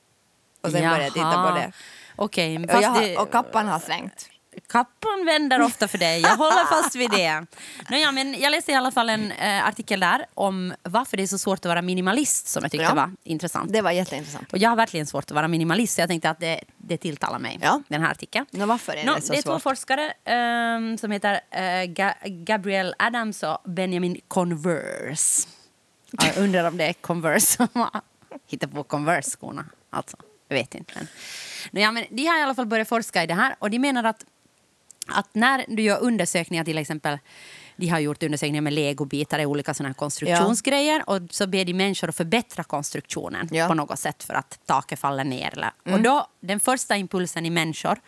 Och 0.62 0.72
sen 0.72 0.82
började 0.82 1.04
jag 1.04 1.14
titta 1.14 1.48
på 1.50 1.56
det. 1.56 1.72
Okej, 2.16 2.58
Och, 2.58 2.70
fast 2.70 2.82
jag 2.84 2.90
har, 2.90 3.22
och 3.22 3.32
kappan 3.32 3.68
har 3.68 3.80
svängt. 3.80 4.30
Kappan 4.70 5.26
vänder 5.26 5.62
ofta 5.62 5.88
för 5.88 5.98
dig. 5.98 6.22
Jag 6.22 6.38
håller 6.38 6.66
fast 6.66 6.96
vid 6.96 7.10
det. 7.12 7.46
Nåja, 7.90 8.12
men 8.12 8.40
jag 8.40 8.52
läste 8.52 8.72
i 8.72 8.76
alla 8.76 8.92
fall 8.92 9.10
en 9.10 9.32
eh, 9.32 9.68
artikel 9.68 10.00
där 10.00 10.26
om 10.34 10.74
varför 10.84 11.18
det 11.18 11.24
är 11.24 11.28
så 11.28 11.38
svårt 11.38 11.60
att 11.60 11.66
vara 11.66 11.82
minimalist 11.82 12.48
som 12.48 12.64
jag 12.64 12.72
tyckte 12.72 12.84
Ja. 12.86 12.94
var 12.94 13.12
intressant. 13.24 13.74
Det 13.74 13.82
var 13.82 13.92
jätteintressant. 13.92 14.52
Och 14.54 14.58
jag 14.58 14.70
har 14.70 14.76
verkligen 14.76 15.06
svårt 15.06 15.24
att 15.24 15.32
vara 15.32 15.48
minimalist 15.48 15.96
så 15.96 16.02
jag 16.02 16.10
tänkte 16.10 16.30
att 16.30 16.40
det, 16.40 16.62
det 16.78 16.98
tilltalar 16.98 17.40
mig, 17.40 17.60
Ja. 17.62 17.82
den 17.88 18.02
här 18.02 18.12
artikeln. 18.12 18.46
Nå, 18.52 18.66
varför 18.66 18.94
är 18.94 19.06
Nå, 19.06 19.16
det 19.16 19.22
så 19.22 19.34
det 19.34 19.38
är 19.40 19.42
två 19.42 19.52
svårt? 19.52 19.62
forskare 19.62 20.14
ehm, 20.26 20.98
som 20.98 21.12
heter 21.12 21.34
eh, 21.52 21.60
Ga- 21.62 22.44
Gabriel 22.44 22.96
Adams 23.00 23.44
och 23.44 23.58
Benjamin 23.66 24.22
Converse. 24.28 25.48
Ja, 26.12 26.26
Jag 26.36 26.44
undrar 26.44 26.64
om 26.68 26.78
det 26.78 26.86
är 26.86 26.94
Converse 26.94 27.46
som 27.56 27.68
har 27.74 28.02
hittat 28.48 28.72
på 28.74 28.84
Converse-skorna. 28.84 29.66
Alltså, 29.90 30.18
jag 30.48 30.56
vet 30.56 30.76
inte. 30.76 30.94
Men. 30.96 31.08
Nåja, 31.72 31.92
men 31.92 32.06
de 32.10 32.26
har 32.26 32.40
i 32.40 32.42
alla 32.44 32.56
fall 32.56 32.66
börjat 32.66 32.88
forska 32.88 33.24
i 33.24 33.28
det 33.28 33.34
här 33.34 33.56
och 33.60 33.70
de 33.70 33.80
menar 33.80 34.04
att, 34.04 34.26
att 35.08 35.36
när 35.36 35.66
du 35.68 35.84
gör 35.84 36.00
undersökningar 36.04 36.64
till 36.64 36.78
exempel 36.78 37.20
de 37.76 37.88
har 37.88 38.00
gjort 38.00 38.24
undersökningar 38.24 38.62
med 38.62 38.74
legobitar 38.74 39.40
i 39.40 39.46
olika 39.46 39.74
såna 39.74 39.94
konstruktionsgrejer 39.94 41.10
och 41.10 41.22
så 41.30 41.48
ber 41.48 41.66
de 41.66 41.74
människor 41.74 42.10
att 42.10 42.16
förbättra 42.16 42.64
konstruktionen 42.64 43.50
Ja. 43.52 43.68
på 43.68 43.74
något 43.74 44.00
sätt 44.00 44.24
för 44.24 44.34
att 44.34 44.60
taket 44.66 45.00
faller 45.00 45.24
ner. 45.24 45.54
Eller. 45.54 45.72
Och 45.84 46.02
då, 46.02 46.28
den 46.40 46.60
första 46.60 46.96
impulsen 46.98 47.46
i 47.46 47.50
människor 47.50 48.00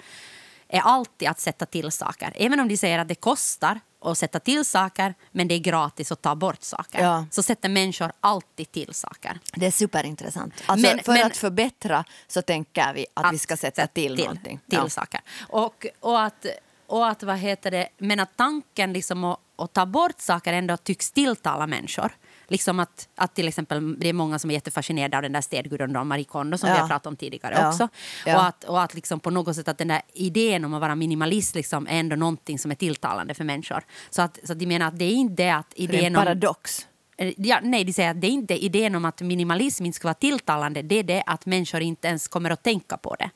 är 0.76 0.82
alltid 0.82 1.28
att 1.28 1.40
sätta 1.40 1.66
till 1.66 1.92
saker. 1.92 2.34
Även 2.36 2.60
om 2.60 2.68
de 2.68 2.78
säger 2.78 3.00
att 3.00 3.08
det 3.08 3.16
kostar 3.16 3.80
att 4.02 4.18
sätta 4.18 4.40
till 4.40 4.66
saker 4.66 5.14
men 5.32 5.48
det 5.48 5.56
är 5.56 5.60
gratis 5.60 6.12
att 6.12 6.22
ta 6.22 6.36
bort 6.36 6.64
saker. 6.64 7.02
Ja. 7.04 7.26
Så 7.32 7.44
sätter 7.44 7.70
människor 7.70 8.12
alltid 8.20 8.72
till 8.72 8.94
saker. 8.94 9.40
Det 9.56 9.66
är 9.66 9.72
superintressant. 9.72 10.54
Alltså, 10.66 10.88
Men- 10.96 11.04
för 11.04 11.14
men- 11.14 11.26
att 11.28 11.38
förbättra 11.38 12.04
så 12.28 12.42
tänker 12.42 12.94
vi 12.94 13.06
att, 13.14 13.34
vi 13.34 13.38
ska 13.38 13.58
sätta 13.58 13.88
till, 13.88 14.16
någonting. 14.18 14.60
Till 14.70 14.80
Ja. 14.84 14.90
saker. 14.90 15.22
Och, 15.50 15.86
och 16.00 16.22
att, 16.24 16.46
och 16.88 17.08
att, 17.08 17.24
vad 17.24 17.38
heter 17.38 17.72
det, 17.72 17.88
men 17.98 18.20
att 18.20 18.38
tanken 18.38 18.94
liksom 18.94 19.24
att, 19.24 19.40
att 19.58 19.74
ta 19.74 19.86
bort 19.86 20.22
saker 20.22 20.54
ändå 20.54 20.78
tycks 20.78 21.12
tilltala 21.12 21.68
människor. 21.68 22.12
Liksom 22.48 22.80
att, 22.80 23.08
att 23.16 23.36
till 23.36 23.48
exempel, 23.48 24.00
det 24.00 24.10
är 24.10 24.14
många 24.14 24.40
som 24.40 24.50
är 24.50 24.54
jättefascinerade 24.54 25.18
av 25.18 25.24
den 25.24 25.34
där 25.34 25.42
städgudon 25.42 25.94
då, 25.94 26.04
Marie 26.04 26.24
Kondo 26.26 26.58
som 26.58 26.70
Ja. 26.70 26.76
vi 26.76 26.82
har 26.82 26.88
pratat 26.88 27.08
om 27.08 27.16
tidigare 27.16 27.56
Ja. 27.60 27.70
också. 27.70 27.88
Ja. 28.26 28.36
Och 28.38 28.46
att, 28.46 28.64
och 28.64 28.82
att 28.82 28.94
liksom 28.94 29.20
på 29.20 29.30
något 29.30 29.56
sätt 29.56 29.68
att 29.68 29.78
den 29.78 29.88
där 29.88 30.02
idén 30.14 30.66
om 30.66 30.74
att 30.74 30.82
vara 30.82 30.96
minimalist 30.96 31.56
liksom 31.56 31.88
är 31.88 32.00
ändå 32.00 32.16
någonting 32.16 32.60
som 32.60 32.72
är 32.72 32.76
tilltalande 32.76 33.34
för 33.34 33.44
människor. 33.44 33.84
Så 34.10 34.22
att, 34.22 34.40
så 34.44 34.52
att 34.54 34.60
de 34.60 34.66
menar 34.68 34.88
att 34.88 35.00
det 35.00 35.06
är 35.06 35.14
inte 35.14 35.56
att 35.56 35.74
Det 35.76 35.84
är 35.84 35.90
en 35.90 35.96
idén 35.96 36.16
om... 36.16 36.22
paradox. 36.24 36.88
Eh, 37.18 37.34
Ja, 37.38 37.60
nej, 37.64 37.84
de 37.84 37.94
säger 37.94 38.12
att 38.12 38.22
det 38.22 38.28
är 38.28 38.32
inte 38.32 38.66
idén 38.66 38.96
om 38.96 39.06
att 39.06 39.22
minimalism 39.22 39.86
inte 39.86 39.96
ska 39.96 40.08
vara 40.08 40.14
tilltalande. 40.14 40.82
Det 40.82 40.96
är 40.96 41.04
det 41.04 41.24
att 41.26 41.46
människor 41.46 41.82
inte 41.82 42.08
ens 42.08 42.28
kommer 42.28 42.50
att 42.50 42.64
tänka 42.64 42.98
på 42.98 43.16
det. 43.16 43.30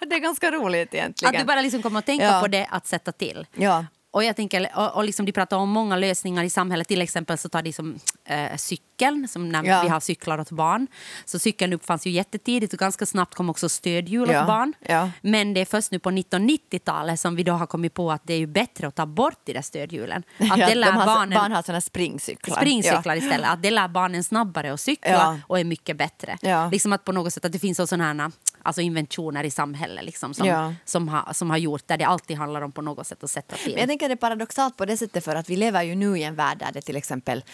det 0.06 0.14
är 0.14 0.18
ganska 0.20 0.50
roligt 0.50 0.94
egentligen. 0.94 1.34
Att 1.34 1.40
du 1.40 1.46
bara 1.46 1.60
liksom 1.60 1.82
kommer 1.82 1.98
att 1.98 2.06
tänka 2.06 2.24
Ja. 2.24 2.40
på 2.40 2.48
det 2.48 2.66
att 2.70 2.86
sätta 2.86 3.12
till. 3.12 3.46
Ja. 3.54 3.84
Och 4.16 4.24
jag 4.24 4.36
tänker, 4.36 4.68
och, 4.74 4.94
och 4.96 5.04
liksom 5.04 5.26
de 5.26 5.32
pratar 5.32 5.56
om 5.56 5.68
många 5.70 5.96
lösningar 5.96 6.44
i 6.44 6.50
samhället. 6.50 6.88
Till 6.88 7.00
exempel 7.02 7.38
så 7.38 7.48
tar 7.48 7.62
de 7.62 7.72
som 7.72 7.98
eh, 8.24 8.56
cykeln, 8.56 9.28
som 9.28 9.48
när 9.48 9.64
Ja. 9.64 9.82
vi 9.82 9.88
har 9.88 10.00
cyklar 10.00 10.38
åt 10.40 10.50
barn. 10.50 10.86
Så 11.24 11.38
cykeln 11.38 11.72
uppfanns 11.72 12.06
ju 12.06 12.10
jättetidigt 12.10 12.72
och 12.72 12.78
ganska 12.78 13.06
snabbt 13.06 13.34
kom 13.34 13.50
också 13.50 13.68
stödhjul 13.68 14.30
Ja. 14.30 14.40
åt 14.40 14.46
barn. 14.46 14.72
Ja. 14.80 15.10
Men 15.20 15.54
det 15.54 15.60
är 15.60 15.64
först 15.64 15.90
nu 15.90 15.98
på 15.98 16.10
1990-talet 16.10 17.20
som 17.20 17.36
vi 17.36 17.42
då 17.42 17.52
har 17.52 17.66
kommit 17.66 17.94
på 17.94 18.12
att 18.12 18.22
det 18.24 18.34
är 18.34 18.38
ju 18.38 18.46
bättre 18.46 18.86
att 18.88 18.94
ta 18.94 19.06
bort 19.06 19.40
de 19.44 19.52
där 19.52 19.62
stödhjulen. 19.62 20.22
Att 20.38 20.58
Ja, 20.58 20.74
de 20.74 20.82
har, 20.82 21.06
barnen 21.06 21.38
Barn 21.38 21.52
har 21.52 21.62
såna 21.62 21.80
springcyklar. 21.80 22.56
springcyklar 22.56 23.16
istället. 23.16 23.50
Att 23.50 23.62
det 23.62 23.70
lär 23.70 23.88
barnen 23.88 24.24
snabbare 24.24 24.72
att 24.72 24.80
cykla 24.80 25.40
och 25.46 25.60
är 25.60 25.64
mycket 25.64 25.96
bättre. 25.96 26.38
Liksom 26.72 26.92
att 26.92 27.04
på 27.04 27.12
något 27.12 27.32
sätt 27.32 27.44
att 27.44 27.52
det 27.52 27.58
finns 27.58 27.76
sådana 27.88 28.04
här 28.22 28.30
alltså 28.66 28.82
inventioner 28.82 29.44
i 29.44 29.50
samhället 29.50 30.04
liksom, 30.04 30.34
som, 30.34 30.46
Ja. 30.46 30.74
som, 30.84 31.08
har, 31.08 31.32
som 31.32 31.50
har 31.50 31.56
gjort 31.56 31.88
där 31.88 31.96
det 31.96 32.04
alltid 32.04 32.36
handlar 32.36 32.62
om 32.62 32.72
på 32.72 32.82
något 32.82 33.06
sätt 33.06 33.24
att 33.24 33.30
sätta 33.30 33.56
till. 33.56 33.72
Men 33.72 33.80
jag 33.80 33.88
tänker 33.88 34.08
det 34.08 34.14
är 34.14 34.16
paradoxalt 34.16 34.76
på 34.76 34.84
det 34.84 34.96
sättet 34.96 35.24
för 35.24 35.36
att 35.36 35.50
vi 35.50 35.56
lever 35.56 35.82
ju 35.82 35.94
nu 35.94 36.18
i 36.18 36.22
en 36.22 36.34
värld 36.34 36.58
där 36.58 36.72
det 36.72 36.80
till 36.80 36.96
exempel 36.96 37.44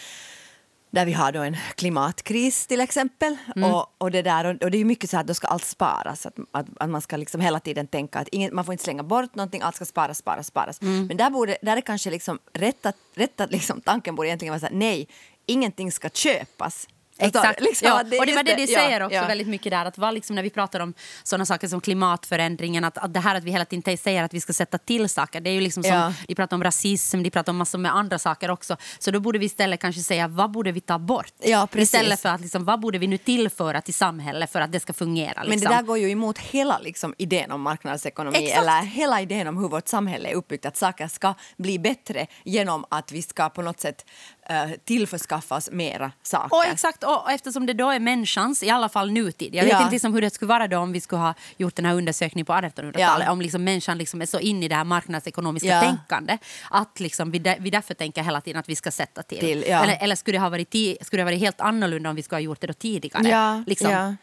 där 0.93 1.05
vi 1.05 1.13
har 1.13 1.31
då 1.31 1.41
en 1.41 1.57
klimatkris 1.75 2.67
till 2.67 2.81
exempel. 2.81 3.37
Mm. 3.55 3.73
Och, 3.73 3.95
och, 3.97 4.11
det 4.11 4.21
där, 4.21 4.45
och, 4.45 4.63
och 4.63 4.71
det 4.71 4.77
är 4.77 4.85
mycket 4.85 5.09
så 5.09 5.17
att 5.17 5.27
då 5.27 5.33
ska 5.33 5.47
allt 5.47 5.65
sparas. 5.65 6.25
Att, 6.25 6.35
att, 6.51 6.65
att 6.79 6.89
man 6.89 7.01
ska 7.01 7.17
liksom 7.17 7.41
hela 7.41 7.59
tiden 7.59 7.87
tänka 7.87 8.19
att 8.19 8.27
ingen, 8.27 8.55
man 8.55 8.65
får 8.65 8.71
inte 8.71 8.83
slänga 8.83 9.03
bort 9.03 9.35
någonting, 9.35 9.61
allt 9.61 9.75
ska 9.75 9.85
sparas, 9.85 10.17
sparas, 10.17 10.47
sparas. 10.47 10.81
Mm. 10.81 11.07
Men 11.07 11.17
där, 11.17 11.29
borde, 11.29 11.57
där 11.61 11.77
är 11.77 11.81
kanske 11.81 12.09
liksom 12.11 12.39
rätt 12.53 12.85
att, 12.85 12.95
rätt 13.15 13.41
att 13.41 13.51
liksom, 13.51 13.81
tanken 13.81 14.15
borde 14.15 14.29
egentligen 14.29 14.51
vara 14.51 14.59
så 14.59 14.65
här, 14.65 14.73
nej, 14.73 15.07
ingenting 15.45 15.91
ska 15.91 16.09
köpas. 16.09 16.87
Du? 17.31 17.39
Exakt. 17.39 17.61
Liksom 17.61 17.87
ja. 17.87 17.95
att 17.95 18.03
och 18.19 18.25
det 18.25 18.35
var 18.35 18.43
det 18.43 18.55
de 18.55 18.61
ja, 18.61 18.79
säger 18.79 19.03
också 19.03 19.15
ja. 19.15 19.27
väldigt 19.27 19.47
mycket 19.47 19.71
där. 19.71 19.85
Att 19.85 19.97
vad 19.97 20.13
liksom 20.13 20.35
när 20.35 20.43
vi 20.43 20.49
pratar 20.49 20.79
om 20.79 20.93
sådana 21.23 21.45
saker 21.45 21.67
som 21.67 21.81
klimatförändringen, 21.81 22.83
att, 22.83 22.97
att 22.97 23.13
det 23.13 23.19
här 23.19 23.35
att 23.35 23.43
vi 23.43 23.51
hela 23.51 23.65
tiden 23.65 23.97
säger 23.97 24.23
att 24.23 24.33
vi 24.33 24.41
ska 24.41 24.53
sätta 24.53 24.77
till 24.77 25.09
saker, 25.09 25.41
det 25.41 25.49
är 25.49 25.53
ju 25.53 25.61
liksom 25.61 25.83
som, 25.83 25.91
Ja. 25.93 26.13
de 26.27 26.35
pratar 26.35 26.57
om 26.57 26.63
rasism, 26.63 27.23
de 27.23 27.29
pratar 27.29 27.51
om 27.51 27.57
massor 27.57 27.79
med 27.79 27.95
andra 27.95 28.19
saker 28.19 28.51
också. 28.51 28.77
Så 28.99 29.11
då 29.11 29.19
borde 29.19 29.39
vi 29.39 29.45
istället 29.45 29.79
kanske 29.79 30.01
säga, 30.01 30.27
vad 30.27 30.51
borde 30.51 30.71
vi 30.71 30.81
ta 30.81 30.99
bort? 30.99 31.33
Ja, 31.39 31.67
precis. 31.71 31.93
Istället 31.93 32.19
för 32.19 32.29
att 32.29 32.41
liksom, 32.41 32.65
vad 32.65 32.79
borde 32.79 32.97
vi 32.97 33.07
nu 33.07 33.17
tillföra 33.17 33.81
till 33.81 33.93
samhället 33.93 34.51
för 34.51 34.61
att 34.61 34.71
det 34.71 34.79
ska 34.79 34.93
fungera? 34.93 35.33
Men 35.41 35.49
Liksom. 35.49 35.69
det 35.71 35.75
där 35.77 35.83
går 35.83 35.97
ju 35.97 36.09
emot 36.09 36.37
hela 36.39 36.79
liksom, 36.79 37.15
idén 37.17 37.51
om 37.51 37.61
marknadsekonomi 37.61 38.37
Exakt. 38.37 38.61
eller 38.61 38.81
hela 38.81 39.21
idén 39.21 39.47
om 39.47 39.57
hur 39.57 39.69
vårt 39.69 39.87
samhälle 39.87 40.29
är 40.29 40.33
uppbyggt. 40.35 40.65
Att 40.65 40.77
saker 40.77 41.07
ska 41.07 41.33
bli 41.57 41.79
bättre 41.79 42.27
genom 42.43 42.85
att 42.89 43.11
vi 43.11 43.21
ska 43.21 43.49
på 43.49 43.61
något 43.61 43.79
sätt 43.79 44.05
uh, 44.51 44.73
tillförskaffa 44.85 45.55
oss 45.55 45.69
mera 45.71 46.11
saker. 46.23 46.55
Och 46.55 46.65
exakt, 46.65 47.03
och 47.03 47.31
eftersom 47.31 47.65
det 47.65 47.73
då 47.73 47.89
är 47.89 47.99
människans, 47.99 48.63
i 48.63 48.69
alla 48.69 48.89
fall 48.89 49.11
nutid. 49.11 49.55
Jag 49.55 49.63
vet 49.63 49.71
Ja. 49.73 49.79
inte 49.81 49.91
liksom 49.91 50.13
hur 50.13 50.21
det 50.21 50.29
skulle 50.29 50.49
vara 50.49 50.67
då 50.67 50.77
om 50.77 50.91
vi 50.91 51.01
skulle 51.01 51.21
ha 51.21 51.33
gjort 51.57 51.75
den 51.75 51.85
här 51.85 51.93
undersökningen 51.93 52.45
på 52.45 52.53
1800-talet. 52.53 53.25
Ja. 53.25 53.31
Om 53.31 53.41
liksom 53.41 53.63
människan 53.63 53.97
liksom 53.97 54.21
är 54.21 54.25
så 54.25 54.39
in 54.39 54.63
i 54.63 54.67
det 54.67 54.75
här 54.75 54.83
marknadsekonomiska 54.83 55.67
Ja. 55.69 55.81
tänkande 55.81 56.37
att 56.69 56.99
liksom 56.99 57.31
vi, 57.31 57.39
där, 57.39 57.57
vi 57.59 57.69
därför 57.69 57.93
tänker 57.93 58.23
hela 58.23 58.41
tiden 58.41 58.59
att 58.59 58.69
vi 58.69 58.75
ska 58.75 58.91
sätta 58.91 59.23
till. 59.23 59.39
Till, 59.39 59.63
eller 59.63 59.97
eller 60.01 60.15
skulle, 60.15 60.37
det 60.37 60.41
ha 60.41 60.49
varit 60.49 60.69
skulle 61.01 61.19
det 61.19 61.23
ha 61.23 61.31
varit 61.31 61.39
helt 61.39 61.61
annorlunda 61.61 62.09
om 62.09 62.15
vi 62.15 62.23
skulle 62.23 62.37
ha 62.37 62.41
gjort 62.41 62.61
det 62.61 62.67
då 62.67 62.73
tidigare? 62.73 63.27
Ja, 63.29 63.63
liksom. 63.67 64.17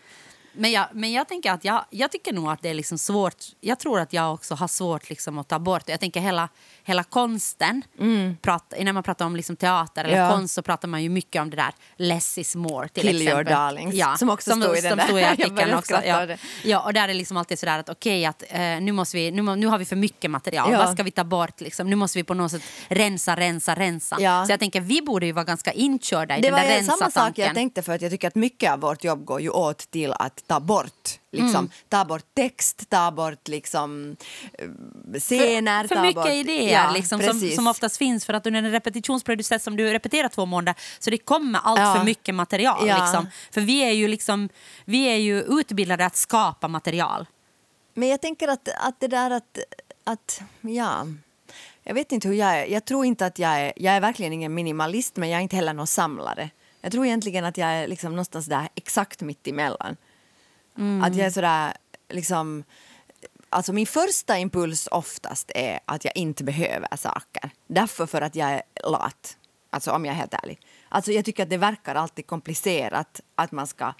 Ja. 0.52 0.60
Men, 0.60 0.70
jag, 0.72 0.86
men 0.92 1.12
jag 1.12 1.28
tänker 1.28 1.52
att 1.52 1.64
jag, 1.64 1.84
jag 1.90 2.10
tycker 2.12 2.32
nog 2.32 2.50
att 2.50 2.62
det 2.62 2.68
är 2.68 2.74
liksom 2.74 2.98
svårt. 2.98 3.44
Jag 3.60 3.78
tror 3.78 4.00
att 4.00 4.12
jag 4.12 4.34
också 4.34 4.54
har 4.54 4.68
svårt 4.68 5.10
liksom 5.10 5.38
att 5.38 5.48
ta 5.48 5.58
bort 5.58 5.86
det. 5.86 5.92
Jag 5.92 6.00
tänker 6.00 6.20
hela, 6.20 6.48
hela 6.84 7.04
konsten. 7.04 7.82
Prat, 8.42 8.74
när 8.80 8.92
man 8.92 9.02
pratar 9.02 9.24
om 9.26 9.36
liksom 9.36 9.56
teater 9.56 10.04
eller 10.04 10.14
Mm. 10.16 10.24
Ja. 10.30 10.30
konst 10.36 10.54
så 10.54 10.62
pratar 10.62 10.88
man 10.88 11.02
ju 11.02 11.08
mycket 11.08 11.42
om 11.42 11.50
det 11.50 11.56
där 11.56 11.74
less 11.96 12.38
is 12.38 12.56
more 12.56 12.88
till 12.88 13.02
Kill 13.02 13.16
exempel. 13.22 13.32
your 13.32 13.44
darlings, 13.56 14.18
som 14.18 14.30
också 14.30 14.50
stod 14.50 14.76
i 14.78 14.80
den 14.80 14.98
där. 14.98 15.04
stod 15.04 15.20
i 15.20 15.24
artikeln 15.34 15.74
också. 15.74 16.00
Ja. 16.04 16.26
det. 16.26 16.38
ja, 16.64 16.80
och 16.80 16.92
där 16.92 17.02
är 17.02 17.08
det 17.08 17.14
liksom 17.14 17.36
alltid 17.36 17.58
sådär 17.58 17.78
att 17.78 17.88
okej 17.88 18.24
att 18.26 18.42
eh, 18.48 18.58
nu, 18.60 18.92
måste 18.92 19.16
vi, 19.16 19.30
nu, 19.30 19.42
nu 19.56 19.66
har 19.66 19.78
vi 19.78 19.84
för 19.84 19.96
mycket 19.96 20.30
material. 20.30 20.72
Ja. 20.72 20.78
Vad 20.78 20.92
ska 20.92 21.02
vi 21.02 21.10
ta 21.10 21.24
bort 21.24 21.60
liksom? 21.60 21.90
Nu 21.90 21.96
måste 21.96 22.18
vi 22.18 22.24
på 22.24 22.34
något 22.34 22.50
sätt 22.50 22.62
rensa, 22.88 23.36
rensa, 23.36 23.74
rensa. 23.74 24.16
Ja. 24.20 24.44
Så 24.46 24.52
jag 24.52 24.60
tänker 24.60 24.80
vi 24.80 25.02
borde 25.02 25.26
ju 25.26 25.32
vara 25.32 25.44
ganska 25.44 25.72
inkörda 25.72 26.36
i 26.38 26.40
Det 26.40 26.48
den 26.48 26.54
var 26.54 26.62
där 26.68 26.78
ju 26.78 26.84
samma 26.84 26.96
sak 26.96 27.02
rensa-tanken. 27.02 27.44
jag 27.46 27.54
tänkte 27.54 27.82
för 27.82 27.92
att 27.94 28.02
jag 28.02 28.10
tycker 28.10 28.28
att 28.28 28.34
mycket 28.34 28.72
av 28.72 28.80
vårt 28.80 29.04
jobb 29.04 29.24
går 29.24 29.40
ju 29.40 29.50
åt 29.50 29.78
till 29.90 30.12
att 30.12 30.39
ta 30.46 30.60
bort 30.60 31.18
liksom, 31.32 31.50
Mm. 31.54 31.70
ta 31.88 32.04
bort 32.04 32.24
text, 32.34 32.90
ta 32.90 33.10
bort 33.10 33.48
liksom 33.48 34.16
eh, 34.58 35.20
scener, 35.20 35.86
för 35.86 35.94
ta 35.94 36.02
mycket 36.02 36.14
bort... 36.22 36.32
idéer 36.32 36.72
Ja, 36.84 36.90
liksom, 36.92 37.20
som, 37.22 37.40
som 37.40 37.66
oftast 37.66 37.96
finns. 37.96 38.24
För 38.26 38.32
att 38.34 38.46
under 38.46 38.62
en 38.62 38.70
repetitionsprocess 38.70 39.62
som 39.62 39.76
du 39.76 39.92
repeterar 39.92 40.28
två 40.28 40.46
månader 40.46 40.74
så 40.98 41.10
det 41.10 41.18
kommer 41.18 41.58
allt 41.62 41.80
Ja. 41.80 41.94
för 41.94 42.04
mycket 42.04 42.34
material. 42.34 42.88
Ja. 42.88 43.04
Liksom. 43.04 43.26
För 43.50 43.60
vi 43.60 43.80
är, 43.80 43.90
ju 43.92 44.08
liksom, 44.08 44.48
vi 44.84 45.04
är 45.04 45.16
ju 45.16 45.42
utbildade 45.42 46.06
att 46.06 46.16
skapa 46.16 46.68
material. 46.68 47.26
Men 47.94 48.08
jag 48.08 48.20
tänker 48.20 48.48
att, 48.48 48.68
att 48.80 49.00
det 49.00 49.08
där 49.08 49.30
att, 49.30 49.58
att, 50.04 50.40
ja, 50.60 51.06
jag 51.82 51.94
vet 51.94 52.12
inte 52.12 52.28
hur 52.28 52.34
jag 52.34 52.58
är. 52.58 52.66
Jag 52.66 52.84
tror 52.84 53.04
inte 53.06 53.26
att 53.26 53.38
jag 53.38 53.50
är, 53.60 53.72
jag 53.76 53.94
är 53.94 54.00
verkligen 54.00 54.32
ingen 54.32 54.54
minimalist 54.54 55.16
men 55.16 55.28
jag 55.30 55.38
är 55.38 55.42
inte 55.42 55.56
heller 55.56 55.72
någon 55.74 55.86
samlare. 55.86 56.50
Jag 56.80 56.92
tror 56.92 57.06
egentligen 57.06 57.44
att 57.44 57.56
jag 57.56 57.68
är 57.68 57.88
liksom 57.88 58.12
någonstans 58.12 58.46
där 58.46 58.68
exakt 58.74 59.20
mitt 59.20 59.46
emellan. 59.46 59.96
Att 61.02 61.16
jag 61.16 61.26
är 61.26 61.30
sådär, 61.30 61.72
liksom, 62.08 62.64
alltså 63.48 63.72
min 63.72 63.86
första 63.86 64.38
impuls 64.38 64.88
oftast 64.90 65.50
är 65.54 65.80
att 65.84 66.04
jag 66.04 66.16
inte 66.16 66.44
behöver 66.44 66.96
saker. 66.96 67.50
Därför 67.66 68.06
för 68.06 68.20
att 68.22 68.34
jag 68.34 68.50
är 68.50 68.62
lat, 68.84 69.36
alltså 69.70 69.90
om 69.92 70.04
jag 70.04 70.12
är 70.12 70.16
helt 70.16 70.34
ärlig. 70.34 70.60
Alltså 70.88 71.12
jag 71.12 71.24
tycker 71.24 71.42
att 71.42 71.50
det 71.50 71.56
verkar 71.56 71.94
alltid 71.94 72.26
komplicerat 72.26 73.20
att 73.34 73.52
man 73.52 73.66
ska 73.66 73.92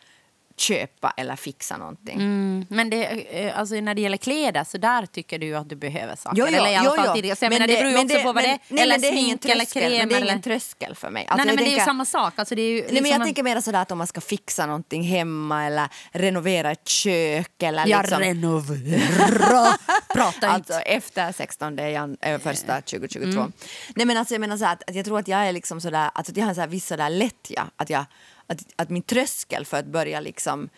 köpa 0.57 1.15
eller 1.17 1.37
fixa 1.37 1.77
någonting. 1.77 2.15
Mm, 2.21 2.67
men 2.71 2.91
det, 2.91 3.05
eh, 3.47 3.59
alltså 3.59 3.75
när 3.75 3.95
det 3.95 4.01
gäller 4.03 4.17
kläder 4.17 4.65
så 4.65 4.79
där 4.79 5.07
tycker 5.07 5.39
du 5.39 5.55
att 5.57 5.69
du 5.69 5.77
behöver 5.77 6.17
saker. 6.17 6.37
Jo, 6.39 6.47
jo, 6.51 6.57
eller 6.57 6.71
i 6.71 6.77
alla 6.77 6.97
fall 6.97 7.21
jo. 7.25 7.35
jag 7.41 7.51
menar, 7.51 7.67
det 7.67 7.75
beror 7.77 7.91
ju 7.91 7.97
men 7.97 8.07
också 8.07 8.21
på 8.23 8.33
vad 8.33 8.45
det 8.45 8.49
är. 8.49 8.59
nej, 8.69 8.83
Eller 8.83 8.95
men 8.95 9.01
det 9.01 9.09
är 9.09 9.13
ingen 9.13 9.39
tröskel, 9.39 9.83
kräm. 9.83 9.93
Men 9.99 10.09
det 10.09 10.15
är 10.15 10.23
ingen 10.23 10.43
tröskel 10.43 10.95
för 10.95 11.11
mig. 11.11 11.23
nej, 11.23 11.29
Alltså, 11.31 11.45
nej, 11.45 11.47
jag 11.47 11.57
men 11.57 11.65
det 11.65 11.71
är 11.71 11.71
ju 11.71 11.77
tänker- 11.77 11.85
samma 11.85 12.05
sak. 12.05 12.33
Alltså, 12.37 12.55
det 12.55 12.63
är 12.63 12.69
ju 12.71 12.75
Nej, 12.77 12.85
men 12.85 12.95
liksom 12.95 13.07
jag 13.11 13.21
en- 13.21 13.27
tänker 13.27 13.43
mer 13.43 13.61
sådär 13.61 13.83
att 13.83 13.91
om 13.91 13.99
man 13.99 14.07
ska 14.07 14.21
fixa 14.21 14.67
någonting 14.67 15.03
hemma 15.03 15.65
eller 15.67 15.89
renovera 16.13 16.71
ett 16.71 16.89
kök 16.89 17.63
eller 17.63 17.87
Jag 17.87 18.03
liksom... 18.03 18.19
renoverar. 18.19 19.77
Prata 20.15 20.35
inte. 20.37 20.49
Alltså 20.49 20.73
efter 20.81 21.33
16 21.33 21.77
jan, 21.77 22.17
äh, 22.21 22.39
första 22.39 22.81
2022. 22.81 23.53
Nej 23.97 24.07
men 24.07 24.17
alltså 24.17 24.35
jag 24.35 24.41
menar 24.41 24.57
så 24.57 24.65
här, 24.65 24.73
att, 24.87 24.95
jag 24.95 25.05
tror 25.05 25.19
att 25.19 25.29
jag 25.29 25.49
är 25.49 25.53
liksom 25.53 25.81
sådär, 25.81 26.11
alltså 26.15 26.33
att 26.33 26.37
jag 26.37 26.47
har 26.47 26.55
här 26.55 26.67
viss 26.67 26.87
sådär 26.87 27.11
lättja. 27.11 27.67
Att, 27.77 27.91
jag, 27.91 28.05
att, 28.51 28.59
att 28.77 28.91
min 28.91 29.03
tröskel 29.03 29.65
för 29.65 29.77
att 29.77 29.87
börja 29.87 30.21
liksom 30.21 30.69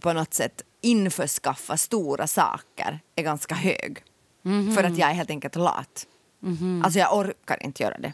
på 0.00 0.12
något 0.12 0.34
sätt 0.34 0.62
införskaffa 0.80 1.76
stora 1.76 2.26
saker 2.26 3.00
är 3.16 3.22
ganska 3.22 3.54
hög. 3.54 4.02
För 4.76 4.84
att 4.84 4.98
jag 4.98 5.10
är 5.10 5.14
helt 5.14 5.30
enkelt 5.30 5.54
lat. 5.56 6.06
Alltså 6.84 6.98
jag 6.98 7.16
orkar 7.18 7.62
inte 7.62 7.82
göra 7.82 7.98
det. 7.98 8.12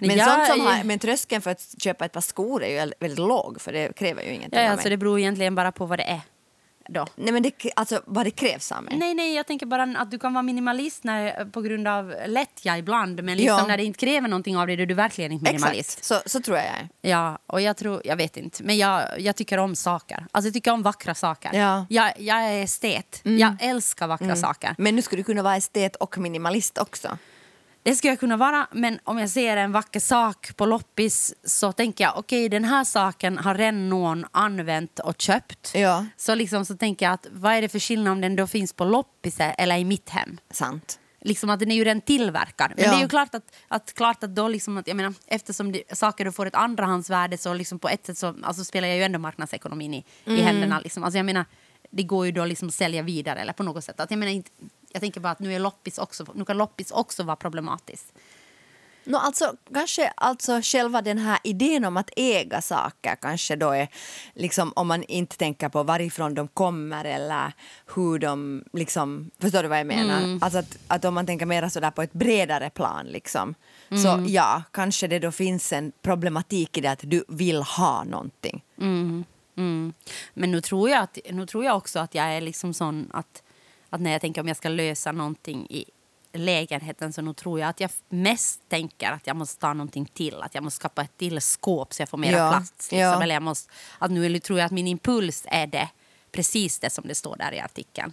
Men, 0.00 0.16
jag 0.16 0.28
sånt 0.28 0.46
som 0.46 0.66
har, 0.66 0.84
men 0.84 0.98
tröskeln 0.98 1.42
för 1.42 1.50
att 1.50 1.74
köpa 1.82 2.04
ett 2.04 2.12
par 2.12 2.20
skor 2.20 2.62
är 2.62 2.68
ju 2.84 2.92
väldigt- 3.00 3.18
låg 3.18 3.60
för 3.60 3.72
det 3.72 3.96
kräver 3.96 4.22
ju 4.22 4.28
ingenting 4.28 4.60
Ja, 4.60 4.70
alltså 4.70 4.88
det 4.88 4.96
beror 4.96 5.18
egentligen 5.18 5.54
bara 5.54 5.72
på 5.72 5.86
vad 5.86 5.98
det 5.98 6.02
är. 6.02 6.20
Då. 6.88 7.06
Nej 7.16 7.32
men 7.32 7.42
det, 7.42 7.52
alltså 7.76 8.02
vad 8.06 8.26
det 8.26 8.30
krävs 8.30 8.72
av 8.72 8.82
mig. 8.82 8.96
Nej, 8.96 9.14
nej, 9.14 9.34
jag 9.34 9.46
tänker 9.46 9.66
bara 9.66 9.82
att 9.82 10.10
du 10.10 10.18
kan 10.18 10.34
vara 10.34 10.42
minimalist 10.42 11.04
när, 11.04 11.44
på 11.44 11.60
grund 11.60 11.88
av 11.88 12.14
lättja 12.26 12.78
ibland. 12.78 13.24
Men 13.24 13.36
liksom 13.36 13.58
Ja. 13.58 13.66
när 13.66 13.76
det 13.76 13.84
inte 13.84 13.98
kräver 13.98 14.28
någonting 14.28 14.56
av 14.56 14.66
dig, 14.66 14.76
då 14.76 14.82
är 14.82 14.86
du 14.86 14.94
verkligen 14.94 15.32
inte 15.32 15.52
minimalist. 15.52 15.98
Exakt, 15.98 16.24
så, 16.24 16.28
så 16.30 16.40
tror 16.42 16.56
jag 16.56 16.66
är. 16.66 16.88
Ja, 17.00 17.38
och 17.46 17.60
jag 17.60 17.76
tror, 17.76 18.02
jag 18.04 18.16
vet 18.16 18.36
inte, 18.36 18.62
men 18.62 18.76
jag, 18.78 19.20
jag 19.20 19.36
tycker 19.36 19.58
om 19.58 19.76
saker. 19.76 20.26
Alltså 20.32 20.46
jag 20.48 20.54
tycker 20.54 20.70
om 20.70 20.82
vackra 20.82 21.14
saker. 21.14 21.50
Ja. 21.52 21.72
Mm. 21.74 21.86
Jag, 21.88 22.12
jag 22.18 22.44
är 22.44 22.62
estet. 22.62 23.20
Jag 23.22 23.56
älskar 23.60 24.06
vackra 24.06 24.36
saker. 24.36 24.74
Men 24.78 24.96
nu 24.96 25.02
skulle 25.02 25.20
du 25.20 25.24
kunna 25.24 25.42
vara 25.42 25.56
estet 25.56 25.96
och 25.96 26.18
minimalist 26.18 26.78
också. 26.78 27.18
Det 27.84 27.94
skulle 27.94 28.10
jag 28.12 28.20
kunna 28.20 28.36
vara, 28.36 28.66
men 28.72 28.98
om 29.04 29.18
jag 29.18 29.30
ser 29.30 29.56
en 29.56 29.72
vacker 29.72 30.00
sak 30.00 30.56
på 30.56 30.66
loppis 30.66 31.34
så 31.44 31.72
tänker 31.72 32.04
jag 32.04 32.18
okej, 32.18 32.48
den 32.48 32.64
här 32.64 32.84
saken 32.84 33.38
har 33.38 33.54
redan 33.54 33.88
någon 33.88 34.26
använt 34.30 34.98
och 34.98 35.14
köpt. 35.18 35.70
Ja. 35.74 36.06
Så, 36.16 36.34
liksom, 36.34 36.64
så 36.64 36.76
tänker 36.76 37.06
jag 37.06 37.12
att 37.12 37.26
vad 37.32 37.52
är 37.52 37.62
det 37.62 37.68
för 37.68 37.78
skillnad 37.78 38.12
om 38.12 38.20
den 38.20 38.36
då 38.36 38.46
finns 38.46 38.72
på 38.72 38.84
loppis 38.84 39.36
eller 39.40 39.76
i 39.76 39.84
mitt 39.84 40.08
hem? 40.08 40.38
Sant. 40.50 40.98
liksom 41.20 41.50
att 41.50 41.60
den 41.60 41.70
är 41.70 41.74
ju 41.76 41.84
redan 41.84 42.00
tillverkad. 42.00 42.72
Men 42.76 42.84
Ja. 42.84 42.90
det 42.90 42.96
är 42.96 43.02
ju 43.02 43.08
klart 43.08 43.34
att, 43.34 43.54
att, 43.68 43.94
klart 43.94 44.24
att 44.24 44.34
då 44.34 44.48
liksom 44.48 44.76
att, 44.78 44.88
jag 44.88 44.96
menar, 44.96 45.14
eftersom 45.26 45.72
det, 45.72 45.82
saker 45.98 46.24
då 46.24 46.32
får 46.32 46.46
ett 46.46 46.54
andrahandsvärde 46.54 47.38
så 47.38 47.54
liksom 47.54 47.78
på 47.78 47.88
ett 47.88 48.06
sätt 48.06 48.18
så 48.18 48.34
alltså 48.42 48.64
spelar 48.64 48.88
jag 48.88 48.96
ju 48.96 49.02
ändå 49.02 49.18
marknadsekonomin 49.18 49.94
i, 49.94 50.04
Mm. 50.26 50.38
i 50.38 50.42
händerna. 50.42 50.80
Liksom. 50.80 51.04
Alltså 51.04 51.18
jag 51.18 51.26
menar, 51.26 51.44
det 51.90 52.02
går 52.02 52.26
ju 52.26 52.32
då 52.32 52.44
liksom 52.44 52.68
att 52.68 52.74
sälja 52.74 53.02
vidare 53.02 53.40
eller 53.40 53.52
på 53.52 53.62
något 53.62 53.84
sätt. 53.84 54.00
Att 54.00 54.10
jag, 54.10 54.18
menar, 54.18 54.32
inte, 54.32 54.50
jag 54.94 55.00
tänker 55.00 55.20
bara 55.20 55.32
att 55.32 55.40
nu, 55.40 55.54
är 55.54 55.58
loppis 55.58 55.98
också, 55.98 56.26
nu 56.34 56.44
kan 56.44 56.56
loppis 56.56 56.90
också 56.90 57.22
vara 57.22 57.36
problematiskt. 57.36 58.12
No, 59.06 59.16
alltså, 59.16 59.54
kanske 59.74 60.08
alltså 60.16 60.60
själva 60.62 61.02
den 61.02 61.18
här 61.18 61.38
idén 61.44 61.84
om 61.84 61.96
att 61.96 62.10
äga 62.16 62.62
saker 62.62 63.16
kanske 63.16 63.56
då 63.56 63.70
är 63.70 63.88
liksom 64.34 64.72
om 64.76 64.88
man 64.88 65.02
inte 65.02 65.36
tänker 65.36 65.68
på 65.68 65.82
varifrån 65.82 66.34
de 66.34 66.48
kommer 66.48 67.04
eller 67.04 67.52
hur 67.94 68.18
de 68.18 68.64
liksom, 68.72 69.30
förstår 69.38 69.62
du 69.62 69.68
vad 69.68 69.78
jag 69.78 69.86
menar? 69.86 70.38
Alltså 70.40 70.58
att, 70.58 70.78
att 70.86 71.04
om 71.04 71.14
man 71.14 71.26
tänker 71.26 71.46
mer 71.46 71.68
sådär 71.68 71.90
på 71.90 72.02
ett 72.02 72.12
bredare 72.12 72.70
plan 72.70 73.06
liksom 73.06 73.54
så 73.90 74.24
ja, 74.28 74.62
kanske 74.70 75.06
det 75.06 75.18
då 75.18 75.32
finns 75.32 75.72
en 75.72 75.92
problematik 76.02 76.78
i 76.78 76.80
det 76.80 76.90
att 76.90 77.02
du 77.02 77.24
vill 77.28 77.62
ha 77.62 78.04
någonting. 78.04 78.64
Mm. 78.78 79.24
Men 80.34 80.50
nu 80.50 80.60
tror, 80.60 80.90
jag 80.90 81.02
att, 81.02 81.18
nu 81.30 81.46
tror 81.46 81.64
jag 81.64 81.76
också 81.76 81.98
att 81.98 82.14
jag 82.14 82.24
är 82.24 82.40
liksom 82.40 82.74
sån 82.74 83.10
att, 83.12 83.42
att 83.94 84.00
när 84.00 84.12
jag 84.12 84.20
tänker 84.20 84.40
om 84.40 84.48
jag 84.48 84.56
ska 84.56 84.68
lösa 84.68 85.12
någonting 85.12 85.66
i 85.70 85.84
lägenheten 86.32 87.12
så 87.12 87.22
nu 87.22 87.34
tror 87.34 87.60
jag 87.60 87.68
att 87.68 87.80
jag 87.80 87.90
mest 88.08 88.60
tänker 88.68 89.10
att 89.10 89.26
jag 89.26 89.36
måste 89.36 89.60
ta 89.60 89.72
någonting 89.72 90.04
till. 90.06 90.42
Att 90.42 90.54
jag 90.54 90.64
måste 90.64 90.76
skapa 90.76 91.02
ett 91.02 91.16
till 91.16 91.40
skåp 91.40 91.94
så 91.94 92.02
jag 92.02 92.08
får 92.08 92.18
mer 92.18 92.32
Ja, 92.32 92.50
plats. 92.50 92.70
Liksom. 92.70 92.98
ja. 92.98 93.22
Eller 93.22 93.34
jag 93.34 93.42
måste, 93.42 93.72
att 93.98 94.10
nu 94.10 94.38
tror 94.38 94.58
jag 94.58 94.66
att 94.66 94.72
min 94.72 94.86
impuls 94.86 95.46
är 95.48 95.66
det, 95.66 95.88
precis 96.32 96.78
det 96.78 96.90
som 96.90 97.08
det 97.08 97.14
står 97.14 97.36
där 97.36 97.52
i 97.52 97.60
artikeln. 97.60 98.12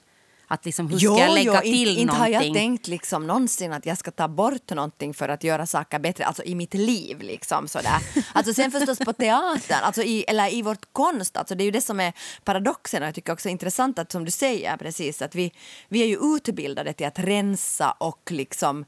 Att 0.51 0.65
liksom, 0.65 0.89
hur 0.89 0.99
ska 0.99 1.19
jag 1.19 1.33
lägga 1.33 1.61
till 1.61 1.87
inte, 1.87 2.01
inte 2.01 2.15
har 2.15 2.27
jag 2.27 2.53
tänkt 2.53 2.87
liksom 2.87 3.27
någonsin 3.27 3.73
att 3.73 3.85
jag 3.85 3.97
ska 3.97 4.11
ta 4.11 4.27
bort 4.27 4.69
någonting 4.69 5.13
för 5.13 5.29
att 5.29 5.43
göra 5.43 5.65
saker 5.65 5.99
bättre, 5.99 6.25
alltså 6.25 6.43
i 6.43 6.55
mitt 6.55 6.73
liv 6.73 7.21
liksom 7.21 7.67
sådär. 7.67 7.97
Alltså 8.33 8.53
sen 8.53 8.71
förstås 8.71 8.99
på 8.99 9.13
teatern, 9.13 9.83
alltså 9.83 10.03
i, 10.03 10.23
eller 10.27 10.53
i 10.53 10.61
vårt 10.61 10.93
konst, 10.93 11.37
alltså 11.37 11.55
det 11.55 11.63
är 11.63 11.65
ju 11.65 11.71
det 11.71 11.81
som 11.81 11.99
är 11.99 12.13
paradoxen 12.43 13.01
och 13.01 13.07
jag 13.07 13.15
tycker 13.15 13.33
också 13.33 13.49
intressant 13.49 13.99
att 13.99 14.11
som 14.11 14.25
du 14.25 14.31
säger 14.31 14.77
precis 14.77 15.21
att 15.21 15.35
vi, 15.35 15.51
vi 15.87 16.01
är 16.03 16.07
ju 16.07 16.35
utbildade 16.35 16.93
till 16.93 17.07
att 17.07 17.19
rensa 17.19 17.91
och 17.91 18.31
liksom 18.31 18.85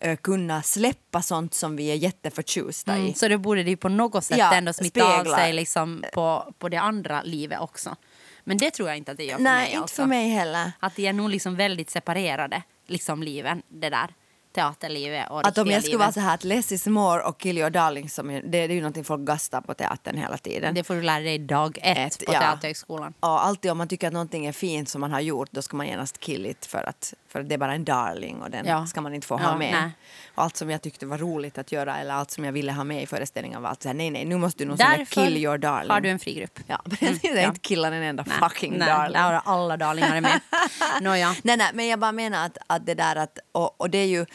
eh, 0.00 0.16
kunna 0.16 0.62
släppa 0.62 1.22
sånt 1.22 1.54
som 1.54 1.76
vi 1.76 1.90
är 1.90 1.94
jätteförtjusta 1.94 2.96
i. 2.96 3.00
Mm, 3.00 3.14
så 3.14 3.28
då 3.28 3.38
borde 3.38 3.62
det 3.62 3.70
ju 3.70 3.76
på 3.76 3.88
något 3.88 4.24
sätt 4.24 4.38
Ja, 4.38 4.54
ändå 4.54 4.72
smitta 4.72 5.20
av 5.20 5.24
sig 5.24 5.52
liksom 5.52 6.04
på, 6.14 6.54
på 6.58 6.68
det 6.68 6.80
andra 6.80 7.22
livet 7.22 7.60
också. 7.60 7.96
Men 8.44 8.56
det 8.58 8.70
tror 8.70 8.88
jag 8.88 8.96
inte 8.98 9.10
att 9.12 9.16
det 9.18 9.24
gör 9.24 9.36
för 9.36 9.42
Nej, 9.42 9.54
mig. 9.56 9.66
inte 9.68 9.80
alltså. 9.82 9.96
för 10.02 10.06
mig 10.06 10.28
heller. 10.28 10.72
Att 10.80 10.96
det 10.96 11.06
är 11.06 11.12
nog 11.12 11.30
liksom 11.30 11.56
väldigt 11.56 11.90
separerade 11.90 12.62
liksom 12.86 13.22
liven, 13.22 13.62
det 13.68 13.90
där 13.90 14.10
teaterlivet 14.54 15.30
och 15.30 15.46
Att 15.46 15.58
om 15.58 15.70
jag 15.70 15.82
skulle 15.82 15.96
vara 15.98 16.06
livet. 16.06 16.14
så 16.14 16.20
här 16.20 16.34
att 16.34 16.44
less 16.44 16.72
is 16.72 16.86
more 16.86 17.22
och 17.22 17.38
kill 17.40 17.58
your 17.58 17.70
darling, 17.70 18.10
som 18.10 18.28
det, 18.28 18.40
det 18.40 18.58
är 18.58 18.68
ju 18.68 18.80
någonting 18.80 19.04
folk 19.04 19.22
gastar 19.22 19.60
på 19.60 19.74
teatern 19.74 20.16
hela 20.18 20.36
tiden. 20.38 20.74
Det 20.74 20.84
får 20.84 20.94
du 20.94 21.02
lära 21.02 21.20
dig 21.24 21.38
dag 21.38 21.78
ett, 21.82 21.98
Ett, 21.98 22.26
på 22.26 22.32
ja. 22.32 22.40
Teaterhögskolan. 22.40 23.14
Och 23.20 23.44
alltid 23.46 23.70
om 23.70 23.78
man 23.78 23.88
tycker 23.88 24.06
att 24.06 24.12
någonting 24.12 24.46
är 24.46 24.52
fint 24.52 24.88
som 24.88 25.00
man 25.00 25.12
har 25.12 25.20
gjort 25.20 25.48
då 25.52 25.62
ska 25.62 25.76
man 25.76 25.86
genast 25.86 26.20
kill 26.20 26.46
it 26.46 26.66
för 26.66 26.88
att, 26.88 27.14
för 27.28 27.40
att 27.40 27.48
det 27.48 27.54
är 27.54 27.58
bara 27.58 27.74
en 27.74 27.84
darling 27.84 28.42
och 28.42 28.50
den 28.50 28.66
Ja. 28.66 28.86
ska 28.86 29.00
man 29.00 29.14
inte 29.14 29.26
få 29.26 29.34
Ja, 29.40 29.46
ha 29.46 29.56
med. 29.56 29.72
nej. 29.72 29.90
Allt 30.34 30.56
som 30.56 30.70
jag 30.70 30.82
tyckte 30.82 31.06
var 31.06 31.18
roligt 31.18 31.58
att 31.58 31.72
göra 31.72 31.98
eller 31.98 32.14
allt 32.14 32.30
som 32.30 32.44
jag 32.44 32.52
ville 32.52 32.72
ha 32.72 32.84
med 32.84 33.02
i 33.02 33.06
föreställningen 33.06 33.62
var 33.62 33.68
allt 33.68 33.82
så 33.82 33.88
här, 33.88 33.94
nej 33.94 34.10
nej 34.10 34.24
nu 34.24 34.36
måste 34.36 34.64
du 34.64 34.68
nog 34.68 34.78
Därför 34.78 35.04
kill 35.04 35.36
your 35.36 35.58
darling. 35.58 35.90
har 35.90 36.00
du 36.00 36.08
en 36.08 36.18
frigrupp. 36.18 36.58
Ja, 36.66 36.80
precis. 36.90 37.24
Jag 37.24 37.36
ja. 37.36 37.48
inte 37.48 37.60
killar 37.60 37.92
en 37.92 38.02
enda 38.02 38.24
Nej, 38.26 38.38
fucking 38.38 38.78
nej, 38.78 38.88
darling. 38.88 39.12
Där 39.12 39.32
har 39.32 39.42
alla 39.44 39.76
darlingar 39.76 40.20
med. 40.20 40.40
Nåja. 41.00 41.36
Nej, 41.42 41.56
nej, 41.56 41.70
men 41.74 41.86
jag 41.86 41.98
bara 41.98 42.12
menar 42.12 42.46
att, 42.46 42.58
att 42.66 42.86
det 42.86 42.94
där 42.94 43.16
att, 43.16 43.38
och, 43.52 43.80
och 43.80 43.90
det 43.90 43.98
är 43.98 44.06
ju 44.06 44.26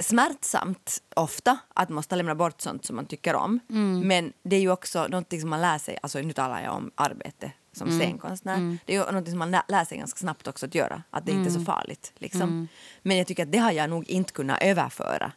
smärtsamt 0.00 1.02
ofta 1.16 1.58
att 1.74 1.88
måste 1.88 2.16
lämna 2.16 2.34
bort 2.34 2.60
sånt 2.60 2.84
som 2.84 2.96
man 2.96 3.06
tycker 3.06 3.34
om. 3.34 3.60
Mm. 3.70 4.08
Men 4.08 4.32
det 4.42 4.56
är 4.56 4.60
ju 4.60 4.70
också 4.70 5.06
någonting 5.06 5.40
som 5.40 5.50
man 5.50 5.60
lär 5.60 5.78
sig, 5.78 5.98
alltså 6.02 6.18
nu 6.18 6.32
talar 6.32 6.62
jag 6.62 6.74
om 6.74 6.90
arbete 6.94 7.52
som 7.76 7.88
Mm. 7.88 8.00
scenkonstnär. 8.00 8.78
Det 8.86 8.92
är 8.94 8.98
ju 8.98 9.04
någonting 9.06 9.32
som 9.32 9.38
man 9.38 9.50
lä- 9.50 9.62
lär 9.68 9.84
sig 9.84 9.98
ganska 9.98 10.18
snabbt 10.18 10.46
också 10.46 10.66
att 10.66 10.74
göra, 10.74 11.02
att 11.10 11.26
det 11.26 11.32
inte 11.32 11.48
är 11.48 11.50
Mm. 11.50 11.60
så 11.60 11.72
farligt. 11.72 12.12
Liksom. 12.16 12.68
Men 13.02 13.16
jag 13.16 13.26
tycker 13.26 13.42
att 13.42 13.52
det 13.52 13.58
har 13.58 13.72
jag 13.72 13.90
nog 13.90 14.08
inte 14.10 14.32
kunnat 14.32 14.62
överföra 14.62 15.32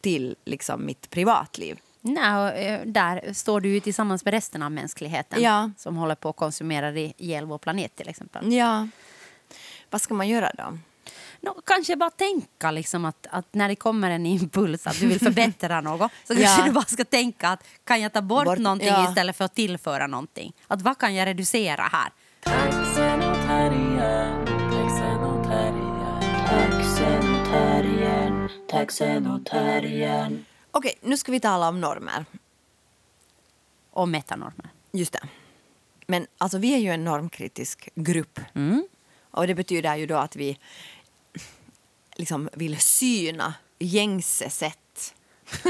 till 0.00 0.36
liksom, 0.44 0.86
mitt 0.86 1.10
privatliv. 1.10 1.80
Nej, 2.00 2.66
eh, 2.66 2.80
där 2.86 3.32
står 3.32 3.60
du 3.60 3.68
ju 3.68 3.80
tillsammans 3.80 4.24
med 4.24 4.34
resten 4.34 4.62
av 4.62 4.72
mänskligheten 4.72 5.42
Ja. 5.42 5.70
som 5.76 5.96
håller 5.96 6.14
på 6.14 6.28
att 6.28 6.36
konsumera 6.36 6.92
ihjäl 6.98 7.44
vår 7.46 7.58
planet 7.58 7.96
till 7.96 8.08
exempel. 8.08 8.52
Ja. 8.52 8.88
Vad 9.90 10.00
ska 10.02 10.14
man 10.14 10.28
göra 10.28 10.50
då? 10.58 10.78
Nå, 11.40 11.54
kanske 11.66 11.96
bara 11.96 12.10
tänka 12.10 12.70
liksom 12.70 13.04
att, 13.04 13.26
att 13.30 13.54
när 13.54 13.68
det 13.68 13.76
kommer 13.76 14.10
en 14.10 14.26
impuls 14.26 14.86
att 14.86 15.00
du 15.00 15.06
vill 15.06 15.18
förbättra 15.20 15.80
något 15.90 16.12
så 16.24 16.34
kanske 16.34 16.60
Ja. 16.60 16.66
du 16.66 16.72
bara 16.72 16.84
ska 16.84 17.04
tänka 17.04 17.48
att 17.48 17.64
kan 17.84 18.00
jag 18.00 18.12
ta 18.12 18.22
bort, 18.22 18.44
Bort- 18.44 18.58
någonting 18.58 18.88
ja. 18.88 19.08
istället 19.08 19.36
för 19.36 19.44
att 19.44 19.54
tillföra 19.54 20.06
någonting? 20.06 20.52
Att 20.66 20.82
vad 20.82 20.98
kan 20.98 21.14
jag 21.14 21.26
reducera 21.26 21.82
här? 21.82 22.10
Okej, 30.70 30.94
nu 31.02 31.16
ska 31.16 31.32
vi 31.32 31.40
tala 31.40 31.68
om 31.68 31.80
normer. 31.80 32.24
Och 33.90 34.08
metanormer. 34.08 34.68
Just 34.92 35.12
det. 35.12 35.20
Men 36.06 36.26
alltså, 36.38 36.58
vi 36.58 36.74
är 36.74 36.78
ju 36.78 36.90
en 36.90 37.04
normkritisk 37.04 37.88
grupp. 37.94 38.40
Och 39.30 39.46
det 39.46 39.54
betyder 39.54 39.96
ju 39.96 40.06
då 40.06 40.16
att 40.16 40.36
vi 40.36 40.58
liksom 42.18 42.48
vill 42.52 42.80
syna 42.80 43.54
gängse 43.78 44.50
sätt. 44.50 45.14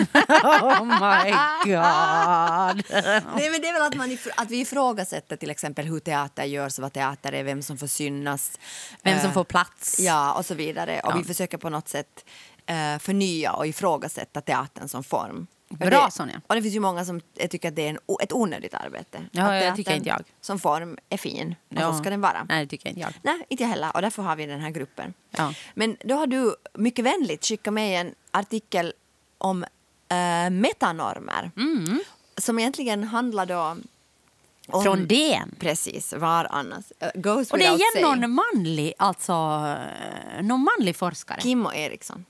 Oh 0.52 0.84
my 0.84 1.30
god! 1.64 2.84
Nej, 3.37 3.50
men 3.50 3.61
det 3.61 3.68
är 3.68 3.72
väl 3.72 3.82
att, 3.82 3.94
man, 3.96 4.18
att 4.37 4.50
vi 4.50 4.61
ifrågasätter 4.61 5.37
till 5.37 5.50
exempel 5.50 5.87
hur 5.87 6.00
teater 6.00 6.44
görs, 6.44 6.78
vad 6.78 6.92
teater 6.92 7.32
är, 7.32 7.44
vem 7.44 7.62
som 7.62 7.78
får 7.78 7.87
synas. 7.87 8.58
Vem 9.02 9.18
som 9.18 9.28
eh, 9.28 9.34
får 9.34 9.44
plats. 9.44 10.00
Ja, 10.00 10.32
och 10.32 10.46
så 10.46 10.54
vidare. 10.54 11.00
Och 11.00 11.11
Ja. 11.12 11.16
vi 11.16 11.24
försöker 11.24 11.58
på 11.58 11.70
något 11.70 11.88
sätt 11.88 12.24
eh, 12.66 12.98
förnya 12.98 13.52
och 13.52 13.66
ifrågasätta 13.66 14.40
teatern 14.40 14.88
som 14.88 15.04
form. 15.04 15.46
Och 15.70 15.76
Bra, 15.76 16.04
det, 16.04 16.11
Sonja. 16.11 16.40
Och 16.46 16.54
det 16.54 16.62
finns 16.62 16.74
ju 16.74 16.81
många 16.81 17.04
som 17.04 17.20
eh, 17.37 17.48
tycker 17.48 17.68
att 17.68 17.76
det 17.76 17.83
är 17.87 17.90
en, 17.90 17.98
ett 18.22 18.33
onödigt 18.33 18.74
arbete. 18.74 19.24
Ja, 19.33 19.42
att 19.44 19.50
teatern 19.50 19.76
tycker 19.76 19.94
inte 19.94 20.09
jag. 20.09 20.22
som 20.40 20.59
form 20.59 20.98
är 21.09 21.16
fin 21.16 21.54
och 21.70 21.76
Ja. 21.76 21.92
så 21.92 21.98
ska 21.98 22.11
den 22.11 22.20
vara. 22.20 22.46
Nej, 22.48 22.64
det 22.64 22.70
tycker 22.70 22.88
inte 22.88 23.00
jag. 23.00 23.12
Nej, 23.22 23.46
inte 23.48 23.62
jag 23.64 23.68
heller. 23.70 23.90
Och 23.94 24.02
därför 24.02 24.22
har 24.22 24.37
vi 24.37 24.46
den 24.46 24.61
här 24.61 24.70
gruppen. 24.70 25.14
Ja. 25.31 25.54
Men 25.74 25.96
då 26.04 26.14
har 26.14 26.26
du 26.26 26.54
mycket 26.74 27.04
vänligt 27.04 27.44
skickat 27.44 27.74
med 27.74 28.00
en 28.00 28.14
artikel 28.31 28.92
om 29.38 29.64
eh, 30.09 30.50
metanormer. 30.50 31.50
Mm. 31.57 32.00
Som 32.37 32.59
egentligen 32.59 33.04
handlar 33.04 33.46
då 33.46 33.76
Om- 34.70 34.82
Från 34.82 35.07
DN. 35.07 35.55
Precis, 35.59 36.12
var 36.12 36.47
annars? 36.51 36.84
Uh, 37.03 37.20
goes 37.20 37.51
Och 37.51 37.59
det 37.59 37.64
är 37.64 37.74
igen 37.74 37.80
saying. 37.95 38.20
någon 38.20 38.30
manlig, 38.30 38.92
alltså, 38.99 39.32
eh, 39.32 40.42
någon 40.42 40.61
manlig 40.78 40.97
forskare. 40.97 41.40
Kimmo 41.40 41.72
Eriksson. 41.72 42.24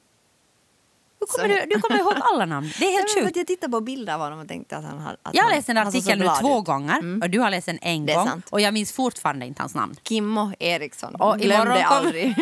Hur 1.21 1.27
kommer 1.27 1.49
du, 1.49 1.66
du 1.75 1.81
kommer 1.81 2.01
ihåg 2.01 2.14
alla 2.33 2.45
namn. 2.47 2.71
Det 2.79 2.85
är 2.85 2.93
helt 2.93 3.14
sjukt. 3.25 3.37
Jag 3.37 3.47
tittade 3.47 3.71
på 3.71 3.81
bilder 3.81 4.14
av 4.14 4.21
honom 4.21 4.39
och 4.41 4.49
tänkte 4.49 4.77
att 4.77 4.85
han 4.85 4.99
har... 4.99 5.16
Att 5.23 5.35
Jag 5.35 5.43
har 5.45 5.51
läst 5.51 5.66
så 5.66 5.79
artikeln 5.79 6.19
nu 6.21 6.29
två 6.41 6.59
ut. 6.59 6.64
gånger 6.64 7.21
och 7.23 7.31
du 7.31 7.39
har 7.41 7.51
läst 7.51 7.66
den 7.66 7.79
en 7.83 8.07
gång. 8.07 8.27
sant. 8.27 8.47
Och 8.51 8.61
jag 8.61 8.75
minns 8.75 8.93
fortfarande 8.93 9.47
inte 9.47 9.62
hans 9.62 9.75
namn. 9.75 9.97
Kimmo 10.05 10.53
Eriksson. 10.59 11.14
Och 11.14 11.39
Glöm 11.39 11.53
imorgon 11.62 11.75
det 11.75 11.85
kommer- 11.89 11.97
aldrig. 11.97 12.35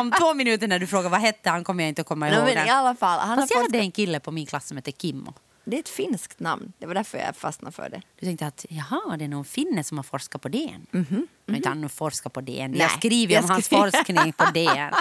om 0.00 0.12
två 0.20 0.34
minuter 0.34 0.68
när 0.68 0.78
du 0.78 0.86
frågar 0.86 1.10
vad 1.10 1.20
hette 1.20 1.50
han 1.50 1.64
kommer 1.64 1.84
jag 1.84 1.88
inte 1.88 2.00
att 2.00 2.08
komma 2.08 2.28
ihåg 2.28 2.44
men 2.44 2.54
den. 2.54 2.66
i 2.66 2.70
alla 2.70 2.94
fall, 2.94 3.18
han 3.20 3.36
Fast 3.38 3.50
jag 3.54 3.62
hade 3.62 3.78
en 3.78 3.92
kille 3.92 4.20
på 4.20 4.30
min 4.30 4.46
klass 4.46 4.66
som 4.68 4.76
hette 4.76 4.92
Kimmo. 4.92 5.34
Det 5.64 5.76
är 5.76 5.80
ett 5.80 5.88
finskt 5.88 6.40
namn. 6.40 6.72
Det 6.78 6.86
var 6.86 6.94
därför 6.94 7.18
jag 7.18 7.36
fastnade 7.36 7.72
för 7.72 7.88
det. 7.88 8.02
Du 8.20 8.26
tänkte 8.26 8.46
att 8.46 8.66
jaha, 8.68 9.16
det 9.16 9.24
är 9.24 9.28
någon 9.28 9.44
finne 9.44 9.84
som 9.84 9.98
har 9.98 10.02
forskat 10.02 10.42
på 10.42 10.48
DN. 10.48 10.86
Mm 10.92 11.26
Men 11.46 11.56
inte 11.56 11.68
han 11.68 11.82
har 11.82 11.88
forskat 11.88 12.32
på 12.32 12.40
DN. 12.40 12.70
Nej, 12.70 12.80
Jag 12.80 12.90
skriver 12.90 13.32
ju 13.32 13.38
om 13.40 13.44
jag 13.46 13.52
hans 13.54 13.68
forskning 13.68 14.32
på 14.32 14.44
DN. 14.54 14.92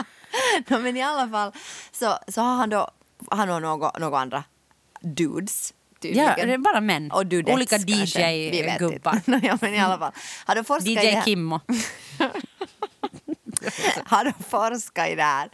no, 0.67 0.79
men 0.79 0.97
i 0.97 1.01
alla 1.01 1.29
fall 1.29 1.51
så, 1.91 2.17
så 2.27 2.41
har 2.41 2.55
han 2.55 2.69
då 2.69 2.91
han 3.31 3.49
och 3.49 3.61
några, 3.61 3.91
några 3.99 4.19
andra 4.19 4.43
dudes 5.01 5.73
tydligen. 5.99 6.33
Ja, 6.37 6.45
det 6.45 6.53
är 6.53 6.57
bara 6.57 6.81
män. 6.81 7.11
Och 7.11 7.25
dudettes 7.25 7.55
Olika 7.55 7.77
DJ-gubbar. 7.77 9.15
inte. 9.15 9.39
ja, 9.47 9.57
men 9.61 9.73
i 9.73 9.79
alla 9.79 9.97
fall. 9.97 10.11
Har 10.45 10.55
du 10.55 10.63
forskat 10.63 11.03
DJ? 11.03 11.21
Kimmo. 11.25 11.59
har 14.05 14.25
du 14.25 14.33
forskat 14.49 15.09
i 15.09 15.15
det 15.15 15.23
här? 15.23 15.49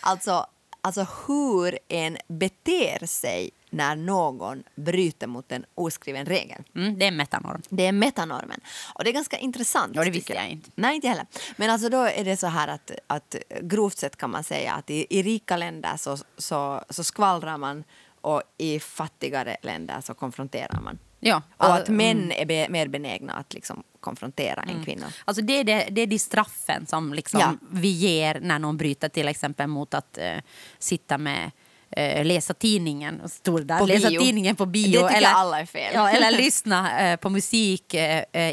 Alltså, 0.00 0.46
alltså 0.84 1.06
hur 1.26 1.78
en 1.88 2.18
beter 2.28 3.06
sig 3.06 3.50
när 3.70 3.96
någon 3.96 4.62
bryter 4.74 5.26
mot 5.26 5.52
en 5.52 5.64
oskriven 5.74 6.26
regel. 6.26 6.62
Mm, 6.76 6.98
det 6.98 7.06
är 7.06 7.10
metanorm. 7.10 7.62
Det 7.68 7.86
är 7.86 7.92
metanormen. 7.92 8.60
Och 8.94 9.04
det 9.04 9.10
är 9.10 9.14
ganska 9.14 9.38
intressant. 9.38 9.92
Ja, 9.94 10.04
det 10.04 10.10
visste 10.10 10.34
jag 10.34 10.48
inte. 10.48 10.70
Nej, 10.74 10.94
inte 10.94 11.08
heller. 11.08 11.26
Men 11.56 11.70
alltså 11.70 11.88
då 11.88 11.98
är 11.98 12.24
det 12.24 12.36
så 12.36 12.46
här 12.46 12.68
att, 12.68 12.90
att 13.06 13.36
grovt 13.60 13.98
sett 13.98 14.16
kan 14.16 14.30
man 14.30 14.44
säga 14.44 14.72
att 14.72 14.90
i, 14.90 15.06
i 15.10 15.22
rika 15.22 15.56
länder 15.56 15.96
så, 15.96 16.16
så, 16.38 16.84
så 16.90 17.04
skvallrar 17.04 17.58
man 17.58 17.84
och 18.20 18.42
i 18.58 18.80
fattigare 18.80 19.56
länder 19.62 20.00
så 20.00 20.14
konfronterar 20.14 20.80
man. 20.80 20.98
Ja, 21.26 21.42
Och 21.56 21.74
att 21.74 21.88
män 21.88 22.32
är 22.32 22.46
be, 22.46 22.66
mer 22.68 22.88
benägna 22.88 23.32
att 23.32 23.54
liksom 23.54 23.82
konfrontera 24.00 24.62
en 24.62 24.84
kvinna. 24.84 25.06
Alltså 25.24 25.42
det, 25.42 25.52
är 25.52 25.64
det, 25.64 25.88
det 25.90 26.00
är 26.00 26.06
de 26.06 26.18
straffen 26.18 26.86
som 26.86 27.14
liksom 27.14 27.40
Ja. 27.40 27.54
vi 27.70 27.88
ger 27.88 28.40
när 28.40 28.58
någon 28.58 28.76
bryter 28.76 29.08
till 29.08 29.28
exempel 29.28 29.66
mot 29.66 29.94
att 29.94 30.18
eh, 30.18 30.36
sitta 30.78 31.18
med 31.18 31.50
eh, 31.90 32.24
läsa 32.24 32.54
tidningen, 32.54 33.20
stå 33.28 33.58
där, 33.58 33.78
På 33.78 33.86
läsa 33.86 34.08
bio. 34.08 34.20
tidningen 34.20 34.56
på 34.56 34.66
bio. 34.66 35.00
Det 35.00 35.06
tycker 35.08 35.16
eller, 35.18 35.28
alla 35.28 35.60
är 35.60 35.66
fel. 35.66 35.90
Ja, 35.94 36.10
eller 36.10 36.30
lyssna 36.42 37.00
eh, 37.00 37.16
på 37.16 37.30
musik 37.30 37.94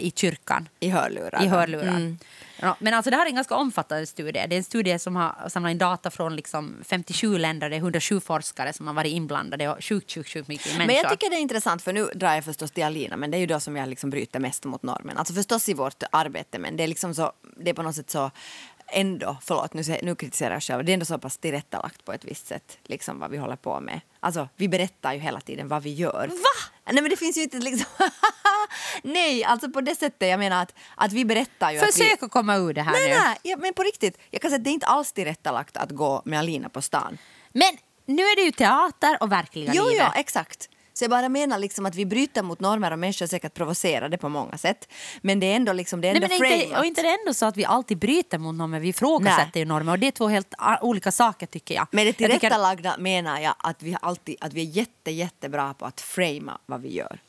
i 0.02 0.12
kyrkan. 0.16 0.70
I 0.80 0.90
hörlurar. 0.90 1.44
I 1.44 1.48
hörlurar. 1.48 1.88
Mm. 1.88 2.18
Ja, 2.62 2.76
men 2.80 2.94
alltså 2.94 3.12
det 3.12 3.18
här 3.18 3.26
är 3.26 3.30
en 3.30 3.36
ganska 3.36 3.56
omfattande 3.56 4.06
studie. 4.06 4.32
Det 4.32 4.56
är 4.56 4.58
en 4.58 4.64
studie 4.64 5.00
som 5.00 5.16
har 5.16 5.50
samlat 5.50 5.72
in 5.72 5.78
data 5.78 6.12
från 6.12 6.36
liksom 6.36 6.76
57 6.84 7.38
länder. 7.38 7.70
Det 7.70 7.76
är 7.76 7.78
107 7.78 8.20
forskare 8.20 8.74
som 8.74 8.88
har 8.88 8.94
varit 8.94 9.14
inblandade 9.14 9.70
och 9.70 9.84
sjukt, 9.84 10.12
sjukt, 10.12 10.30
sjukt 10.30 10.48
mycket 10.48 10.66
människor. 10.78 10.88
Men 10.88 10.96
jag 10.96 11.10
tycker 11.10 11.30
det 11.30 11.36
är 11.36 11.42
intressant, 11.42 11.82
för 11.82 11.94
nu 11.94 12.06
drar 12.16 12.34
jag 12.34 12.46
förstås 12.46 12.72
till 12.72 12.84
Alina, 12.84 13.18
men 13.18 13.32
det 13.32 13.38
är 13.38 13.40
ju 13.40 13.46
då 13.46 13.60
som 13.60 13.76
jag 13.76 13.90
liksom 13.90 14.10
bryter 14.10 14.40
mest 14.40 14.66
mot 14.66 14.84
normen. 14.84 15.18
Alltså 15.18 15.34
förstås 15.34 15.70
i 15.70 15.74
vårt 15.74 16.04
arbete, 16.12 16.60
men 16.60 16.78
det 16.78 16.84
är 16.84 16.88
liksom 16.88 17.16
så, 17.16 17.32
det 17.58 17.70
är 17.70 17.74
på 17.74 17.84
något 17.84 17.96
sätt 17.96 18.10
så 18.10 18.32
ändå, 18.92 19.38
förlåt 19.42 19.74
nu, 19.74 19.84
nu 20.02 20.16
kritiserar 20.16 20.54
jag 20.54 20.64
själv, 20.64 20.86
det 20.86 20.92
är 20.92 20.94
ändå 20.94 21.06
så 21.06 21.18
pass 21.18 21.38
tillrättalagt 21.38 22.06
på 22.06 22.14
ett 22.14 22.26
visst 22.26 22.48
sätt, 22.48 22.78
liksom 22.84 23.20
vad 23.20 23.32
vi 23.32 23.38
håller 23.38 23.56
på 23.56 23.80
med. 23.80 24.02
Alltså 24.20 24.48
vi 24.56 24.68
berättar 24.68 25.14
ju 25.14 25.20
hela 25.20 25.42
tiden 25.42 25.68
vad 25.68 25.84
vi 25.84 25.94
gör. 25.94 26.28
Va? 26.28 26.72
Nej 26.86 27.02
men 27.02 27.10
det 27.10 27.18
finns 27.18 27.38
ju 27.38 27.42
inte 27.42 27.60
liksom, 27.60 27.86
nej 29.04 29.44
alltså 29.44 29.70
på 29.70 29.82
det 29.82 29.96
sättet, 29.96 30.30
jag 30.30 30.40
menar 30.40 30.62
att, 30.62 30.74
att 30.96 31.14
vi 31.14 31.26
berättar 31.26 31.72
ju 31.72 31.78
att 31.78 31.84
vi... 31.88 31.92
Försök 31.92 32.24
att 32.24 32.32
komma 32.32 32.56
ur 32.56 32.74
det 32.74 32.82
här 32.82 32.92
Nej, 32.92 33.10
nu. 33.10 33.16
nej, 33.16 33.38
ja, 33.44 33.58
men 33.58 33.74
på 33.74 33.84
riktigt, 33.84 34.18
jag 34.30 34.42
kan 34.42 34.52
säga 34.52 34.58
att 34.58 34.64
det 34.64 34.70
är 34.70 34.74
inte 34.74 34.86
alls 34.86 35.12
tillrättalagt 35.14 35.78
att 35.78 35.92
gå 35.92 36.22
med 36.26 36.40
Alina 36.40 36.70
på 36.70 36.82
stan. 36.82 37.18
Men 37.54 37.78
nu 38.06 38.24
är 38.24 38.36
det 38.36 38.42
ju 38.42 38.52
teater 38.52 39.18
och 39.22 39.32
verkliga 39.32 39.72
Jo, 39.76 39.84
livet. 39.84 39.98
ja, 40.14 40.20
exakt. 40.20 40.70
Så 40.94 41.04
jag 41.04 41.12
bara 41.12 41.30
menar 41.30 41.60
liksom 41.60 41.86
att 41.86 41.96
vi 41.96 42.06
bryter 42.06 42.44
mot 42.44 42.60
normer 42.60 42.92
och 42.92 43.00
människor 43.00 43.24
är 43.24 43.28
säkert 43.28 43.54
provocerade 43.54 44.18
på 44.18 44.30
många 44.30 44.58
sätt. 44.58 44.88
Men 45.22 45.40
det 45.40 45.46
är 45.52 45.56
ändå 45.56 45.74
liksom, 45.74 46.02
det 46.02 46.08
är 46.08 46.14
Nej, 46.14 46.24
ändå 46.24 46.36
men 46.40 46.52
inte, 46.62 46.78
och 46.80 46.86
inte 46.86 47.02
det 47.02 47.08
ändå 47.22 47.34
så 47.34 47.46
att 47.46 47.58
vi 47.58 47.66
alltid 47.66 47.98
bryter 47.98 48.38
mot 48.38 48.56
normer, 48.56 48.80
vi 48.80 48.88
ifrågasätter 48.88 49.52
Nej. 49.54 49.62
ju 49.62 49.66
normer 49.66 49.92
och 49.92 50.00
det 50.00 50.08
är 50.08 50.12
två 50.12 50.28
helt 50.28 50.54
olika 50.82 51.12
saker 51.12 51.46
tycker 51.46 51.76
jag. 51.76 51.88
Men 51.92 52.04
det 52.06 52.08
Jag 52.10 52.18
tycker- 52.18 52.40
tillrättalagda 52.40 52.96
menar 53.00 53.40
jag 53.40 53.54
att 53.58 53.84
vi, 53.84 53.98
alltid, 54.02 54.36
att 54.42 54.54
vi 54.54 54.62
är 54.62 54.66
jätte, 54.66 55.12
jättebra 55.12 55.74
på 55.74 55.86
att 55.86 56.02
framea 56.02 56.58
vad 56.66 56.82
vi 56.82 56.94
gör. 56.96 57.20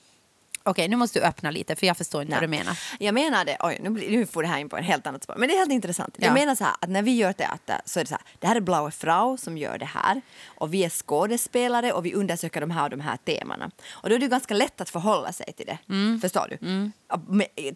Okej, 0.62 0.88
nu 0.88 0.96
måste 0.96 1.18
du 1.18 1.24
öppna 1.24 1.50
lite 1.50 1.76
för 1.76 1.86
jag 1.86 1.96
förstår 1.96 2.22
inte 2.22 2.34
vad 2.34 2.42
du 2.42 2.48
menar. 2.48 2.78
Jag 2.98 3.14
menar 3.14 3.44
det, 3.44 3.56
oj 3.60 3.78
nu, 3.82 3.90
blir, 3.90 4.10
nu 4.10 4.26
får 4.26 4.42
det 4.42 4.48
här 4.48 4.58
in 4.58 4.68
på 4.68 4.76
en 4.76 4.84
helt 4.84 5.06
annat 5.06 5.22
spår, 5.22 5.34
men 5.38 5.48
det 5.48 5.54
är 5.54 5.58
helt 5.58 5.72
intressant. 5.72 6.16
Ja. 6.18 6.26
Jag 6.26 6.34
menar 6.34 6.54
så 6.54 6.64
här 6.64 6.74
att 6.80 6.88
när 6.88 7.02
vi 7.02 7.16
gör 7.16 7.32
teater 7.32 7.80
så 7.84 8.00
är 8.00 8.04
det 8.04 8.08
så 8.08 8.14
här, 8.14 8.24
det 8.38 8.46
här 8.46 8.56
är 8.56 8.60
Blaue 8.60 8.90
Frau 8.90 9.36
som 9.36 9.58
gör 9.58 9.78
det 9.78 9.84
här 9.84 10.22
och 10.44 10.74
vi 10.74 10.84
är 10.84 10.90
skådespelare 10.90 11.92
och 11.92 12.06
vi 12.06 12.14
undersöker 12.14 12.60
de 12.60 12.70
här 12.70 12.84
och 12.84 12.90
de 12.90 13.00
här 13.00 13.16
temana. 13.16 13.70
Och 13.90 14.08
då 14.08 14.14
är 14.14 14.18
det 14.18 14.28
ganska 14.28 14.54
lätt 14.54 14.80
att 14.80 14.90
förhålla 14.90 15.32
sig 15.32 15.52
till 15.56 15.66
det, 15.66 15.78
förstår 16.20 16.46
du? 16.50 16.66
Mm. 16.66 16.92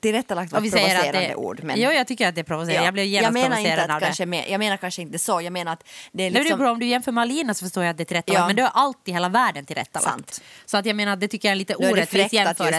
Tillrättalagt 0.01 0.53
var 0.53 0.59
ett 0.59 0.67
att 0.67 0.73
provocerande 0.73 1.29
det, 1.29 1.35
ord. 1.35 1.61
Men... 1.63 1.81
Jo, 1.81 1.91
jag 1.91 2.07
tycker 2.07 2.29
att 2.29 2.35
det 2.35 2.41
är 2.41 2.43
provocerande. 2.43 2.85
Jag 2.85 2.95
blev 2.95 3.07
jag 3.07 3.13
genast 3.13 3.33
menar 3.33 3.45
inte 3.47 3.57
provocerad 3.57 3.91
att 3.91 3.95
av 3.95 4.01
det. 4.01 4.07
kanske 4.07 4.27
mer, 4.27 4.45
jag 4.49 4.59
menar 4.59 4.77
kanske 4.77 5.03
inte 5.03 5.19
så, 5.19 5.41
jag 5.41 5.53
menar 5.53 5.73
att 5.73 5.85
det 6.13 6.23
är 6.23 6.31
Nej, 6.31 6.31
det 6.31 6.39
är 6.39 6.43
liksom... 6.43 6.59
bra, 6.59 6.71
om 6.71 6.79
du 6.79 6.87
jämför 6.87 7.13
med 7.13 7.23
Alina 7.23 7.55
så 7.55 7.65
förstår 7.65 7.85
jag 7.85 7.91
att 7.91 7.97
det 7.97 8.03
är 8.03 8.05
tillrättalagt. 8.05 8.41
Ja. 8.41 8.47
Men 8.47 8.57
du 8.57 8.63
har 8.63 8.71
alltid 8.75 9.15
hela 9.15 9.29
världen 9.29 9.67
tillrättalagt. 9.67 10.11
Sant. 10.11 10.43
Så 10.67 10.77
att 10.77 10.87
jag 10.87 10.97
menar, 10.97 11.17
det 11.17 11.29
tycker 11.29 11.49
jag 11.49 11.53
är 11.53 11.57
lite 11.57 11.77
Nu 11.79 11.87
är 11.87 11.97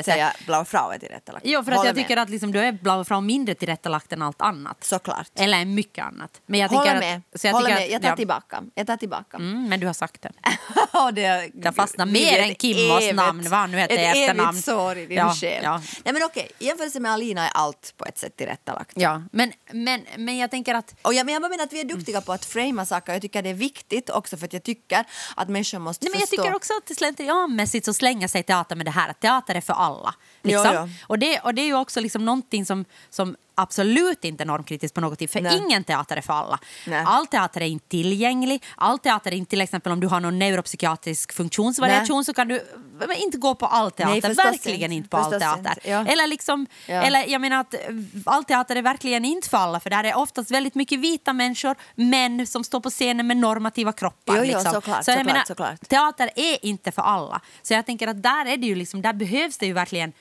det 0.05 0.11
jämförelse. 0.11 0.37
säga 0.37 0.45
Blaue 0.45 0.65
Frau 0.65 0.91
är 0.91 0.97
tillrättalagt. 0.99 1.45
Jo, 1.45 1.63
för 1.63 1.71
att 1.71 1.77
Håller 1.77 1.89
jag 1.89 1.95
tycker 1.95 2.15
med. 2.15 2.23
att 2.23 2.29
liksom, 2.29 2.51
du 2.51 2.59
är 2.59 2.71
blau 2.71 3.03
och 3.15 3.23
mindre 3.23 3.55
tillrättalagt 3.55 4.13
än 4.13 4.21
allt 4.21 4.41
annat. 4.41 4.83
Såklart. 4.83 5.29
Eller 5.35 5.65
mycket 5.65 6.05
annat. 6.05 6.41
Men 6.45 6.59
jag 6.59 6.69
Håller 6.69 6.99
med. 6.99 7.21
Att, 7.33 7.41
så 7.41 7.47
jag, 7.47 7.53
Håller 7.53 7.69
med. 7.69 7.83
att, 7.83 7.89
jag 7.91 8.01
tar 8.01 8.09
ja. 8.09 8.15
tillbaka. 8.15 8.63
Jag 8.75 8.87
tar 8.87 8.97
tillbaka. 8.97 9.37
Mm, 9.37 9.69
men 9.69 9.79
du 9.79 9.85
har 9.87 9.93
sagt 9.93 10.21
det. 10.21 10.31
Ja, 10.93 11.11
det, 11.11 11.49
Det 11.53 11.71
fastnar 11.71 12.05
det 12.05 12.11
mer 12.11 12.39
än 12.39 12.51
ett 12.51 12.61
Kimmos 12.61 13.01
evigt- 13.03 13.13
namn, 13.15 13.49
vad 13.49 13.59
han 13.59 13.71
nu 13.71 13.77
heter 13.77 13.97
i 13.97 14.05
Ett 14.05 14.15
efternamn. 14.17 14.49
evigt 14.49 14.65
sår 14.65 14.97
i 14.97 15.05
din 15.05 15.17
Ja, 15.17 15.33
själ. 15.33 15.63
ja. 15.63 15.81
Nej 16.05 16.13
men 16.13 16.23
okej, 16.23 16.49
i 16.59 16.65
jämförelse 16.65 16.99
med 16.99 17.11
Alina 17.11 17.43
är 17.45 17.51
allt 17.53 17.93
på 17.97 18.05
ett 18.05 18.17
sätt 18.17 18.35
tillrättalagt. 18.37 18.91
Ja, 18.95 19.21
men, 19.31 19.51
men, 19.71 20.05
men 20.17 20.37
jag 20.37 20.51
tänker 20.51 20.73
att 20.75 20.95
Och 21.01 21.13
jag, 21.13 21.25
men 21.25 21.33
jag 21.33 21.41
menar 21.41 21.63
att 21.63 21.73
vi 21.73 21.79
är 21.81 21.85
duktiga 21.85 22.21
på 22.21 22.33
att 22.33 22.45
framea 22.45 22.85
saker. 22.85 23.13
Jag 23.13 23.21
tycker 23.21 23.41
det 23.41 23.49
är 23.49 23.53
viktigt 23.53 24.09
också 24.09 24.37
för 24.37 24.45
att 24.45 24.53
jag 24.53 24.63
tycker 24.63 25.05
att 25.35 25.49
människor 25.49 25.79
måste 25.79 26.05
Nej, 26.05 26.11
men 26.11 26.19
jag 26.19 26.29
förstå. 26.29 26.43
tycker 26.43 26.55
också 26.55 26.73
att 26.77 26.97
slentrianmässigt 26.97 27.85
så 27.85 27.93
slänger 27.93 28.27
sig 28.27 28.43
teater 28.43 28.75
med 28.75 28.85
det 28.85 28.91
här 28.91 29.09
att 29.09 29.19
teater 29.19 29.55
är 29.55 29.61
för 29.61 29.73
alla. 29.87 30.15
Liksom. 30.41 30.65
Ja, 30.65 30.73
ja. 30.73 30.89
Och, 31.07 31.19
det, 31.19 31.39
och 31.39 31.53
det 31.53 31.61
är 31.61 31.65
ju 31.65 31.75
också 31.75 31.99
liksom 31.99 32.25
någonting 32.25 32.65
som, 32.65 32.85
som 33.09 33.35
absolut 33.57 34.25
inte 34.25 34.43
är 34.43 34.45
normkritiskt 34.45 34.95
på 34.95 35.01
något 35.01 35.19
sätt. 35.19 35.31
För 35.31 35.41
Nej. 35.41 35.57
ingen 35.57 35.83
teater 35.83 36.17
är 36.17 36.21
för 36.21 36.33
alla. 36.33 36.59
Nej. 36.87 37.03
All 37.07 37.27
teater 37.27 37.61
är 37.61 37.65
inte 37.65 37.87
tillgänglig. 37.87 38.63
All 38.75 38.99
teater 38.99 39.31
är 39.31 39.35
inte 39.35 39.49
till 39.49 39.61
exempel 39.61 39.91
om 39.91 39.99
du 39.99 40.07
har 40.07 40.19
någon 40.19 40.39
neuropsykiatrisk 40.39 41.33
funktionsvariation 41.33 42.17
Nej. 42.17 42.25
så 42.25 42.33
kan 42.33 42.47
du 42.47 42.61
men 43.07 43.17
inte 43.17 43.37
gå 43.37 43.55
på 43.55 43.65
all 43.65 43.91
teater. 43.91 44.33
Verkligen 44.33 44.91
inte. 44.91 45.09
på 45.09 45.17
all 45.17 45.39
teater. 45.39 45.73
Ja. 45.83 46.05
Eller 46.05 46.27
liksom, 46.27 46.67
Ja. 46.85 46.93
eller 47.01 47.25
jag 47.27 47.41
menar 47.41 47.59
att 47.59 47.73
eh, 47.73 47.79
all 48.25 48.43
teater 48.43 48.75
är 48.75 48.81
verkligen 48.81 49.25
inte 49.25 49.49
för 49.49 49.57
alla 49.57 49.79
för 49.79 49.89
där 49.89 50.03
är 50.03 50.17
oftast 50.17 50.51
väldigt 50.51 50.75
mycket 50.75 50.99
vita 50.99 51.33
människor, 51.33 51.75
män 51.95 52.47
som 52.47 52.63
står 52.63 52.79
på 52.79 52.89
scenen 52.89 53.27
med 53.27 53.37
normativa 53.37 53.91
kroppar. 53.93 54.35
Jo, 54.35 54.35
jo, 54.35 54.43
liksom. 54.43 54.73
såklart, 54.73 54.83
så 55.05 55.11
jag 55.11 55.17
såklart, 55.17 55.25
menar, 55.25 55.43
såklart. 55.45 55.89
teater 55.89 56.29
är 56.35 56.65
inte 56.65 56.91
för 56.91 57.01
alla. 57.01 57.41
Så 57.61 57.73
jag 57.73 57.85
tänker 57.85 58.07
att 58.07 58.23
där 58.23 58.45
är 58.45 58.57
det 58.57 58.67
ju 58.67 58.75
liksom, 58.75 59.01
där 59.01 59.13
behövs 59.13 59.57
det 59.57 59.65
ju 59.65 59.73
verkligen 59.73 60.13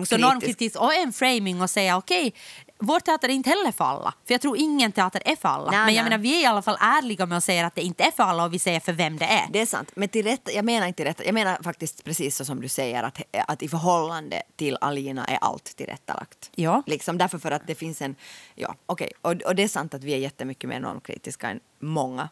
också 0.00 0.16
normkritiskt 0.16 0.76
och 0.76 0.94
en 0.94 1.12
framing 1.12 1.62
och 1.62 1.70
säga 1.70 1.96
okej, 1.96 2.34
vår 2.78 3.00
teater 3.00 3.28
är 3.28 3.32
inte 3.32 3.50
heller 3.50 3.72
för 3.72 3.84
alla. 3.84 4.14
För 4.26 4.34
jag 4.34 4.40
tror 4.40 4.56
ingen 4.56 4.92
teater 4.92 5.22
är 5.24 5.36
för 5.36 5.48
alla. 5.48 5.70
Nej, 5.70 5.84
Men 5.86 5.94
jag 5.94 6.02
nej. 6.02 6.10
menar 6.10 6.22
vi 6.22 6.36
är 6.36 6.42
i 6.42 6.46
alla 6.46 6.62
fall 6.62 6.76
ärliga 6.80 7.26
med 7.26 7.38
att 7.38 7.44
säga 7.44 7.66
att 7.66 7.74
det 7.74 7.82
inte 7.82 8.04
är 8.04 8.10
för 8.10 8.22
alla 8.22 8.44
och 8.44 8.54
vi 8.54 8.58
säger 8.58 8.80
för 8.80 8.92
vem 8.92 9.16
det 9.16 9.24
är. 9.24 9.46
Det 9.50 9.60
är 9.60 9.66
sant. 9.66 9.92
Men 9.94 10.08
till 10.08 10.24
rätta, 10.24 10.52
jag 10.52 10.64
menar 10.64 10.86
inte 10.86 11.04
rätt. 11.04 11.22
Jag 11.24 11.34
menar 11.34 11.58
faktiskt 11.62 12.04
precis 12.04 12.36
så 12.36 12.44
som 12.44 12.60
du 12.60 12.68
säger 12.68 13.02
att, 13.02 13.22
att 13.48 13.62
i 13.62 13.68
förhållande 13.68 14.42
till 14.56 14.78
Alina 14.80 15.24
är 15.24 15.38
allt 15.40 15.64
tillrättalagt. 15.64 16.50
Ja. 16.54 16.82
Liksom 16.86 17.18
därför 17.18 17.38
för 17.38 17.50
att 17.50 17.66
det 17.66 17.74
finns 17.74 18.02
en... 18.02 18.14
Ja, 18.54 18.74
okej. 18.86 19.12
Och, 19.22 19.32
och 19.32 19.54
det 19.54 19.62
är 19.62 19.68
sant 19.68 19.94
att 19.94 20.04
vi 20.04 20.12
är 20.12 20.18
jättemycket 20.18 20.68
mer 20.68 20.80
normkritiska 20.80 21.50
än 21.50 21.60
många. 21.78 22.28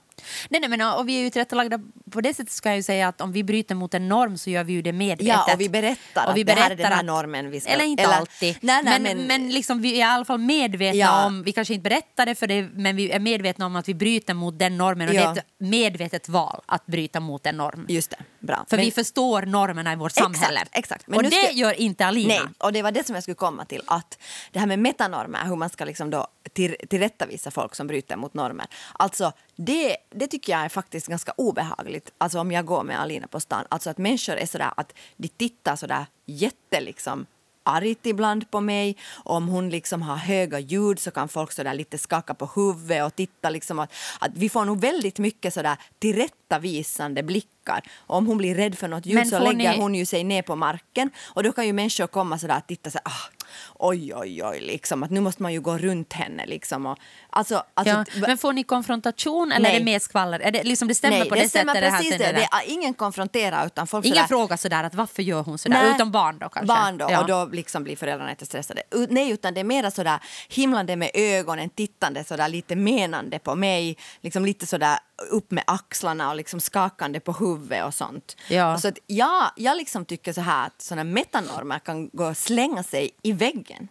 Nej, 0.49 0.61
nej, 0.61 0.71
men 0.71 0.81
och 0.99 1.09
vi 1.09 1.17
är 1.19 1.21
ju 1.21 1.31
tillrättalagda 1.31 1.81
på 2.11 2.21
det 2.21 2.35
sättet 2.35 2.53
ska 2.53 2.69
jag 2.69 2.77
ju 2.77 2.83
säga 2.83 3.09
att 3.09 3.21
om 3.21 3.33
vi 3.33 3.45
bryter 3.45 3.75
mot 3.75 3.95
en 3.95 4.09
norm 4.09 4.39
så 4.39 4.51
gör 4.51 4.65
vi 4.65 4.73
ju 4.73 4.83
det 4.83 4.93
medvetet. 4.93 5.27
Ja, 5.47 5.55
och 5.55 5.61
vi 5.61 5.69
berättar 5.69 6.23
att 6.29 6.35
det 6.47 6.53
här 6.55 6.71
är 6.71 6.77
den 6.77 6.93
här 6.93 7.03
normen 7.03 7.51
vi 7.51 7.61
ska- 7.61 7.71
Eller 7.71 7.85
inte 7.85 8.03
eller- 8.03 8.15
alltid. 8.15 8.57
Nej, 8.61 8.83
nej, 8.85 9.01
men, 9.01 9.17
men- 9.19 9.27
men, 9.27 9.51
liksom 9.51 9.83
vi 9.83 9.93
är 9.95 9.99
i 9.99 10.03
alla 10.03 10.25
fall 10.25 10.39
medvetna 10.39 10.99
Ja. 11.01 11.27
om, 11.27 11.43
vi 11.43 11.53
kanske 11.53 11.75
inte 11.75 11.83
berättar 11.89 12.27
det 12.27 12.35
för 12.35 12.47
det, 12.47 12.63
men 12.63 12.97
vi 12.97 13.11
är 13.11 13.21
medvetna 13.21 13.67
om 13.67 13.77
att 13.77 13.89
vi 13.89 13.95
bryter 13.95 14.35
mot 14.35 14.59
den 14.59 14.77
normen 14.79 15.09
och 15.09 15.15
Ja. 15.15 15.21
det 15.21 15.27
är 15.27 15.33
ett 15.33 15.45
medvetet 15.59 16.29
val 16.29 16.61
att 16.67 16.87
bryta 16.87 17.21
mot 17.21 17.47
en 17.47 17.57
norm. 17.57 17.87
Just 17.89 18.11
det. 18.11 18.17
Bra. 18.41 18.65
För 18.71 18.77
Men- 18.77 18.85
vi 18.87 18.91
förstår 18.93 19.43
normerna 19.43 19.93
i 19.93 19.97
vårt 19.97 20.13
samhälle. 20.13 20.61
Exakt, 20.61 20.79
exakt. 20.79 21.07
Men 21.07 21.17
och 21.17 21.23
det 21.23 21.31
ska- 21.31 21.51
gör 21.53 21.81
inte 21.81 22.07
Alina. 22.07 22.29
Nej, 22.29 22.43
och 22.59 22.73
det 22.73 22.83
var 22.83 22.93
det 22.93 23.07
som 23.07 23.15
jag 23.15 23.23
skulle 23.25 23.35
komma 23.35 23.65
till. 23.65 23.83
Att 23.87 24.19
det 24.53 24.59
här 24.59 24.67
med 24.67 24.79
metanormer, 24.79 25.45
hur 25.45 25.57
man 25.57 25.71
ska 25.71 25.85
liksom 25.85 26.11
då 26.11 26.27
till, 26.53 26.77
tillrättavisa 26.89 27.51
folk 27.51 27.75
som 27.75 27.87
bryter 27.87 28.17
mot 28.17 28.35
normer. 28.35 28.67
Alltså, 28.93 29.33
det, 29.57 29.97
det 30.11 30.27
tycker 30.27 30.53
jag 30.53 30.63
är 30.65 30.69
faktiskt 30.69 31.07
ganska 31.07 31.33
obehagligt. 31.37 32.13
Alltså 32.19 32.39
om 32.41 32.53
jag 32.53 32.67
går 32.67 32.83
med 32.83 33.01
Alina 33.01 33.27
på 33.27 33.41
stan. 33.41 33.65
Alltså 33.69 33.91
att 33.91 33.99
människor 33.99 34.37
är 34.37 34.47
sådär 34.47 34.73
att 34.77 34.93
de 35.17 35.29
tittar 35.29 35.77
sådär 35.77 36.07
jätte 36.27 36.81
liksom 36.81 37.27
argt 37.67 38.07
ibland 38.07 38.51
på 38.51 38.61
mig. 38.61 38.97
Om 39.25 39.49
hon 39.49 39.71
liksom 39.71 40.03
har 40.03 40.17
höga 40.17 40.59
ljud 40.59 40.99
så 40.99 41.11
kan 41.11 41.29
folk 41.29 41.53
sådär 41.53 41.75
lite 41.75 41.99
skaka 41.99 42.35
på 42.35 42.47
huvudet 42.55 43.07
och 43.07 43.17
titta 43.17 43.51
liksom 43.51 43.79
att, 43.79 43.93
att 44.19 44.31
vi 44.35 44.49
får 44.49 44.65
nog 44.65 44.81
väldigt 44.81 45.19
mycket 45.19 45.55
sådär 45.55 45.77
tillrättavisande 45.99 47.23
blickar. 47.23 47.83
Om 48.07 48.27
hon 48.27 48.39
blir 48.39 48.55
rädd 48.55 48.79
för 48.79 48.89
något 48.89 49.07
ljud 49.07 49.29
så 49.29 49.39
lägger 49.39 49.73
ni- 49.73 49.81
hon 49.81 49.95
ju 49.95 50.07
sig 50.07 50.25
ner 50.25 50.43
på 50.43 50.57
marken 50.57 51.11
och 51.25 51.43
då 51.43 51.53
kan 51.53 51.67
ju 51.67 51.73
människor 51.73 52.07
komma 52.07 52.39
sådär 52.39 52.57
och 52.57 52.67
titta 52.67 52.91
så 52.91 52.99
ah, 53.05 53.44
oj 53.75 54.15
oj 54.15 54.45
oj 54.45 54.61
liksom 54.61 55.03
att 55.03 55.11
nu 55.11 55.21
måste 55.21 55.43
man 55.43 55.53
ju 55.53 55.61
gå 55.61 55.79
runt 55.79 56.13
henne 56.13 56.47
liksom 56.47 56.87
och 56.87 56.99
alltså, 57.31 57.63
alltså 57.75 57.95
Ja, 58.15 58.27
men 58.27 58.39
får 58.39 58.53
ni 58.53 58.63
konfrontation 58.65 59.53
eller 59.53 59.63
Nej. 59.69 59.75
är 59.77 59.79
det 59.79 59.85
mer 59.85 59.99
skvaller? 59.99 60.41
Är 60.41 60.51
det, 60.51 60.63
liksom, 60.63 60.89
det 60.89 60.95
stämmer 60.95 61.19
Nej, 61.19 61.29
på 61.29 61.35
det 61.35 61.41
det, 61.41 61.49
sättet? 61.49 61.73
precis 61.75 62.13
här, 62.13 62.19
det. 62.19 62.33
det 62.33 62.49
är 62.53 62.63
ingen 62.73 62.95
konfronterar 62.95 63.67
utan 63.67 63.87
folk 63.87 64.05
Ingen 64.07 64.17
sådär, 64.17 64.29
frågar 64.29 64.57
sådär 64.57 64.85
att 64.85 64.95
varför 64.95 65.23
gör 65.23 65.43
hon 65.43 65.59
sådär? 65.59 65.83
Nej. 65.83 65.95
Utom 65.95 66.11
barn 66.13 66.39
då 66.39 66.49
kanske? 66.49 66.67
Barn 66.67 66.99
då, 66.99 67.07
Ja. 67.11 67.21
och 67.21 67.27
då 67.27 67.45
liksom 67.53 67.85
blir 67.85 67.97
föräldrarna 67.97 68.31
inte 68.31 68.47
stressade. 68.47 68.83
Nej, 69.09 69.31
utan 69.31 69.55
det 69.55 69.61
är 69.61 69.65
mera 69.65 69.91
sådär 69.91 70.19
himlande 70.49 70.97
med 70.97 71.11
ögonen, 71.15 71.71
tittande 71.71 72.25
sådär 72.25 72.49
lite 72.49 72.77
menande 72.77 73.39
på 73.39 73.55
mig, 73.55 73.97
liksom 74.21 74.45
lite 74.45 74.67
sådär 74.67 74.99
upp 75.31 75.51
med 75.51 75.65
axlarna 75.67 76.31
och 76.31 76.37
liksom 76.37 76.61
skakande 76.61 77.21
på 77.21 77.33
huvudet 77.33 77.85
och 77.85 77.95
sånt. 77.95 78.37
Ja. 78.49 78.79
Så 78.79 78.89
att 78.89 78.99
ja, 79.07 79.53
jag 79.57 79.77
liksom 79.77 80.05
tycker 80.05 80.33
så 80.33 80.41
här 80.41 80.67
att 80.67 80.83
sådana 80.83 81.05
metanormer 81.05 81.79
kan 81.79 82.09
gå 82.13 82.27
och 82.29 82.37
slänga 82.37 82.83
sig 82.83 83.11
i 83.23 83.33
väggen. 83.33 83.89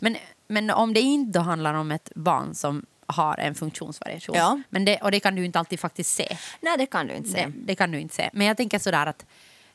Men, 0.00 0.16
men 0.48 0.70
om 0.70 0.94
det 0.94 1.00
inte 1.00 1.40
handlar 1.40 1.74
om 1.74 1.90
ett 1.90 2.12
barn 2.14 2.54
som 2.54 2.86
har 3.06 3.36
en 3.38 3.54
funktionsvariation, 3.54 4.36
Ja. 4.36 4.60
men 4.70 4.84
det, 4.84 4.98
och 4.98 5.10
det 5.10 5.20
kan 5.20 5.34
du 5.34 5.44
inte 5.44 5.58
alltid 5.58 5.80
faktiskt 5.80 6.14
se. 6.14 6.36
Nej, 6.60 6.78
det 6.78 6.86
kan 6.86 7.06
du 7.06 7.14
inte 7.14 7.28
Det, 7.28 7.32
säga. 7.34 7.52
det 7.56 7.74
kan 7.74 7.90
du 7.90 8.00
inte 8.00 8.14
se. 8.14 8.30
Men 8.32 8.46
jag 8.46 8.56
tänker 8.56 8.78
sådär 8.78 9.06
att 9.06 9.26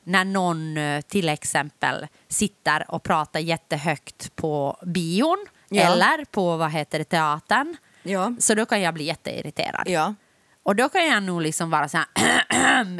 när 0.04 0.26
någon 0.26 0.78
eh, 0.78 1.02
till 1.02 1.30
exempel 1.30 2.08
sitter 2.28 2.92
och 2.92 3.04
pratar 3.04 3.40
jättehögt 3.40 4.36
på 4.36 4.78
bion 4.86 5.46
Ja. 5.70 5.82
eller 5.84 6.26
på 6.26 6.58
vad 6.58 6.72
heter 6.72 7.00
det, 7.00 7.04
teatern, 7.06 7.78
Ja. 8.04 8.34
så 8.40 8.54
då 8.56 8.66
kan 8.66 8.82
jag 8.82 8.94
bli 8.94 9.04
jätteirriterad. 9.04 9.84
Ja. 9.90 10.14
Och 10.64 10.76
då 10.76 10.90
kan 10.90 11.06
jag 11.08 11.24
nog 11.24 11.42
liksom 11.42 11.70
vara 11.70 11.90
så 11.90 11.98
här 11.98 12.08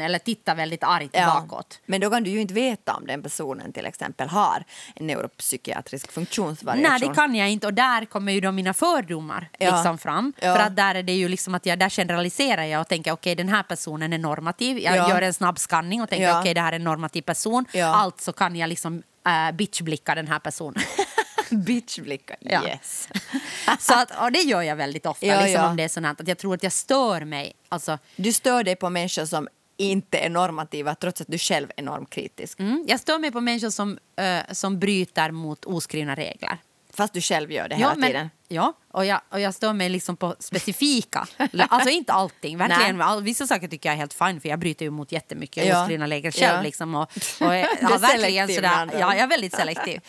eller 0.00 0.18
titta 0.18 0.54
väldigt 0.54 0.84
argt 0.84 1.12
bakåt. 1.12 1.80
Men 1.86 2.00
då 2.00 2.10
kan 2.10 2.22
du 2.22 2.30
ju 2.30 2.40
inte 2.40 2.54
veta 2.54 2.94
om 2.94 3.06
den 3.06 3.22
personen 3.22 3.72
till 3.72 3.86
exempel 3.86 4.28
har 4.28 4.64
en 4.94 5.06
neuropsykiatrisk 5.06 6.12
funktionsvariation. 6.12 6.90
Nej, 7.00 7.08
det 7.08 7.14
kan 7.14 7.34
jag 7.34 7.50
inte. 7.50 7.66
Och 7.66 7.74
där 7.74 8.04
kommer 8.04 8.32
ju 8.32 8.40
då 8.40 8.52
mina 8.52 8.74
fördomar 8.74 9.48
Ja. 9.58 9.74
liksom 9.74 9.98
fram. 9.98 10.32
Ja. 10.40 10.54
För 10.54 10.62
att 10.62 10.76
där 10.76 10.94
är 10.94 11.02
det 11.02 11.12
ju 11.12 11.28
liksom 11.28 11.54
att 11.54 11.66
jag, 11.66 11.78
där 11.78 11.90
generaliserar 11.90 12.64
jag 12.64 12.80
och 12.80 12.88
tänker 12.88 13.12
okej 13.12 13.34
den 13.34 13.48
här 13.48 13.62
personen 13.62 14.12
är 14.12 14.18
normativ. 14.18 14.78
Jag 14.78 14.96
Ja. 14.96 15.08
gör 15.10 15.22
en 15.22 15.34
snabb 15.34 15.58
skanning 15.58 16.02
och 16.02 16.08
tänker 16.08 16.26
Ja. 16.28 16.40
okej 16.40 16.54
det 16.54 16.60
här 16.60 16.72
är 16.72 16.76
en 16.76 16.84
normativ 16.84 17.22
person. 17.22 17.64
Ja. 17.72 17.86
Alltså 17.86 18.32
kan 18.32 18.56
jag 18.56 18.68
liksom 18.68 19.02
äh, 19.26 19.56
bitchblicka 19.56 20.14
den 20.14 20.28
här 20.28 20.38
personen. 20.38 20.82
Bitchblickar, 21.66 22.36
Ja. 22.40 22.66
yes. 22.68 23.08
Så 23.78 23.94
att, 23.94 24.20
och 24.22 24.32
det 24.32 24.38
gör 24.42 24.62
jag 24.62 24.76
väldigt 24.76 25.06
ofta. 25.06 25.26
Ja, 25.26 25.40
liksom 25.40 25.62
ja. 25.62 25.70
Om 25.70 25.76
det 25.76 25.82
är 25.82 25.88
sånt 25.88 26.06
här, 26.06 26.16
att 26.20 26.28
jag 26.28 26.38
tror 26.38 26.54
att 26.54 26.62
jag 26.62 26.72
stör 26.72 27.24
mig. 27.24 27.52
Alltså, 27.68 27.98
Du 28.16 28.32
stör 28.32 28.64
dig 28.64 28.76
på 28.76 28.90
människor 28.90 29.24
som 29.24 29.48
inte 29.76 30.18
är 30.18 30.28
normativa 30.30 30.94
trots 30.94 31.20
att 31.20 31.26
du 31.28 31.38
själv 31.38 31.68
är 31.76 31.82
normkritisk. 31.82 32.60
mm, 32.60 32.84
jag 32.88 33.00
stör 33.00 33.18
mig 33.18 33.30
på 33.30 33.40
människor 33.40 33.70
som, 33.70 33.98
äh, 34.16 34.38
som 34.52 34.78
bryter 34.78 35.30
mot 35.30 35.64
oskrivna 35.64 36.14
regler. 36.14 36.58
Fast 36.92 37.12
du 37.14 37.20
själv 37.20 37.52
gör 37.52 37.68
det 37.68 37.74
hela 37.74 37.94
Ja, 37.98 38.06
tiden. 38.06 38.30
ja 38.48 38.72
och, 38.92 39.04
jag, 39.06 39.20
och 39.28 39.40
jag 39.40 39.54
stör 39.54 39.72
mig 39.72 39.88
liksom 39.88 40.16
på 40.16 40.36
specifika. 40.38 41.26
alltså 41.68 41.88
inte 41.90 42.12
allting. 42.12 42.58
Verkligen. 42.58 42.96
Nej. 42.98 43.22
Vissa 43.22 43.46
saker 43.46 43.68
tycker 43.68 43.88
jag 43.88 43.94
är 43.94 43.98
helt 43.98 44.14
fine 44.14 44.40
för 44.40 44.48
jag 44.48 44.58
bryter 44.58 44.84
ju 44.84 44.90
mot 44.90 45.12
jättemycket 45.12 45.66
Ja. 45.66 45.82
oskrivna 45.82 46.06
regler 46.08 46.30
själv. 46.30 46.56
Ja. 46.56 46.62
Liksom, 46.62 46.94
och, 46.94 47.02
och, 47.40 47.54
ja, 47.56 47.98
verkligen 48.00 48.48
sådär, 48.48 48.90
ja, 48.92 48.98
jag 48.98 49.18
är 49.18 49.26
väldigt 49.26 49.54
selektiv. 49.54 50.00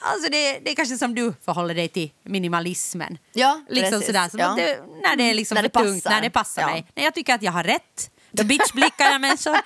Alltså 0.00 0.30
det, 0.30 0.58
det 0.58 0.70
är 0.70 0.74
kanske 0.74 0.96
som 0.98 1.14
du 1.14 1.34
förhåller 1.44 1.74
dig 1.74 1.88
till 1.88 2.12
minimalismen. 2.22 3.18
Ja, 3.32 3.60
liksom 3.68 3.90
precis. 3.90 4.06
sådär, 4.06 4.28
som 4.28 4.40
Ja. 4.40 4.54
det, 4.56 4.80
när 5.02 5.16
det 5.16 5.22
är 5.30 5.34
liksom 5.34 5.54
När 5.54 5.62
för 5.62 5.68
det 5.68 5.84
tungt, 5.84 6.04
passar. 6.04 6.14
när 6.16 6.22
det 6.22 6.30
passar 6.30 6.62
Ja. 6.62 6.68
mig. 6.70 6.86
När 6.94 7.04
jag 7.04 7.14
tycker 7.14 7.34
att 7.34 7.42
jag 7.42 7.52
har 7.52 7.64
rätt, 7.64 8.10
då 8.30 8.44
bitchblickar 8.44 9.04
jag 9.10 9.20
människor. 9.20 9.56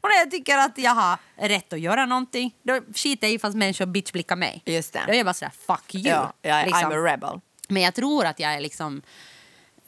Och 0.00 0.08
när 0.08 0.16
jag 0.18 0.30
tycker 0.30 0.58
att 0.58 0.78
jag 0.78 0.90
har 0.94 1.18
rätt 1.36 1.72
att 1.72 1.80
göra 1.80 2.06
någonting, 2.06 2.54
då 2.62 2.80
skiter 2.94 3.26
jag 3.26 3.34
i 3.34 3.38
fast 3.38 3.56
människor 3.56 3.86
bitchblickar 3.86 4.36
mig. 4.36 4.62
Just 4.66 4.92
det. 4.92 5.02
Då 5.06 5.12
är 5.12 5.16
jag 5.16 5.26
bara 5.26 5.34
sådär, 5.34 5.52
fuck 5.66 5.94
you. 5.94 6.08
Ja, 6.08 6.32
är, 6.42 6.66
liksom. 6.66 6.92
I'm 6.92 6.94
a 7.08 7.12
rebel. 7.12 7.40
Men 7.68 7.82
jag 7.82 7.94
tror 7.94 8.24
att 8.26 8.40
jag 8.40 8.54
är 8.54 8.60
liksom... 8.60 9.02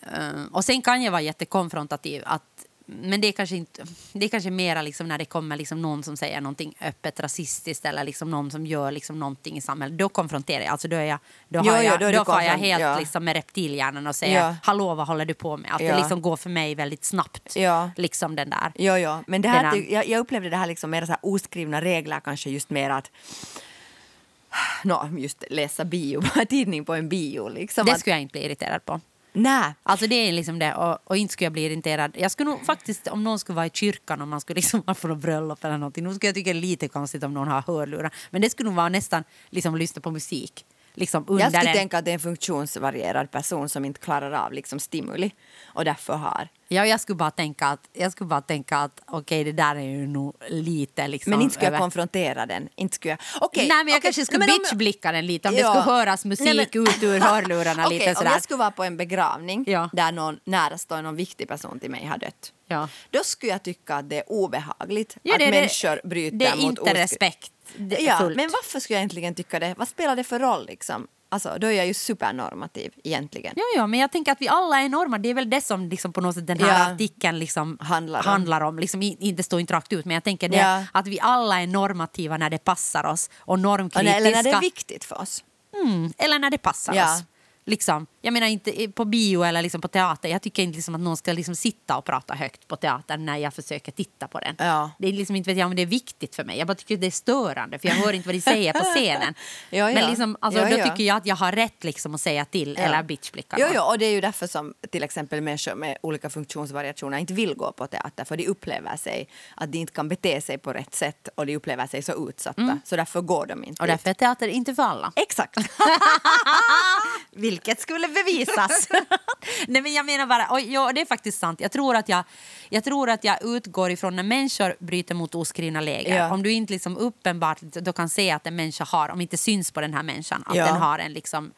eh, 0.02 0.44
och 0.52 0.64
sen 0.64 0.82
kan 0.82 1.02
jag 1.02 1.12
vara 1.12 1.22
jättekonfrontativ. 1.22 2.22
Att, 2.26 2.42
men 2.86 3.20
det 3.20 3.28
är 3.28 3.32
kanske, 3.32 3.56
inte, 3.56 3.84
det 4.12 4.24
är 4.26 4.28
kanske 4.28 4.50
mera 4.50 4.82
liksom 4.82 5.08
när 5.08 5.18
det 5.18 5.24
kommer 5.24 5.56
liksom 5.56 5.82
någon 5.82 6.02
som 6.02 6.16
säger 6.16 6.40
någonting 6.40 6.74
öppet 6.80 7.20
rasistiskt 7.20 7.84
eller 7.84 8.04
liksom 8.04 8.30
någon 8.30 8.50
som 8.50 8.66
gör 8.66 8.90
liksom 8.90 9.18
någonting 9.18 9.56
i 9.56 9.60
samhället. 9.60 9.98
Då 9.98 10.08
konfronterar 10.08 10.62
jag. 10.62 10.70
Alltså 10.72 10.88
då 10.88 10.96
är 10.96 11.04
jag, 11.04 11.18
då 11.48 11.60
Jo, 11.64 11.72
har 11.72 11.78
jo, 11.82 11.84
jag, 11.88 12.00
då 12.00 12.06
är 12.06 12.12
då 12.12 12.18
du 12.18 12.24
får 12.24 12.42
jag 12.42 12.58
helt 12.58 12.80
ja. 12.80 12.98
liksom 12.98 13.24
med 13.24 13.36
reptilhjärnan 13.36 14.06
och 14.06 14.16
säger 14.16 14.40
Ja. 14.40 14.56
hallå 14.62 14.94
vad 14.94 15.06
håller 15.06 15.24
du 15.24 15.34
på 15.34 15.56
med? 15.56 15.74
Att 15.74 15.80
Ja. 15.80 15.92
det 15.92 15.98
liksom 15.98 16.22
går 16.22 16.36
för 16.36 16.50
mig 16.50 16.74
väldigt 16.74 17.04
snabbt. 17.04 17.56
Ja. 17.56 17.90
Liksom 17.96 18.36
den 18.36 18.50
där. 18.50 18.72
Jo, 18.74 18.96
jo. 18.96 19.24
Men 19.26 19.42
det 19.42 19.48
här, 19.48 19.72
ty- 19.72 19.92
jag, 19.92 20.08
jag 20.08 20.18
upplevde 20.20 20.50
det 20.50 20.56
här 20.56 20.66
liksom 20.66 20.90
mer 20.90 21.00
så 21.06 21.12
här 21.12 21.18
oskrivna 21.22 21.80
regler 21.82 22.20
kanske 22.20 22.50
just 22.50 22.70
mer 22.70 22.90
att 22.90 23.10
Nå, 24.84 25.08
just 25.18 25.44
läsa 25.50 25.84
bio, 25.84 26.22
tidning 26.48 26.84
på 26.84 26.94
en 26.94 27.08
bio. 27.08 27.48
Liksom 27.48 27.86
Det 27.86 27.98
skulle 27.98 28.14
jag 28.14 28.22
inte 28.22 28.32
bli 28.32 28.44
irriterad 28.44 28.84
på 28.84 29.00
nej, 29.34 29.74
Alltså 29.82 30.06
det 30.06 30.14
är 30.14 30.32
liksom 30.32 30.58
det. 30.58 30.74
Och, 30.74 30.98
och 31.04 31.16
inte 31.16 31.32
skulle 31.32 31.46
jag 31.46 31.52
bli 31.52 31.64
irriterad. 31.64 32.16
Jag 32.18 32.30
skulle 32.30 32.50
nog 32.50 32.66
faktiskt, 32.66 33.06
om 33.06 33.24
någon 33.24 33.38
skulle 33.38 33.56
vara 33.56 33.66
i 33.66 33.70
kyrkan 33.70 34.20
och 34.20 34.28
man 34.28 34.40
skulle 34.40 34.54
liksom 34.54 34.82
vara 34.86 34.94
på 34.94 35.08
något 35.08 35.18
bröllop 35.18 35.64
eller 35.64 35.78
någonting, 35.78 36.04
nu 36.04 36.14
skulle 36.14 36.28
jag 36.28 36.34
tycka 36.34 36.52
det 36.52 36.58
är 36.58 36.60
lite 36.60 36.88
konstigt 36.88 37.24
om 37.24 37.34
någon 37.34 37.48
har 37.48 37.62
hörlurar. 37.62 38.14
Men 38.30 38.42
det 38.42 38.50
skulle 38.50 38.68
nog 38.68 38.76
vara 38.76 38.88
nästan 38.88 39.24
liksom 39.50 39.76
lyssna 39.76 40.00
på 40.02 40.10
musik. 40.10 40.64
Liksom 40.96 41.24
under 41.28 41.44
jag 41.44 41.52
skulle 41.52 41.70
en, 41.70 41.76
tänka 41.76 41.98
att 41.98 42.04
det 42.04 42.10
är 42.10 42.14
en 42.14 42.20
funktionsvarierad 42.20 43.30
person 43.30 43.68
som 43.68 43.84
inte 43.84 44.00
klarar 44.00 44.30
av 44.32 44.52
liksom 44.52 44.80
stimuli 44.80 45.30
och 45.66 45.84
därför 45.84 46.12
har. 46.14 46.48
ja, 46.68 46.86
jag 46.86 47.00
skulle 47.00 47.16
bara 47.16 47.30
tänka 47.30 47.66
att, 47.66 47.80
jag 47.92 48.12
skulle 48.12 48.28
bara 48.28 48.40
tänka 48.40 48.78
att 48.78 49.00
okej, 49.06 49.44
det 49.44 49.52
där 49.52 49.76
är 49.76 49.80
ju 49.80 50.06
nog 50.06 50.34
lite 50.48 51.08
liksom... 51.08 51.30
Men 51.30 51.40
inte 51.40 51.52
skulle 51.54 51.66
jag 51.66 51.70
över- 51.72 51.78
konfrontera 51.78 52.46
den. 52.46 52.68
Inte 52.76 52.94
skulle 52.94 53.10
jag, 53.12 53.18
okej, 53.40 53.68
Nej, 53.68 53.76
men 53.84 53.88
jag 53.88 53.92
okej, 53.98 54.00
kanske 54.02 54.24
skulle 54.26 54.38
men 54.38 54.50
om- 54.50 54.58
bitchblicka 54.58 55.12
den 55.12 55.26
lite 55.26 55.48
om 55.48 55.54
Ja. 55.54 55.60
det 55.74 55.80
skulle 55.80 55.96
höras 55.96 56.24
musik 56.24 56.44
Nej, 56.46 56.68
men- 56.74 56.82
ut 56.82 57.02
ur 57.02 57.20
hörlurarna 57.20 57.84
Okej, 57.86 57.98
lite 57.98 58.10
Om 58.10 58.14
sådär. 58.16 58.30
jag 58.30 58.42
skulle 58.42 58.58
vara 58.58 58.70
på 58.70 58.84
en 58.84 58.96
begravning 58.96 59.64
Ja. 59.66 59.90
där 59.92 60.12
någon 60.12 60.40
närstående, 60.44 61.02
någon 61.02 61.16
viktig 61.16 61.48
person 61.48 61.80
till 61.80 61.90
mig 61.90 62.06
har 62.06 62.18
dött. 62.18 62.52
Ja. 62.68 62.88
Då 63.10 63.20
skulle 63.24 63.52
jag 63.52 63.62
tycka 63.62 63.94
att 63.94 64.10
det 64.10 64.16
är 64.18 64.24
obehagligt 64.32 65.16
Ja, 65.22 65.32
att 65.34 65.38
det 65.38 65.44
är 65.44 65.52
det- 65.52 65.58
människor 65.58 66.08
bryter 66.08 66.36
Det 66.38 66.46
är 66.46 66.56
mot 66.56 66.64
inte 66.64 66.80
oskri- 66.82 66.94
respekt. 66.94 67.50
Det 67.76 67.98
Ja, 68.00 68.18
fullt. 68.18 68.36
men 68.36 68.50
varför 68.52 68.80
skulle 68.80 68.94
jag 68.94 69.00
egentligen 69.00 69.34
tycka 69.34 69.58
det? 69.58 69.74
Vad 69.78 69.88
spelar 69.88 70.16
det 70.16 70.24
för 70.24 70.38
roll 70.38 70.66
liksom? 70.66 71.06
Alltså, 71.28 71.56
då 71.60 71.66
är 71.66 71.72
jag 71.72 71.86
ju 71.86 71.94
supernormativ 71.94 72.92
egentligen. 73.04 73.52
Ja, 73.56 73.62
ja, 73.76 73.86
men 73.86 74.00
jag 74.00 74.12
tänker 74.12 74.32
att 74.32 74.40
vi 74.40 74.48
alla 74.48 74.80
är 74.80 74.84
enorma. 74.84 75.18
Det 75.18 75.28
är 75.28 75.34
väl 75.34 75.50
det 75.50 75.60
som 75.60 75.88
liksom 75.88 76.12
på 76.12 76.20
något 76.20 76.34
sätt 76.34 76.46
den 76.46 76.58
här 76.60 76.78
Ja. 76.88 76.92
artikeln 76.94 77.38
liksom 77.38 77.78
Handlar 77.80 78.18
om. 78.20 78.24
handlar 78.26 78.60
om. 78.60 78.78
Liksom, 78.78 79.02
inte 79.02 79.42
står 79.42 79.60
inte 79.60 79.74
rakt 79.74 79.92
ut, 79.92 80.04
men 80.04 80.14
jag 80.14 80.24
tänker 80.24 80.48
det 80.48 80.56
Ja. 80.56 80.84
att 80.92 81.06
vi 81.06 81.20
alla 81.20 81.60
är 81.62 81.66
normativa 81.66 82.36
när 82.36 82.50
det 82.50 82.58
passar 82.64 83.04
oss 83.06 83.30
och 83.38 83.58
normkritiska. 83.58 84.16
eller 84.16 84.30
när 84.30 84.42
det 84.42 84.50
är 84.50 84.60
viktigt 84.60 85.04
för 85.04 85.20
oss. 85.20 85.44
mm, 85.84 86.12
eller 86.18 86.38
när 86.38 86.50
det 86.50 86.58
passar 86.58 86.94
Ja. 86.94 87.14
oss. 87.14 87.22
Liksom. 87.66 88.06
Jag 88.24 88.32
menar 88.32 88.46
inte 88.46 88.88
på 88.88 89.04
bio 89.04 89.42
eller 89.42 89.62
liksom 89.62 89.80
på 89.80 89.88
teater. 89.88 90.28
Jag 90.28 90.42
tycker 90.42 90.62
inte 90.62 90.76
liksom 90.76 90.94
att 90.94 91.00
någon 91.00 91.16
ska 91.16 91.32
liksom 91.32 91.56
sitta 91.56 91.96
och 91.96 92.04
prata 92.04 92.34
högt 92.34 92.68
på 92.68 92.76
teatern 92.76 93.26
när 93.26 93.36
jag 93.36 93.54
försöker 93.54 93.92
titta 93.92 94.28
på 94.28 94.40
den. 94.40 94.56
Ja. 94.58 94.90
Det 94.98 95.08
är 95.08 95.12
liksom 95.12 95.36
inte 95.36 95.50
vet 95.50 95.58
jag 95.58 95.66
om 95.66 95.76
det 95.76 95.82
är 95.82 95.86
viktigt 95.86 96.36
för 96.36 96.44
mig. 96.44 96.58
Jag 96.58 96.66
bara 96.66 96.74
tycker 96.74 96.96
det 96.96 97.06
är 97.06 97.10
störande 97.10 97.78
för 97.78 97.88
jag 97.88 97.94
hör 97.94 98.12
inte 98.12 98.28
vad 98.28 98.34
de 98.34 98.40
säger 98.40 98.72
på 98.72 98.84
scenen. 98.84 99.34
Ja, 99.70 99.90
ja. 99.90 99.94
Men 99.94 100.08
liksom, 100.08 100.36
alltså, 100.40 100.60
Ja, 100.60 100.70
då 100.70 100.78
ja. 100.78 100.84
tycker 100.84 101.04
jag 101.04 101.16
att 101.16 101.26
jag 101.26 101.36
har 101.36 101.52
rätt 101.52 101.84
liksom 101.84 102.14
att 102.14 102.20
säga 102.20 102.44
till 102.44 102.76
eller 102.76 103.02
bitchblicka. 103.02 103.56
Jo, 103.58 103.66
någon. 103.66 103.74
jo, 103.76 103.82
och 103.82 103.98
det 103.98 104.06
är 104.06 104.10
ju 104.10 104.20
därför 104.20 104.46
som 104.46 104.74
till 104.90 105.02
exempel 105.02 105.40
människor 105.40 105.74
med 105.74 105.96
olika 106.02 106.30
funktionsvariationer 106.30 107.18
inte 107.18 107.34
vill 107.34 107.54
gå 107.54 107.72
på 107.72 107.86
teater 107.86 108.24
för 108.24 108.36
de 108.36 108.46
upplever 108.46 108.96
sig 108.96 109.28
att 109.56 109.72
de 109.72 109.78
inte 109.78 109.92
kan 109.92 110.08
bete 110.08 110.40
sig 110.40 110.58
på 110.58 110.72
rätt 110.72 110.94
sätt 110.94 111.28
och 111.34 111.46
de 111.46 111.56
upplever 111.56 111.86
sig 111.86 112.02
så 112.02 112.28
utsatta. 112.28 112.78
Så 112.84 112.96
därför 112.96 113.20
går 113.20 113.46
de 113.46 113.64
inte 113.64 113.82
Och 113.82 113.86
därför 113.86 114.10
är 114.10 114.14
teater 114.14 114.48
inte 114.48 114.74
för 114.74 114.82
alla. 114.82 115.12
Exakt. 115.16 115.56
Vilket 117.30 117.80
skulle 117.80 118.06
bevisas. 118.14 118.88
Nej, 119.68 119.82
men 119.82 119.92
jag 119.92 120.06
menar 120.06 120.26
bara, 120.26 120.46
och, 120.50 120.60
ja, 120.60 120.92
det 120.92 121.00
är 121.00 121.04
faktiskt 121.06 121.38
sant. 121.38 121.60
Jag 121.60 121.72
tror, 121.72 121.96
att 121.96 122.08
jag, 122.08 122.24
jag 122.68 122.84
tror 122.84 123.10
att 123.10 123.24
jag 123.24 123.44
utgår 123.44 123.90
ifrån 123.90 124.16
när 124.16 124.22
människor 124.22 124.76
bryter 124.78 125.14
mot 125.14 125.34
oskrivna 125.34 125.80
läger. 125.80 126.16
Ja. 126.16 126.32
Om 126.34 126.42
du 126.42 126.52
inte 126.52 126.72
liksom 126.72 126.96
uppenbart 126.96 127.60
då 127.60 127.92
kan 127.92 128.08
se 128.08 128.30
att 128.30 128.46
en 128.46 128.56
människa 128.56 128.84
har, 128.84 129.08
om 129.08 129.20
inte 129.20 129.36
syns 129.36 129.72
på 129.72 129.80
den 129.80 129.94
här 129.94 130.02
människan, 130.02 130.42
att 130.46 130.56
Ja. 130.56 130.66
den 130.66 130.76
har 130.76 130.98
en 130.98 131.12
liksom, 131.12 131.52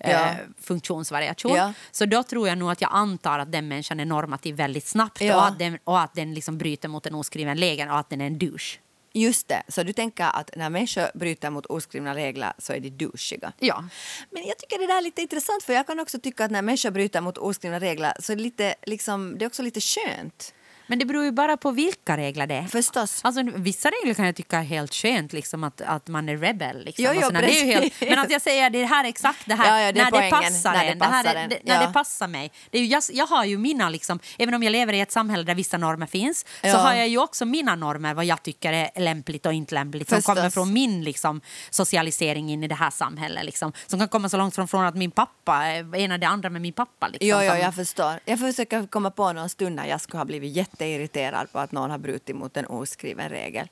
Ja. 0.00 0.08
eh, 0.08 0.34
funktionsvariation. 0.60 1.54
Ja. 1.56 1.72
Så 1.90 2.04
då 2.06 2.22
tror 2.22 2.48
jag 2.48 2.58
nog 2.58 2.70
att 2.70 2.80
jag 2.80 2.90
antar 2.92 3.38
att 3.38 3.52
den 3.52 3.68
människan 3.68 4.00
är 4.00 4.04
normativ 4.04 4.54
väldigt 4.56 4.86
snabbt 4.86 5.20
Ja. 5.20 5.36
och 5.36 5.46
att 5.46 5.58
den, 5.58 5.78
och 5.84 6.00
att 6.00 6.14
den 6.14 6.34
liksom 6.34 6.58
bryter 6.58 6.88
mot 6.88 7.06
en 7.06 7.14
oskriven 7.14 7.60
läger 7.60 7.90
och 7.90 7.98
att 7.98 8.10
den 8.10 8.20
är 8.20 8.26
en 8.26 8.38
douche. 8.38 8.78
Just 9.12 9.48
det, 9.48 9.62
så 9.68 9.82
du 9.82 9.92
tänker 9.92 10.24
att 10.24 10.50
när 10.56 10.70
människor 10.70 11.18
bryter 11.18 11.50
mot 11.50 11.66
oskrivna 11.66 12.14
regler 12.14 12.52
så 12.58 12.72
är 12.72 12.80
de 12.80 12.90
douchiga. 12.90 13.52
Ja. 13.58 13.84
Men 14.30 14.46
jag 14.46 14.58
tycker 14.58 14.78
det 14.78 14.86
där 14.86 14.98
är 14.98 15.02
lite 15.02 15.22
intressant 15.22 15.62
för 15.62 15.72
jag 15.72 15.86
kan 15.86 16.00
också 16.00 16.18
tycka 16.18 16.44
att 16.44 16.50
när 16.50 16.62
människor 16.62 16.90
bryter 16.90 17.20
mot 17.20 17.38
oskrivna 17.38 17.80
regler 17.80 18.12
så 18.20 18.32
är 18.32 18.36
det, 18.36 18.42
lite, 18.42 18.74
liksom, 18.86 19.38
det 19.38 19.44
är 19.44 19.46
också 19.46 19.62
lite 19.62 19.80
skönt. 19.80 20.54
Men 20.90 20.98
det 20.98 21.04
beror 21.04 21.24
ju 21.24 21.32
bara 21.32 21.56
på 21.56 21.70
vilka 21.70 22.16
regler 22.16 22.46
det 22.46 22.54
är. 22.54 22.62
Förstås. 22.62 23.20
Alltså, 23.24 23.42
vissa 23.54 23.88
regler 23.90 24.14
kan 24.14 24.26
jag 24.26 24.36
tycka 24.36 24.58
är 24.58 24.62
helt 24.62 24.94
skönt, 24.94 25.32
liksom, 25.32 25.64
att, 25.64 25.80
att 25.80 26.08
man 26.08 26.28
är 26.28 26.36
rebel. 26.36 26.84
Liksom, 26.84 27.04
Jo, 27.04 27.10
jo, 27.14 27.22
sådär. 27.22 27.42
det 27.42 27.60
är 27.60 27.64
ju 27.64 27.72
helt, 27.72 27.94
men 28.00 28.18
att 28.18 28.30
jag 28.30 28.42
säger 28.42 28.70
det 28.70 28.84
här 28.84 29.04
är 29.04 29.08
exakt 29.08 29.38
det 29.46 29.54
här, 29.54 29.80
Ja, 29.80 29.86
ja, 29.86 29.92
det 29.92 30.00
är 30.00 30.04
när, 30.10 30.22
det 30.22 30.30
passar 30.30 30.72
när 30.72 30.84
det 30.84 30.90
en. 30.90 30.98
Passar 30.98 31.34
en. 31.34 31.48
det, 31.48 31.58
när 31.64 31.74
Ja. 31.80 31.86
det 31.86 31.92
passar 31.92 32.28
mig. 32.28 32.52
Det 32.70 32.78
är 32.78 32.82
ju, 32.82 32.88
jag, 32.88 33.02
jag 33.12 33.26
har 33.26 33.44
ju 33.44 33.58
mina, 33.58 33.88
liksom, 33.88 34.18
även 34.38 34.54
om 34.54 34.62
jag 34.62 34.70
lever 34.70 34.92
i 34.92 35.00
ett 35.00 35.12
samhälle 35.12 35.42
där 35.44 35.54
vissa 35.54 35.78
normer 35.78 36.06
finns, 36.06 36.46
så 36.62 36.68
har 36.68 36.94
jag 36.94 37.08
ju 37.08 37.18
också 37.18 37.44
mina 37.44 37.74
normer, 37.74 38.14
vad 38.14 38.24
jag 38.24 38.42
tycker 38.42 38.72
är 38.72 39.00
lämpligt 39.00 39.46
och 39.46 39.52
inte 39.52 39.74
lämpligt, 39.74 40.08
som 40.08 40.16
Förstås. 40.16 40.34
kommer 40.36 40.50
från 40.50 40.72
min 40.72 41.04
liksom, 41.04 41.40
socialisering 41.70 42.50
in 42.50 42.64
i 42.64 42.68
det 42.68 42.74
här 42.74 42.90
samhället. 42.90 43.44
Liksom, 43.44 43.72
som 43.86 43.98
kan 43.98 44.08
komma 44.08 44.28
så 44.28 44.36
långt 44.36 44.54
från, 44.54 44.68
från 44.68 44.84
att 44.84 44.94
min 44.94 45.10
pappa, 45.10 45.66
ena 45.96 46.18
det 46.18 46.26
andra 46.26 46.50
med 46.50 46.62
min 46.62 46.72
pappa. 46.72 47.08
Liksom, 47.08 47.28
Jo, 47.28 47.36
jo, 47.42 47.48
som- 47.50 47.58
jag 47.60 47.74
förstår. 47.74 48.20
Jag 48.24 48.38
försöker 48.38 48.86
komma 48.86 49.10
på 49.10 49.32
någon 49.32 49.48
stund 49.48 49.76
när 49.76 49.86
jag 49.86 50.00
skulle 50.00 50.18
ha 50.20 50.24
blivit 50.24 50.56
jätteirriterad 50.78 51.52
på 51.52 51.58
att 51.58 51.72
någon 51.72 51.90
har 51.90 51.98
brutit 51.98 52.36
mot 52.36 52.56
en 52.56 52.66
oskriven 52.66 53.28
regel. 53.28 53.68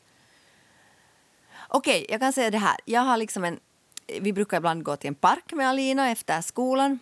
Okej, 1.68 2.06
jag 2.08 2.20
kan 2.20 2.32
säga 2.32 2.50
det 2.50 2.58
här. 2.58 2.76
Jag 2.84 3.00
har 3.00 3.16
liksom 3.16 3.44
en, 3.44 3.60
vi 4.20 4.32
brukar 4.32 4.56
ibland 4.56 4.82
gå 4.82 4.96
till 4.96 5.08
en 5.08 5.14
park 5.14 5.52
med 5.52 5.68
Alina 5.68 6.10
efter 6.10 6.40
skolan. 6.40 6.98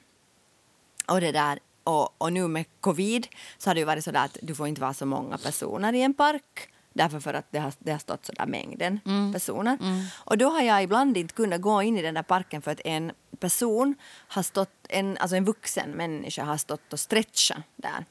Och, 1.09 1.21
det 1.21 1.33
där, 1.33 1.59
och, 1.85 2.23
och 2.23 2.33
nu 2.33 2.49
med 2.49 2.65
covid 2.81 3.27
så 3.59 3.71
har 3.71 3.75
det 3.75 3.81
ju 3.81 3.85
varit 3.85 4.05
så 4.05 4.11
där 4.11 4.25
att 4.25 4.39
du 4.43 4.55
får 4.55 4.69
inte 4.69 4.81
vara 4.81 4.95
så 4.95 5.07
många 5.07 5.39
personer 5.39 5.93
i 5.93 6.03
en 6.03 6.15
park. 6.15 6.69
Därför 6.93 7.21
för 7.21 7.35
att 7.35 7.47
det 7.51 7.59
har, 7.59 7.73
det 7.79 7.93
har 7.93 7.99
stått 7.99 8.27
så 8.27 8.33
där 8.33 8.47
mängden 8.47 9.01
personer. 9.33 9.79
Och 10.25 10.39
då 10.39 10.49
har 10.51 10.63
jag 10.63 10.83
ibland 10.83 11.17
inte 11.17 11.35
kunnat 11.35 11.61
gå 11.61 11.83
in 11.83 11.99
i 11.99 12.03
den 12.03 12.15
där 12.15 12.23
parken 12.23 12.63
för 12.63 12.71
att 12.71 12.81
en 12.85 13.13
person 13.41 13.95
har 14.29 14.43
stått, 14.43 14.71
en, 14.89 15.19
alltså 15.19 15.37
en 15.37 15.45
vuxen 15.45 15.91
människa 15.91 16.45
har 16.45 16.57
stått 16.57 16.93
och 16.93 17.01
stretchat 17.01 17.63
där. 17.77 18.05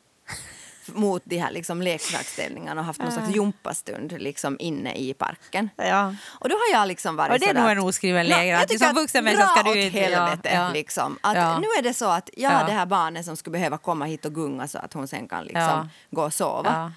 Mot 0.87 1.21
de 1.25 1.37
här 1.37 1.51
liksom 1.51 1.81
leksaksställningarna 1.81 2.81
och 2.81 2.85
haft 2.85 2.99
någon 3.01 3.11
slags 3.11 3.35
gympastund 3.35 4.11
liksom 4.11 4.57
inne 4.59 4.93
i 4.95 5.13
parken. 5.13 5.69
Ja. 5.75 6.15
Och 6.39 6.49
då 6.49 6.55
har 6.55 6.79
jag 6.79 6.87
liksom 6.87 7.15
varit 7.15 7.31
Och 7.33 7.39
det 7.39 7.49
är 7.49 7.53
nog 7.53 7.69
en 7.71 7.79
oskriven 7.79 8.25
regel, 8.25 8.47
jag 8.47 8.63
att 8.63 8.79
som 8.79 8.93
vuxen 8.95 9.23
människa 9.23 9.47
ska 9.47 9.63
du 9.63 9.81
inte- 9.81 9.99
helvete 9.99 10.49
ja. 10.53 10.69
liksom. 10.73 11.19
Att 11.21 11.35
Ja. 11.37 11.59
Nu 11.59 11.67
är 11.77 11.81
det 11.81 11.93
så 11.93 12.09
att 12.09 12.29
jag 12.37 12.49
har 12.49 12.59
Ja. 12.61 12.65
det 12.65 12.71
här 12.71 12.85
barnet 12.85 13.25
som 13.25 13.37
skulle 13.37 13.51
behöva 13.51 13.77
komma 13.77 14.05
hit 14.05 14.25
och 14.25 14.35
gunga 14.35 14.67
så 14.67 14.77
att 14.77 14.93
hon 14.93 15.07
sen 15.07 15.27
kan 15.27 15.43
liksom 15.45 15.89
gå 16.11 16.23
och 16.23 16.33
sova. 16.33 16.93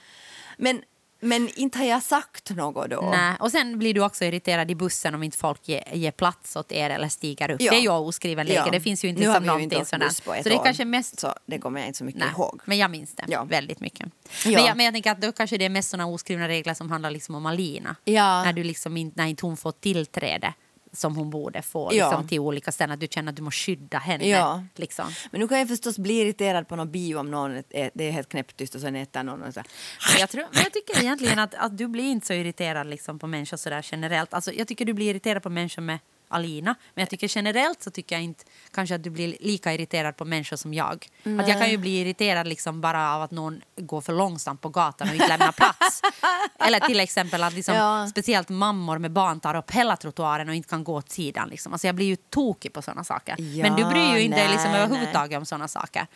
Men, 0.59 0.83
men 1.29 1.49
inte 1.57 1.79
har 1.79 1.85
jag 1.87 2.03
sagt 2.03 2.51
något 2.51 2.91
då. 2.91 3.01
Nej. 3.11 3.37
Och 3.41 3.51
sen 3.51 3.79
blir 3.79 3.95
du 3.95 4.01
också 4.05 4.25
irriterad 4.25 4.71
i 4.71 4.75
bussen 4.75 5.15
om 5.15 5.23
inte 5.23 5.39
folk 5.39 5.69
ger, 5.69 5.85
ger 5.93 6.11
plats 6.11 6.57
åt 6.57 6.73
er 6.73 6.91
eller 6.91 7.09
stiger 7.09 7.51
upp. 7.51 7.61
Ja. 7.61 7.71
Det 7.73 7.77
är 7.79 7.81
ju 7.81 7.89
oskriven 7.89 8.47
regel, 8.47 8.63
Ja. 8.67 8.73
det 8.73 8.81
finns 8.81 9.05
ju 9.05 9.09
inte 9.09 9.21
nu 9.21 9.27
som 9.27 9.35
inte 9.37 9.47
någonting 9.47 9.81
ett 9.81 9.89
Så 9.89 9.97
det 10.49 10.51
är 10.55 10.59
år, 10.59 10.65
kanske 10.65 10.85
mest 10.85 11.21
Så 11.21 11.35
det 11.47 11.59
kommer 11.59 11.81
jag 11.81 11.87
inte 11.87 11.99
så 11.99 12.05
mycket 12.05 12.21
Nej, 12.21 12.31
ihåg. 12.37 12.61
men 12.65 12.79
jag 12.79 12.91
minns 12.91 13.15
det 13.15 13.25
Ja. 13.29 13.45
väldigt 13.45 13.81
mycket. 13.81 14.07
Men, 14.45 14.53
jag, 14.53 14.77
men 14.77 14.85
jag 14.87 14.95
tänker 14.95 15.11
att 15.11 15.21
då 15.21 15.33
kanske 15.33 15.57
det 15.59 15.65
är 15.65 15.69
mest 15.69 15.91
såna 15.91 16.07
oskrivna 16.07 16.49
regler 16.49 16.75
som 16.75 16.91
handlar 16.91 17.11
liksom 17.11 17.35
om 17.35 17.47
Alina. 17.47 17.97
När, 18.05 18.53
du 18.53 18.63
liksom 18.65 18.97
inte, 18.97 19.21
när 19.23 19.29
inte 19.29 19.47
hon 19.47 19.57
får 19.57 19.73
tillträde 19.73 20.53
som 20.97 21.17
hon 21.17 21.31
borde 21.31 21.63
få 21.63 21.91
Ja. 21.93 22.09
liksom, 22.09 22.29
till 22.29 22.41
olika 22.41 22.73
ställen. 22.73 22.95
Att 22.95 23.01
du 23.01 23.07
känner 23.11 23.33
att 23.33 23.37
du 23.37 23.43
måste 23.43 23.59
skydda 23.59 23.99
henne. 23.99 24.29
Ja. 24.29 24.65
Liksom. 24.75 25.05
Men 25.31 25.41
nu 25.41 25.49
kan 25.49 25.59
jag 25.59 25.69
förstås 25.69 25.99
bli 25.99 26.21
irriterad 26.21 26.69
på 26.69 26.77
någon 26.77 26.91
bio 26.93 27.17
om 27.17 27.31
någon 27.31 27.57
är, 27.71 27.91
det 27.95 28.05
är 28.05 28.11
helt 28.11 28.29
knäpptyst 28.29 28.75
och 28.75 28.81
sen 28.81 28.97
äter 28.97 29.23
någon 29.23 29.43
och 29.43 29.55
så. 29.55 29.63
Men 30.13 30.21
jag, 30.21 30.31
tror, 30.31 30.47
men 30.53 30.63
jag 30.63 30.73
tycker 30.73 31.03
egentligen 31.03 31.39
att, 31.39 31.55
att 31.55 31.79
du 31.79 31.89
blir 31.89 32.05
inte 32.05 32.27
så 32.27 32.33
irriterad 32.33 32.87
liksom, 32.87 33.19
på 33.19 33.27
människor 33.27 33.57
sådär 33.57 33.87
generellt. 33.91 34.35
Alltså, 34.35 34.53
jag 34.53 34.69
tycker 34.69 34.85
du 34.85 34.93
blir 34.93 35.11
irriterad 35.11 35.43
på 35.43 35.51
människor 35.51 35.83
med 35.83 35.99
Alina. 36.29 36.75
Men 36.95 37.03
jag 37.03 37.11
tycker 37.11 37.29
generellt 37.37 37.83
så 37.83 37.91
tycker 37.91 38.17
jag 38.17 38.23
inte 38.23 38.45
kanske 38.71 38.95
att 38.95 39.03
du 39.03 39.11
blir 39.11 39.37
lika 39.41 39.73
irriterad 39.75 40.17
på 40.17 40.25
människor 40.25 40.57
som 40.57 40.75
jag. 40.75 41.07
Att 41.41 41.49
jag 41.49 41.59
kan 41.61 41.71
ju 41.71 41.77
bli 41.77 42.01
irriterad 42.01 42.47
liksom 42.49 42.81
bara 42.81 43.15
av 43.15 43.23
att 43.23 43.31
någon 43.31 43.61
går 43.77 44.01
för 44.01 44.13
långsamt 44.13 44.61
på 44.61 44.69
gatan 44.69 45.09
och 45.09 45.15
inte 45.15 45.29
lämnar 45.29 45.53
plats. 45.53 46.01
Eller 46.59 46.81
till 46.81 47.01
exempel 47.01 47.43
att 47.43 47.53
liksom, 47.53 47.75
Ja. 47.75 48.09
speciellt 48.09 48.49
mammor 48.49 48.99
med 48.99 49.11
barn 49.13 49.41
tar 49.41 49.55
upp 49.55 49.71
hela 49.71 49.97
trottoaren 49.97 50.49
och 50.49 50.55
inte 50.55 50.69
kan 50.69 50.85
gå 50.85 50.95
åt 50.95 51.11
sidan. 51.11 51.49
Liksom. 51.49 51.73
Alltså 51.73 51.87
jag 51.89 51.95
blir 51.95 52.07
ju 52.07 52.17
tokig 52.17 52.73
på 52.73 52.83
sådana 52.83 53.05
saker. 53.05 53.37
Men 53.63 53.77
du 53.77 53.83
Ja, 53.83 53.89
bryr 53.91 54.15
ju 54.15 54.21
inte 54.21 54.37
dig 54.39 54.49
liksom 54.49 54.73
nej, 54.73 54.81
överhuvudtaget 54.81 55.39
om 55.39 55.47
sådana 55.47 55.69
saker. 55.69 56.07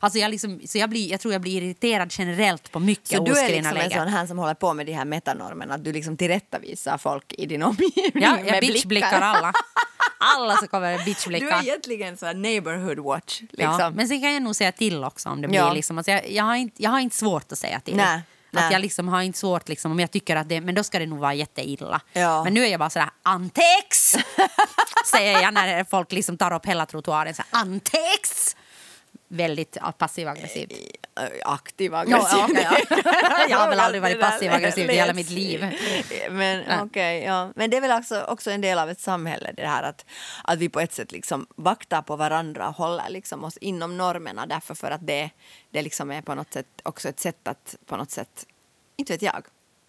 Alltså 0.00 0.18
jag, 0.18 0.30
liksom, 0.30 0.60
så 0.66 0.78
jag, 0.78 0.90
blir, 0.90 1.10
jag 1.10 1.20
tror 1.20 1.32
jag 1.34 1.42
blir 1.42 1.62
irriterad 1.62 2.08
generellt 2.12 2.72
på 2.72 2.78
mycket 2.80 3.08
Så 3.18 3.24
du 3.24 3.38
är 3.38 3.48
liksom 3.48 3.76
en 3.76 3.90
sån 3.90 4.08
här 4.08 4.26
som 4.26 4.38
håller 4.38 4.54
på 4.54 4.74
med 4.74 4.86
de 4.86 4.92
här 4.92 5.04
metanormerna, 5.04 5.74
att 5.74 5.84
du 5.84 5.92
liksom 5.92 6.16
tillrättavisar 6.16 6.98
folk 6.98 7.32
i 7.32 7.46
din 7.46 7.62
omgivning 7.62 8.22
Ja, 8.22 8.32
med 8.36 8.46
jag 8.46 8.60
bitchblickar 8.60 9.20
alla. 9.20 9.52
Alla 10.18 10.56
så 10.56 10.66
kommer 10.68 10.98
Du 10.98 11.04
bitchblicka. 11.04 11.48
är 11.56 11.62
egentligen 11.62 12.16
så 12.16 12.26
här 12.26 12.34
neighborhood 12.34 12.98
watch. 12.98 13.40
Liksom. 13.40 13.76
Ja, 13.80 13.90
men 13.90 14.08
sen 14.08 14.20
kan 14.20 14.32
jag 14.32 14.42
nog 14.42 14.56
säga 14.56 14.72
till 14.72 15.04
också 15.04 15.28
om 15.28 15.40
det 15.42 15.48
blir 15.48 15.58
Ja. 15.58 15.72
liksom. 15.72 15.98
Alltså 15.98 16.10
jag, 16.10 16.30
jag, 16.30 16.44
har 16.44 16.54
inte, 16.56 16.82
jag 16.82 16.90
har 16.90 17.00
inte 17.00 17.16
svårt 17.16 17.52
att 17.52 17.58
säga 17.58 17.80
till. 17.80 17.96
Nej. 17.96 18.20
Att 18.52 18.72
jag 18.72 18.80
liksom 18.80 19.08
har 19.08 19.22
inte 19.22 19.38
svårt 19.38 19.68
liksom, 19.68 19.92
om 19.92 20.00
jag 20.00 20.10
tycker 20.10 20.36
att 20.36 20.48
det, 20.48 20.60
men 20.60 20.74
då 20.74 20.84
ska 20.84 20.98
det 20.98 21.06
nog 21.06 21.18
vara 21.18 21.34
jätteilla. 21.34 22.00
Ja. 22.12 22.44
Men 22.44 22.54
nu 22.54 22.64
är 22.64 22.68
jag 22.68 22.78
bara 22.80 22.90
sådär, 22.90 23.08
antex! 23.22 24.16
säger 25.06 25.42
jag 25.42 25.54
när 25.54 25.84
folk 25.84 26.12
liksom 26.12 26.36
tar 26.38 26.52
upp 26.54 26.66
hela 26.66 26.86
trottoaren. 26.86 27.34
Antex! 27.50 28.56
Väldigt 29.36 29.76
ja, 29.80 29.92
passiv-aggressiv. 29.92 30.72
Äh, 31.20 31.24
Aktiv 31.44 31.94
aggressiv. 31.94 32.38
ja, 32.38 32.44
okej, 32.50 32.68
ja. 33.04 33.46
Jag 33.48 33.58
har 33.58 33.68
väl 33.68 33.80
aldrig 33.80 34.02
varit 34.02 34.16
Det 34.16 34.20
där 34.20 34.30
passiv-aggressiv 34.30 34.90
i 34.90 34.94
hela 34.94 35.12
mitt 35.14 35.30
liv. 35.30 35.66
Men, 36.30 36.64
Ja. 36.68 36.82
okej, 36.82 37.24
ja. 37.24 37.52
Men 37.54 37.70
det 37.70 37.76
är 37.76 37.80
väl 37.80 37.98
också, 37.98 38.22
också 38.22 38.50
en 38.50 38.60
del 38.60 38.78
av 38.78 38.90
ett 38.90 39.00
samhälle 39.00 39.52
det 39.56 39.66
här 39.66 39.82
att, 39.82 40.04
att 40.44 40.58
vi 40.58 40.68
på 40.68 40.80
ett 40.80 40.92
sätt 40.92 41.12
liksom 41.12 41.46
vaktar 41.56 42.02
på 42.02 42.16
varandra 42.16 42.68
och 42.68 42.74
håller 42.74 43.08
liksom 43.08 43.44
oss 43.44 43.56
inom 43.56 43.96
normerna 43.96 44.46
därför 44.46 44.74
för 44.74 44.90
att 44.90 45.06
det, 45.06 45.30
det 45.70 45.82
liksom 45.82 46.10
är 46.10 46.22
på 46.22 46.34
något 46.34 46.52
sätt 46.52 46.66
också 46.82 47.08
ett 47.08 47.20
sätt 47.20 47.48
att 47.48 47.76
på 47.86 47.96
något 47.96 48.10
sätt, 48.10 48.46
inte 48.96 49.12
vet 49.12 49.22
jag, 49.22 49.46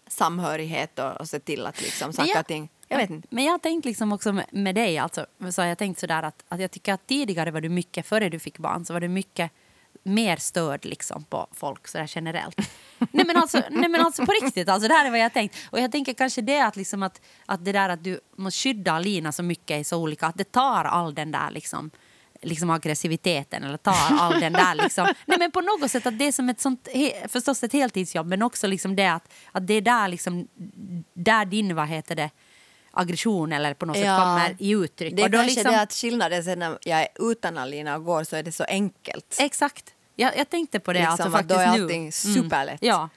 samhörighet 0.08 0.98
och, 0.98 1.20
och 1.20 1.28
se 1.28 1.40
till 1.40 1.66
att 1.66 1.80
liksom 1.82 2.12
saker 2.12 2.40
och 2.40 2.46
ting, 2.46 2.68
jag 2.88 2.98
vet 2.98 3.10
inte. 3.10 3.28
Men 3.30 3.44
jag 3.44 3.52
har 3.52 3.58
tänkt 3.58 3.84
liksom 3.84 4.12
också 4.12 4.42
med, 4.52 4.74
dig, 4.74 4.98
alltså, 4.98 5.26
så 5.50 5.62
har 5.62 5.66
jag 5.66 5.78
tänkt 5.78 6.00
sådär 6.00 6.22
att, 6.22 6.44
att 6.48 6.60
jag 6.60 6.70
tycker 6.70 6.92
att 6.92 7.06
tidigare 7.06 7.50
var 7.50 7.60
du 7.60 7.68
mycket, 7.68 8.06
före 8.06 8.28
du 8.28 8.38
fick 8.38 8.58
barn, 8.58 8.84
så 8.84 8.92
var 8.92 9.00
du 9.00 9.08
mycket 9.08 9.50
mer 10.02 10.36
störd 10.36 10.84
liksom 10.84 11.24
på 11.24 11.46
folk 11.52 11.88
sådär 11.88 12.10
generellt. 12.14 12.56
nej, 13.12 13.26
men 13.26 13.36
alltså, 13.36 13.62
nej 13.70 13.88
men 13.88 14.00
alltså 14.00 14.26
på 14.26 14.32
riktigt, 14.32 14.68
alltså 14.68 14.88
det 14.88 14.94
här 14.94 15.06
är 15.06 15.10
vad 15.10 15.18
jag 15.18 15.24
har 15.24 15.30
tänkt. 15.30 15.56
Och 15.70 15.80
jag 15.80 15.92
tänker 15.92 16.14
kanske 16.14 16.40
det 16.40 16.60
att, 16.60 16.76
liksom 16.76 17.02
att, 17.02 17.20
att 17.46 17.64
det 17.64 17.72
där 17.72 17.88
att 17.88 18.04
du 18.04 18.20
måste 18.36 18.58
skydda 18.58 18.92
Alina 18.92 19.32
så 19.32 19.42
mycket 19.42 19.80
är 19.80 19.84
så 19.84 19.98
olika, 19.98 20.26
att 20.26 20.38
det 20.38 20.52
tar 20.52 20.84
all 20.84 21.14
den 21.14 21.32
där 21.32 21.50
liksom 21.50 21.90
liksom 22.42 22.70
aggressiviteten 22.70 23.64
eller 23.64 23.76
tar 23.76 24.16
all 24.18 24.40
den 24.40 24.52
där 24.52 24.74
liksom. 24.74 25.04
Nej 25.26 25.38
men 25.38 25.50
på 25.50 25.60
något 25.60 25.90
sätt 25.90 26.06
att 26.06 26.18
det 26.18 26.24
är 26.24 26.32
som 26.32 26.48
ett 26.48 26.60
sånt, 26.60 26.88
förstås 27.28 27.62
ett 27.62 27.72
heltidsjobb 27.72 28.26
men 28.26 28.42
också 28.42 28.66
liksom 28.66 28.96
det 28.96 29.06
att, 29.06 29.32
att 29.52 29.66
det 29.66 29.74
är 29.74 29.80
där 29.80 30.08
liksom, 30.08 30.48
där 31.14 31.44
din, 31.44 31.74
vad 31.74 31.88
heter 31.88 32.16
det, 32.16 32.30
aggression 32.98 33.52
eller 33.52 33.74
på 33.74 33.86
något 33.86 33.96
sätt 33.96 34.06
kommer 34.06 34.56
i 34.58 34.70
uttryck. 34.70 35.16
Det 35.16 35.22
är 35.22 35.24
Och 35.24 35.30
då 35.30 35.38
kanske 35.38 35.54
liksom, 35.54 35.72
det 35.72 35.80
att 35.80 35.92
skillnaden 35.92 36.44
sen 36.44 36.58
när 36.58 36.78
jag 36.82 37.00
är 37.00 37.08
utan 37.18 37.58
Alina 37.58 37.96
och 37.96 38.04
går 38.04 38.24
så 38.24 38.36
är 38.36 38.42
det 38.42 38.52
så 38.52 38.64
enkelt. 38.64 39.36
Exakt. 39.40 39.94
Jag, 40.16 40.36
jag 40.36 40.50
tänkte 40.50 40.80
på 40.80 40.92
det 40.92 40.98
Liksom 40.98 41.12
alltså 41.12 41.30
faktiskt 41.30 41.48
då 41.48 41.60
är 41.60 41.76
nu. 41.76 41.82
allting 41.82 42.12
superlätt. 42.12 42.78
Ja. 42.82 43.08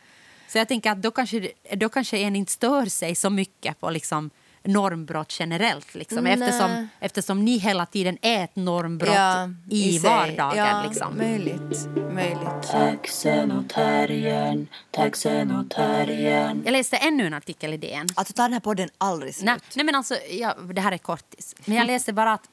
Så 0.47 0.57
jag 0.57 0.67
tänker 0.67 0.91
att 0.91 1.01
då 1.01 1.11
kanske, 1.11 1.51
då 1.73 1.89
kanske 1.89 2.17
en 2.17 2.35
inte 2.35 2.51
stör 2.51 2.85
sig 2.85 3.15
så 3.15 3.29
mycket 3.29 3.79
på 3.79 3.89
liksom 3.89 4.29
normbrott 4.63 5.39
generellt. 5.39 5.95
Liksom, 5.95 6.23
Nej. 6.23 6.33
eftersom, 6.33 6.87
eftersom 6.99 7.45
ni 7.45 7.57
hela 7.57 7.85
tiden 7.85 8.17
är 8.21 8.43
ett 8.43 8.55
normbrott 8.55 9.15
Ja, 9.15 9.49
i, 9.69 9.99
sig. 9.99 10.09
vardagen. 10.09 10.57
Ja, 10.57 10.83
liksom. 10.87 11.17
möjligt. 11.17 11.87
möjligt. 12.13 12.67
Taxen 12.71 13.51
och 13.51 13.69
terriern, 13.69 14.67
taxen 14.91 15.51
och 15.51 15.69
terriern. 15.69 16.61
Jag 16.65 16.71
läste 16.71 16.97
ännu 16.97 17.27
en 17.27 17.33
artikel 17.33 17.73
i 17.73 17.77
DN. 17.77 18.07
Alltså 18.15 18.33
tar 18.33 18.43
den 18.43 18.53
här 18.53 18.59
podden 18.59 18.89
aldrig 18.97 19.35
slut. 19.35 19.45
Nej, 19.45 19.57
nej 19.75 19.85
men 19.85 19.95
alltså, 19.95 20.15
ja, 20.29 20.53
det 20.73 20.81
här 20.81 20.91
är 20.91 20.97
kortis. 20.97 21.55
Men 21.65 21.77
jag 21.77 21.87
läste 21.87 22.13
bara 22.13 22.33
att, 22.33 22.49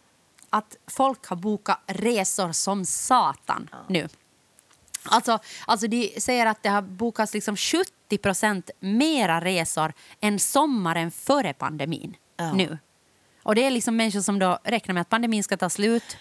att 0.50 0.76
folk 0.86 1.26
har 1.26 1.36
bokat 1.36 1.80
resor 1.86 2.52
som 2.52 2.84
satan 2.84 3.68
nu. 3.86 4.08
Alltså, 5.10 5.38
alltså 5.66 5.86
de 5.86 6.14
säger 6.20 6.46
att 6.46 6.62
det 6.62 6.68
har 6.68 6.82
bokats 6.82 7.34
liksom 7.34 7.56
70 7.56 8.18
procent 8.22 8.70
mera 8.80 9.40
resor 9.40 9.92
än 10.20 10.38
sommaren 10.38 11.10
före 11.10 11.52
pandemin 11.52 12.16
Ja. 12.36 12.52
nu. 12.52 12.78
Och 13.42 13.54
det 13.54 13.64
är 13.64 13.70
liksom 13.70 13.96
människor 13.96 14.20
som 14.20 14.38
då 14.38 14.58
räknar 14.64 14.92
med 14.94 15.00
att 15.00 15.08
pandemin 15.08 15.44
ska 15.44 15.56
ta 15.56 15.70
slut 15.70 16.16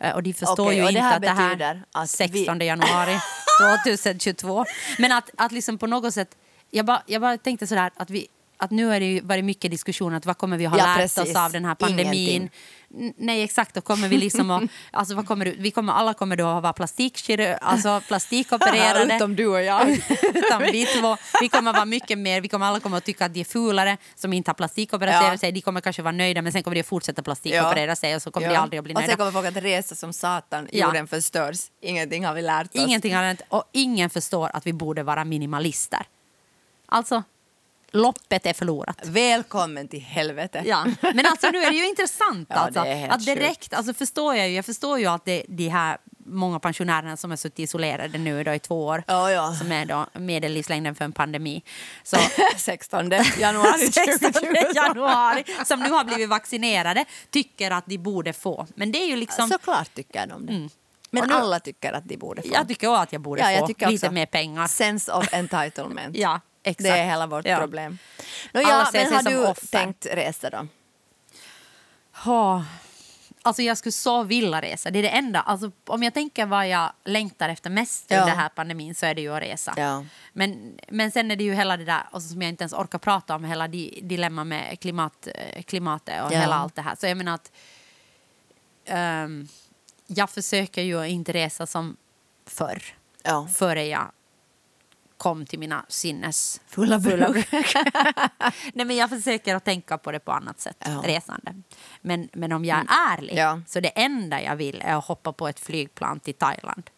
eh, 0.00 0.14
och 0.14 0.22
de 0.22 0.32
förstår 0.32 0.66
Okej, 0.66 0.76
ju 0.78 0.88
inte 0.88 1.04
att 1.04 1.22
det 1.22 1.28
här 1.28 1.82
att 1.92 2.10
16 2.10 2.58
vi- 2.58 2.64
januari 2.66 3.18
2022. 3.84 4.64
Men 4.98 5.12
att, 5.12 5.30
att 5.36 5.52
liksom 5.52 5.78
på 5.78 5.86
något 5.86 6.14
sätt, 6.14 6.36
jag 6.70 6.86
bara, 6.86 7.02
jag 7.06 7.20
bara 7.22 7.38
tänkte 7.38 7.66
sådär 7.66 7.90
att 7.96 8.10
vi 8.10 8.26
att 8.56 8.70
nu 8.70 8.86
har 8.86 9.00
det 9.00 9.20
varit 9.20 9.44
mycket 9.44 9.70
diskussion 9.70 10.14
att 10.14 10.26
vad 10.26 10.38
kommer 10.38 10.56
vi 10.58 10.64
ha 10.64 10.78
Ja, 10.78 10.84
lärt 10.86 10.96
precis. 10.96 11.18
oss 11.30 11.36
av 11.36 11.52
den 11.52 11.64
här 11.64 11.74
pandemin. 11.74 12.14
Ingenting. 12.14 12.50
Nej 13.16 13.42
exakt, 13.42 13.74
då 13.74 13.80
kommer 13.80 14.08
vi 14.08 14.16
liksom 14.18 14.50
att, 14.50 14.62
alltså 14.90 15.14
vad 15.14 15.26
kommer, 15.26 15.44
det- 15.44 15.54
vi 15.58 15.70
kommer, 15.70 15.92
alla 15.92 16.14
kommer 16.14 16.36
då 16.36 16.46
att 16.46 16.62
vara 16.62 16.72
plastikkirurg, 16.72 17.56
alltså 17.60 18.00
plastikopererade. 18.08 19.16
Utom 19.16 19.36
du 19.36 19.46
och 19.46 19.62
jag. 19.62 19.90
Utan 20.34 20.62
vi 20.62 20.86
två. 20.86 21.16
Vi 21.40 21.48
kommer 21.48 21.72
vara 21.72 21.84
mycket 21.84 22.18
mer, 22.18 22.40
vi 22.40 22.48
kommer 22.48 22.66
alla 22.66 22.80
kommer 22.80 22.96
att 22.96 23.04
tycka 23.04 23.24
att 23.24 23.34
de 23.34 23.40
är 23.40 23.44
fulare 23.44 23.96
som 24.14 24.32
inte 24.32 24.48
har 24.50 24.54
plastikopererat 24.54 25.24
Ja. 25.32 25.38
sig. 25.38 25.52
De 25.52 25.60
kommer 25.60 25.80
kanske 25.80 26.02
vara 26.02 26.12
nöjda 26.12 26.42
men 26.42 26.52
sen 26.52 26.62
kommer 26.62 26.74
de 26.74 26.80
att 26.80 26.86
fortsätta 26.86 27.22
plastikoperera 27.22 27.96
sig 27.96 28.16
och 28.16 28.22
så 28.22 28.30
kommer 28.30 28.48
de 28.48 28.56
aldrig 28.56 28.78
att 28.78 28.84
bli 28.84 28.94
Och 28.94 28.98
sen 28.98 29.06
nöjda. 29.06 29.16
kommer 29.16 29.32
folk 29.32 29.46
att 29.56 29.62
resa 29.64 29.94
som 29.94 30.12
satan, 30.12 30.68
Ja. 30.72 30.86
jorden 30.86 31.06
förstörs. 31.06 31.58
Ingenting 31.80 32.24
har 32.26 32.34
vi 32.34 32.42
lärt 32.42 32.66
oss. 32.66 32.82
Ingenting 32.86 33.14
har 33.14 33.22
hänt 33.22 33.42
och 33.48 33.64
ingen 33.72 34.10
förstår 34.10 34.50
att 34.54 34.66
vi 34.66 34.72
borde 34.72 35.02
vara 35.02 35.24
minimalister. 35.24 36.06
Alltså, 36.86 37.22
loppet 37.92 38.46
är 38.46 38.52
förlorat. 38.52 38.98
Välkommen 39.04 39.88
till 39.88 40.00
helvete. 40.00 40.62
Ja. 40.66 40.86
Men 41.00 41.26
alltså 41.26 41.50
nu 41.50 41.58
är 41.58 41.70
det 41.70 41.76
ju 41.76 41.86
intressant. 41.88 42.48
Ja, 42.54 42.56
alltså, 42.56 42.82
det 42.84 43.08
att 43.10 43.24
direkt, 43.26 43.74
alltså 43.74 43.94
förstår 43.94 44.36
jag, 44.36 44.48
ju, 44.48 44.54
jag 44.54 44.64
förstår 44.64 44.98
ju 44.98 45.06
att 45.06 45.24
det, 45.24 45.44
de 45.48 45.68
här 45.68 45.98
många 46.26 46.60
pensionärerna 46.60 47.16
som 47.16 47.30
har 47.30 47.36
suttit 47.36 47.58
isolerade 47.58 48.18
nu 48.18 48.44
då 48.44 48.52
i 48.54 48.58
två 48.58 48.86
år, 48.86 49.04
Ja, 49.06 49.30
ja. 49.30 49.54
som 49.54 49.72
är 49.72 49.84
då 49.86 50.06
medellivslängden 50.12 50.94
för 50.94 51.04
en 51.04 51.12
pandemi. 51.12 51.62
Så 52.02 52.16
16 52.56 53.10
januari 53.38 53.78
16 53.92 54.32
2020. 54.32 54.54
januari, 54.74 55.44
som 55.66 55.80
nu 55.80 55.90
har 55.90 56.04
blivit 56.04 56.28
vaccinerade, 56.28 57.04
tycker 57.30 57.70
att 57.70 57.86
de 57.86 57.98
borde 57.98 58.32
få. 58.32 58.66
Men 58.74 58.92
det 58.92 58.98
är 59.02 59.06
ju 59.06 59.16
liksom... 59.16 59.48
Såklart 59.48 59.94
tycker 59.94 60.26
de 60.26 60.46
det. 60.46 60.68
Men 61.10 61.22
Och 61.22 61.28
nu- 61.28 61.34
alla 61.34 61.60
tycker 61.60 61.92
att 61.92 62.04
de 62.08 62.16
borde 62.16 62.42
få. 62.42 62.48
Jag 62.52 62.68
tycker 62.68 62.86
också 62.88 63.00
att 63.02 63.12
jag 63.12 63.20
borde 63.22 63.52
Ja, 63.52 63.58
få 63.58 63.66
lite 63.66 63.86
också. 64.06 64.10
mer 64.10 64.26
pengar. 64.26 64.66
Sense 64.66 65.12
of 65.12 65.28
entitlement. 65.34 66.16
Ja, 66.16 66.40
exakt. 66.62 66.82
Det 66.82 66.88
är 66.98 67.04
hela 67.04 67.26
vårt 67.26 67.46
Ja. 67.46 67.58
problem. 67.58 67.98
Alla 68.54 68.62
ja, 68.68 68.88
ser 68.92 68.98
men 68.98 69.08
sig 69.08 69.16
har 69.16 69.22
som 69.22 69.32
du 69.32 69.46
offer. 69.46 69.66
tänkt 69.66 70.06
resa 70.06 70.50
då? 70.50 70.66
Ja, 72.24 72.64
Alltså 73.44 73.62
jag 73.62 73.78
skulle 73.78 73.92
så 73.92 74.22
vilja 74.22 74.62
resa. 74.62 74.90
Det 74.90 74.98
är 74.98 75.02
det 75.02 75.08
enda. 75.08 75.40
Alltså, 75.40 75.70
om 75.86 76.02
jag 76.02 76.14
tänker 76.14 76.46
vad 76.46 76.68
jag 76.68 76.92
längtar 77.04 77.48
efter 77.48 77.70
mest 77.70 78.04
Ja. 78.08 78.26
den 78.26 78.36
här 78.38 78.48
pandemin 78.48 78.94
så 78.94 79.06
är 79.06 79.14
det 79.14 79.20
ju 79.20 79.34
att 79.36 79.42
resa. 79.42 79.74
Ja. 79.76 80.04
Men, 80.32 80.78
men 80.88 81.10
sen 81.10 81.30
är 81.30 81.36
det 81.36 81.44
ju 81.44 81.54
hela 81.54 81.76
det 81.76 81.84
där 81.84 82.02
alltså, 82.10 82.28
som 82.28 82.42
jag 82.42 82.48
inte 82.48 82.62
ens 82.62 82.72
orkar 82.72 82.98
prata 82.98 83.34
om, 83.34 83.44
hela 83.44 83.68
di, 83.68 83.98
dilemma 84.02 84.44
med 84.44 84.80
klimat, 84.80 85.28
eh, 85.34 85.62
klimatet 85.62 86.24
och 86.24 86.32
Ja. 86.32 86.38
hela 86.40 86.54
allt 86.56 86.74
det 86.74 86.82
här. 86.82 86.94
Så 86.94 87.06
jag 87.06 87.16
menar 87.16 87.34
att 87.34 87.52
ehm, 88.84 89.48
jag 90.06 90.30
försöker 90.30 90.82
ju 90.82 91.04
inte 91.06 91.32
resa 91.32 91.66
som 91.66 91.96
förr. 92.46 92.82
Ja. 93.22 93.48
Före 93.54 93.84
jag 93.86 94.12
kom 95.22 95.46
till 95.46 95.58
mina 95.58 95.84
sinnes 95.88 96.60
Fulla 96.66 96.98
bruk. 96.98 97.48
Nej, 98.74 98.86
men 98.86 98.96
jag 98.96 99.10
försöker 99.10 99.54
att 99.54 99.64
tänka 99.64 99.98
på 99.98 100.12
det 100.12 100.18
på 100.18 100.32
annat 100.32 100.60
sätt, 100.60 100.76
Ja. 100.78 100.90
Mm. 100.90 101.02
resande. 101.02 101.54
Men, 102.00 102.28
men 102.32 102.52
om 102.52 102.64
jag 102.64 102.78
är 102.78 102.86
ärlig, 103.18 103.34
Ja. 103.36 103.60
så 103.66 103.80
det 103.80 103.88
enda 103.88 104.42
jag 104.42 104.56
vill 104.56 104.82
är 104.84 104.94
att 104.96 105.04
hoppa 105.04 105.32
på 105.32 105.48
ett 105.48 105.60
flygplan 105.60 106.20
till 106.20 106.34
Thailand 106.34 106.90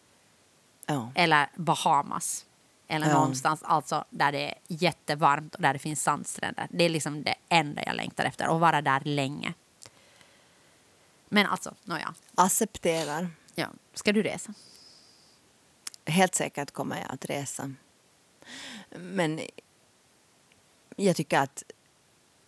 Ja. 0.85 1.11
eller 1.15 1.47
Bahamas. 1.55 2.45
Eller 2.87 3.07
Ja. 3.07 3.13
någonstans 3.13 3.63
alltså, 3.63 4.05
där 4.09 4.31
det 4.31 4.49
är 4.49 4.55
jättevarmt 4.67 5.55
och 5.55 5.61
där 5.61 5.73
det 5.73 5.79
finns 5.79 6.03
sandstränder. 6.03 6.67
Det 6.69 6.83
är 6.83 6.89
liksom 6.89 7.23
det 7.23 7.35
enda 7.49 7.83
jag 7.85 7.95
längtar 7.95 8.25
efter, 8.25 8.45
att 8.45 8.59
vara 8.61 8.81
där 8.81 9.01
länge. 9.03 9.53
Men 11.29 11.45
alltså, 11.45 11.73
nåja. 11.83 12.13
Accepterar. 12.35 13.27
Ja. 13.55 13.67
Ska 13.93 14.11
du 14.11 14.23
resa? 14.23 14.53
Helt 16.05 16.35
säkert 16.35 16.71
kommer 16.71 16.95
jag 17.01 17.11
att 17.13 17.25
resa. 17.25 17.71
Men 18.89 19.39
jag 20.95 21.15
tycker 21.15 21.39
att 21.39 21.63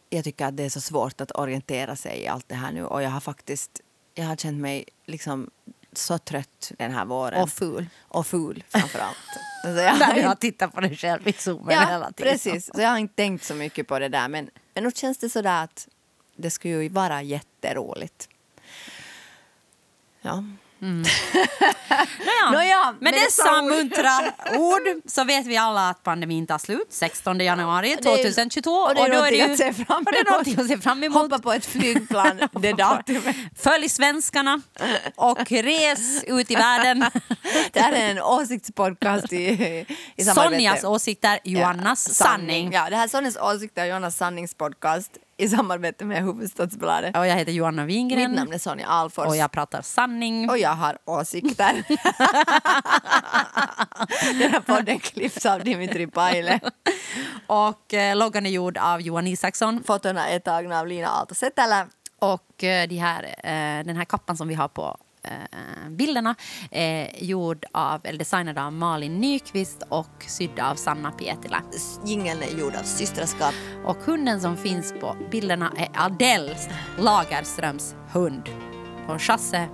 jag 0.09 0.23
tycker 0.23 0.45
att 0.45 0.57
det 0.57 0.63
är 0.63 0.69
så 0.69 0.81
svårt 0.81 1.21
att 1.21 1.31
orientera 1.35 1.95
sig 1.95 2.19
i 2.21 2.27
allt 2.27 2.49
det 2.49 2.55
här 2.55 2.71
nu 2.71 2.85
och 2.85 3.03
jag 3.03 3.09
har 3.09 3.19
faktiskt 3.19 3.81
jag 4.13 4.25
har 4.25 4.35
känt 4.35 4.61
mig 4.61 4.85
liksom 5.05 5.49
så 5.93 6.17
trött 6.17 6.71
den 6.77 6.91
här 6.91 7.05
våren. 7.05 7.41
Och 7.43 7.49
ful. 7.49 7.87
Och 7.99 8.27
ful 8.27 8.63
framför 8.69 8.99
allt. 8.99 9.17
Alltså 9.63 9.81
jag 9.83 9.91
har 9.91 9.99
Där 9.99 10.07
inte- 10.09 10.19
jag 10.21 10.39
tittar 10.39 10.67
på 10.67 10.81
dig 10.81 10.95
själv 10.95 11.27
i 11.27 11.33
zoomen 11.33 11.69
hela 11.79 11.91
Ja, 11.91 12.11
tiden. 12.11 12.31
precis. 12.33 12.65
Så 12.75 12.81
jag 12.81 12.89
har 12.89 12.97
inte 12.97 13.13
tänkt 13.15 13.43
så 13.43 13.53
mycket 13.55 13.87
på 13.87 13.99
det 13.99 14.09
där. 14.09 14.27
Men, 14.27 14.49
men 14.73 14.83
nog 14.83 14.95
känns 14.95 15.17
det 15.17 15.29
sådär 15.29 15.63
att 15.63 15.87
det 16.35 16.49
skulle 16.51 16.73
ju 16.83 16.89
vara 16.89 17.21
jätteroligt. 17.21 18.29
Ja. 20.21 20.43
Nåja, 20.79 22.51
Nåja, 22.51 22.91
med 22.91 22.95
med 22.99 23.13
dessa 23.13 23.59
ord. 23.61 23.63
muntra 23.69 24.11
ord 24.57 24.81
så 25.05 25.23
vet 25.23 25.45
vi 25.45 25.57
alla 25.57 25.89
att 25.89 26.03
pandemin 26.03 26.47
tar 26.47 26.57
slut 26.57 26.87
16 26.89 27.39
januari 27.39 27.97
det 28.01 28.09
är- 28.09 28.17
2022. 28.17 28.71
och 28.71 28.95
det 28.95 29.01
är 29.01 29.51
att 29.51 29.57
se 29.57 29.73
fram 29.73 30.03
och 30.05 30.11
det 30.11 30.17
är 30.17 30.21
emot. 30.21 30.29
någonting 30.29 30.59
att 30.59 30.67
se 30.67 30.77
fram 30.77 31.03
emot. 31.03 31.21
Hoppa 31.21 31.39
på 31.39 31.53
ett 31.53 31.65
flygplan 31.65 32.39
det 32.61 32.73
datumet. 32.73 33.35
Följ 33.57 33.89
svenskarna 33.89 34.61
och 35.15 35.51
res 35.51 36.23
ut 36.23 36.51
i 36.51 36.55
världen. 36.55 37.05
Det 37.71 37.79
här 37.79 37.93
är 37.93 38.11
en 38.11 38.21
åsiktspodcast 38.21 39.33
i, 39.33 39.85
i 40.15 40.23
samarbete. 40.23 40.55
Sonjas 40.55 40.83
åsikter, 40.83 41.39
Joannas 41.43 42.05
Ja, 42.07 42.13
sanning. 42.13 42.71
Ja, 42.73 42.89
det 42.89 42.95
här 42.95 43.03
är 43.03 43.07
Sonjas 43.07 43.37
åsikter 43.37 43.81
och 43.81 43.87
Joannas 43.87 44.17
sanningspodcast 44.17 45.11
i 45.37 45.49
samarbete 45.49 46.05
med 46.05 46.23
Hufvudstadsbladet. 46.23 47.17
Och 47.17 47.27
jag 47.27 47.35
heter 47.35 47.51
Joanna 47.51 47.85
Mitt 47.85 47.95
Wingren 47.95 48.31
namn 48.31 48.53
är 48.53 48.57
Sonja 48.57 48.87
Alfors. 48.87 49.27
och 49.27 49.35
jag 49.35 49.51
pratar 49.51 49.81
sanning. 49.81 50.49
Och 50.49 50.57
jag 50.57 50.75
har 50.75 50.97
åsikter. 51.05 51.83
Den 54.39 54.51
här 54.51 54.59
podden 54.59 54.99
klipps 54.99 55.45
av 55.45 55.63
Dimitri 55.63 56.07
Paile. 56.07 56.59
Och 57.47 57.93
eh, 57.93 58.15
loggan 58.15 58.45
är 58.45 58.49
gjord 58.49 58.77
av 58.77 59.01
Johan 59.01 59.27
Isaksson. 59.27 59.83
Fotona 59.83 60.29
är 60.29 60.39
tagna 60.39 60.79
av 60.79 60.87
Lina 60.87 61.07
Aalto-Setälä. 61.07 61.85
Och 62.19 62.63
eh, 62.63 62.87
de 62.87 62.97
här, 62.97 63.23
eh, 63.23 63.85
den 63.85 63.97
här 63.97 64.05
kappan 64.05 64.37
som 64.37 64.47
vi 64.47 64.55
har 64.55 64.67
på 64.67 64.97
bilderna 65.89 66.35
är 66.71 67.23
gjord 67.23 67.65
av, 67.71 68.01
eller 68.03 68.19
designad 68.19 68.57
av 68.57 68.73
Malin 68.73 69.19
Nyqvist 69.19 69.83
och 69.89 70.25
sydd 70.27 70.59
av 70.59 70.75
Sanna 70.75 71.11
Pietilä. 71.11 71.57
Jingeln 72.05 72.41
är 72.43 72.59
gjord 72.59 72.75
av 72.75 72.83
Systraskap. 72.83 73.53
Och 73.85 73.97
hunden 73.97 74.41
som 74.41 74.57
finns 74.57 74.93
på 74.99 75.15
bilderna 75.31 75.71
är 75.77 75.89
Adele 75.95 76.55
Lagerströms 76.97 77.95
hund. 78.11 78.49
Och 79.07 79.21
Chasse, 79.21 79.67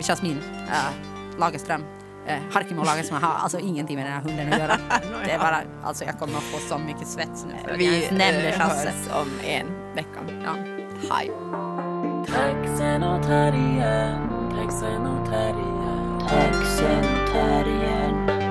Jasmin 0.00 0.38
äh, 0.68 1.38
Lagerström, 1.38 1.84
äh, 2.26 2.38
Harkimo 2.52 2.84
Lagerström 2.84 3.22
har 3.22 3.34
alltså 3.34 3.58
ingenting 3.58 3.96
med 3.96 4.06
den 4.06 4.12
här 4.12 4.20
hunden 4.20 4.52
att 4.52 4.58
göra. 4.58 4.78
Det 5.24 5.30
är 5.30 5.38
bara, 5.38 5.62
alltså 5.84 6.04
jag 6.04 6.18
kommer 6.18 6.36
att 6.36 6.42
få 6.42 6.58
så 6.68 6.78
mycket 6.78 7.08
svets 7.08 7.44
nu 7.44 7.54
för 7.64 7.70
att 7.74 7.82
jag 7.82 7.94
ens 7.94 8.10
nämnde 8.10 8.48
eh, 8.48 8.58
Chasse. 8.58 8.88
hörs 8.88 9.22
om 9.22 9.28
en 9.44 9.94
vecka. 9.94 10.42
Ja. 10.44 10.54
Hej. 11.10 11.30
Taxen 14.58 15.06
och 15.06 15.26
terriern, 15.26 16.20
taxen 16.20 17.04
och 17.04 17.32
terriern. 17.32 18.48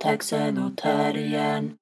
Taxen 0.00 1.77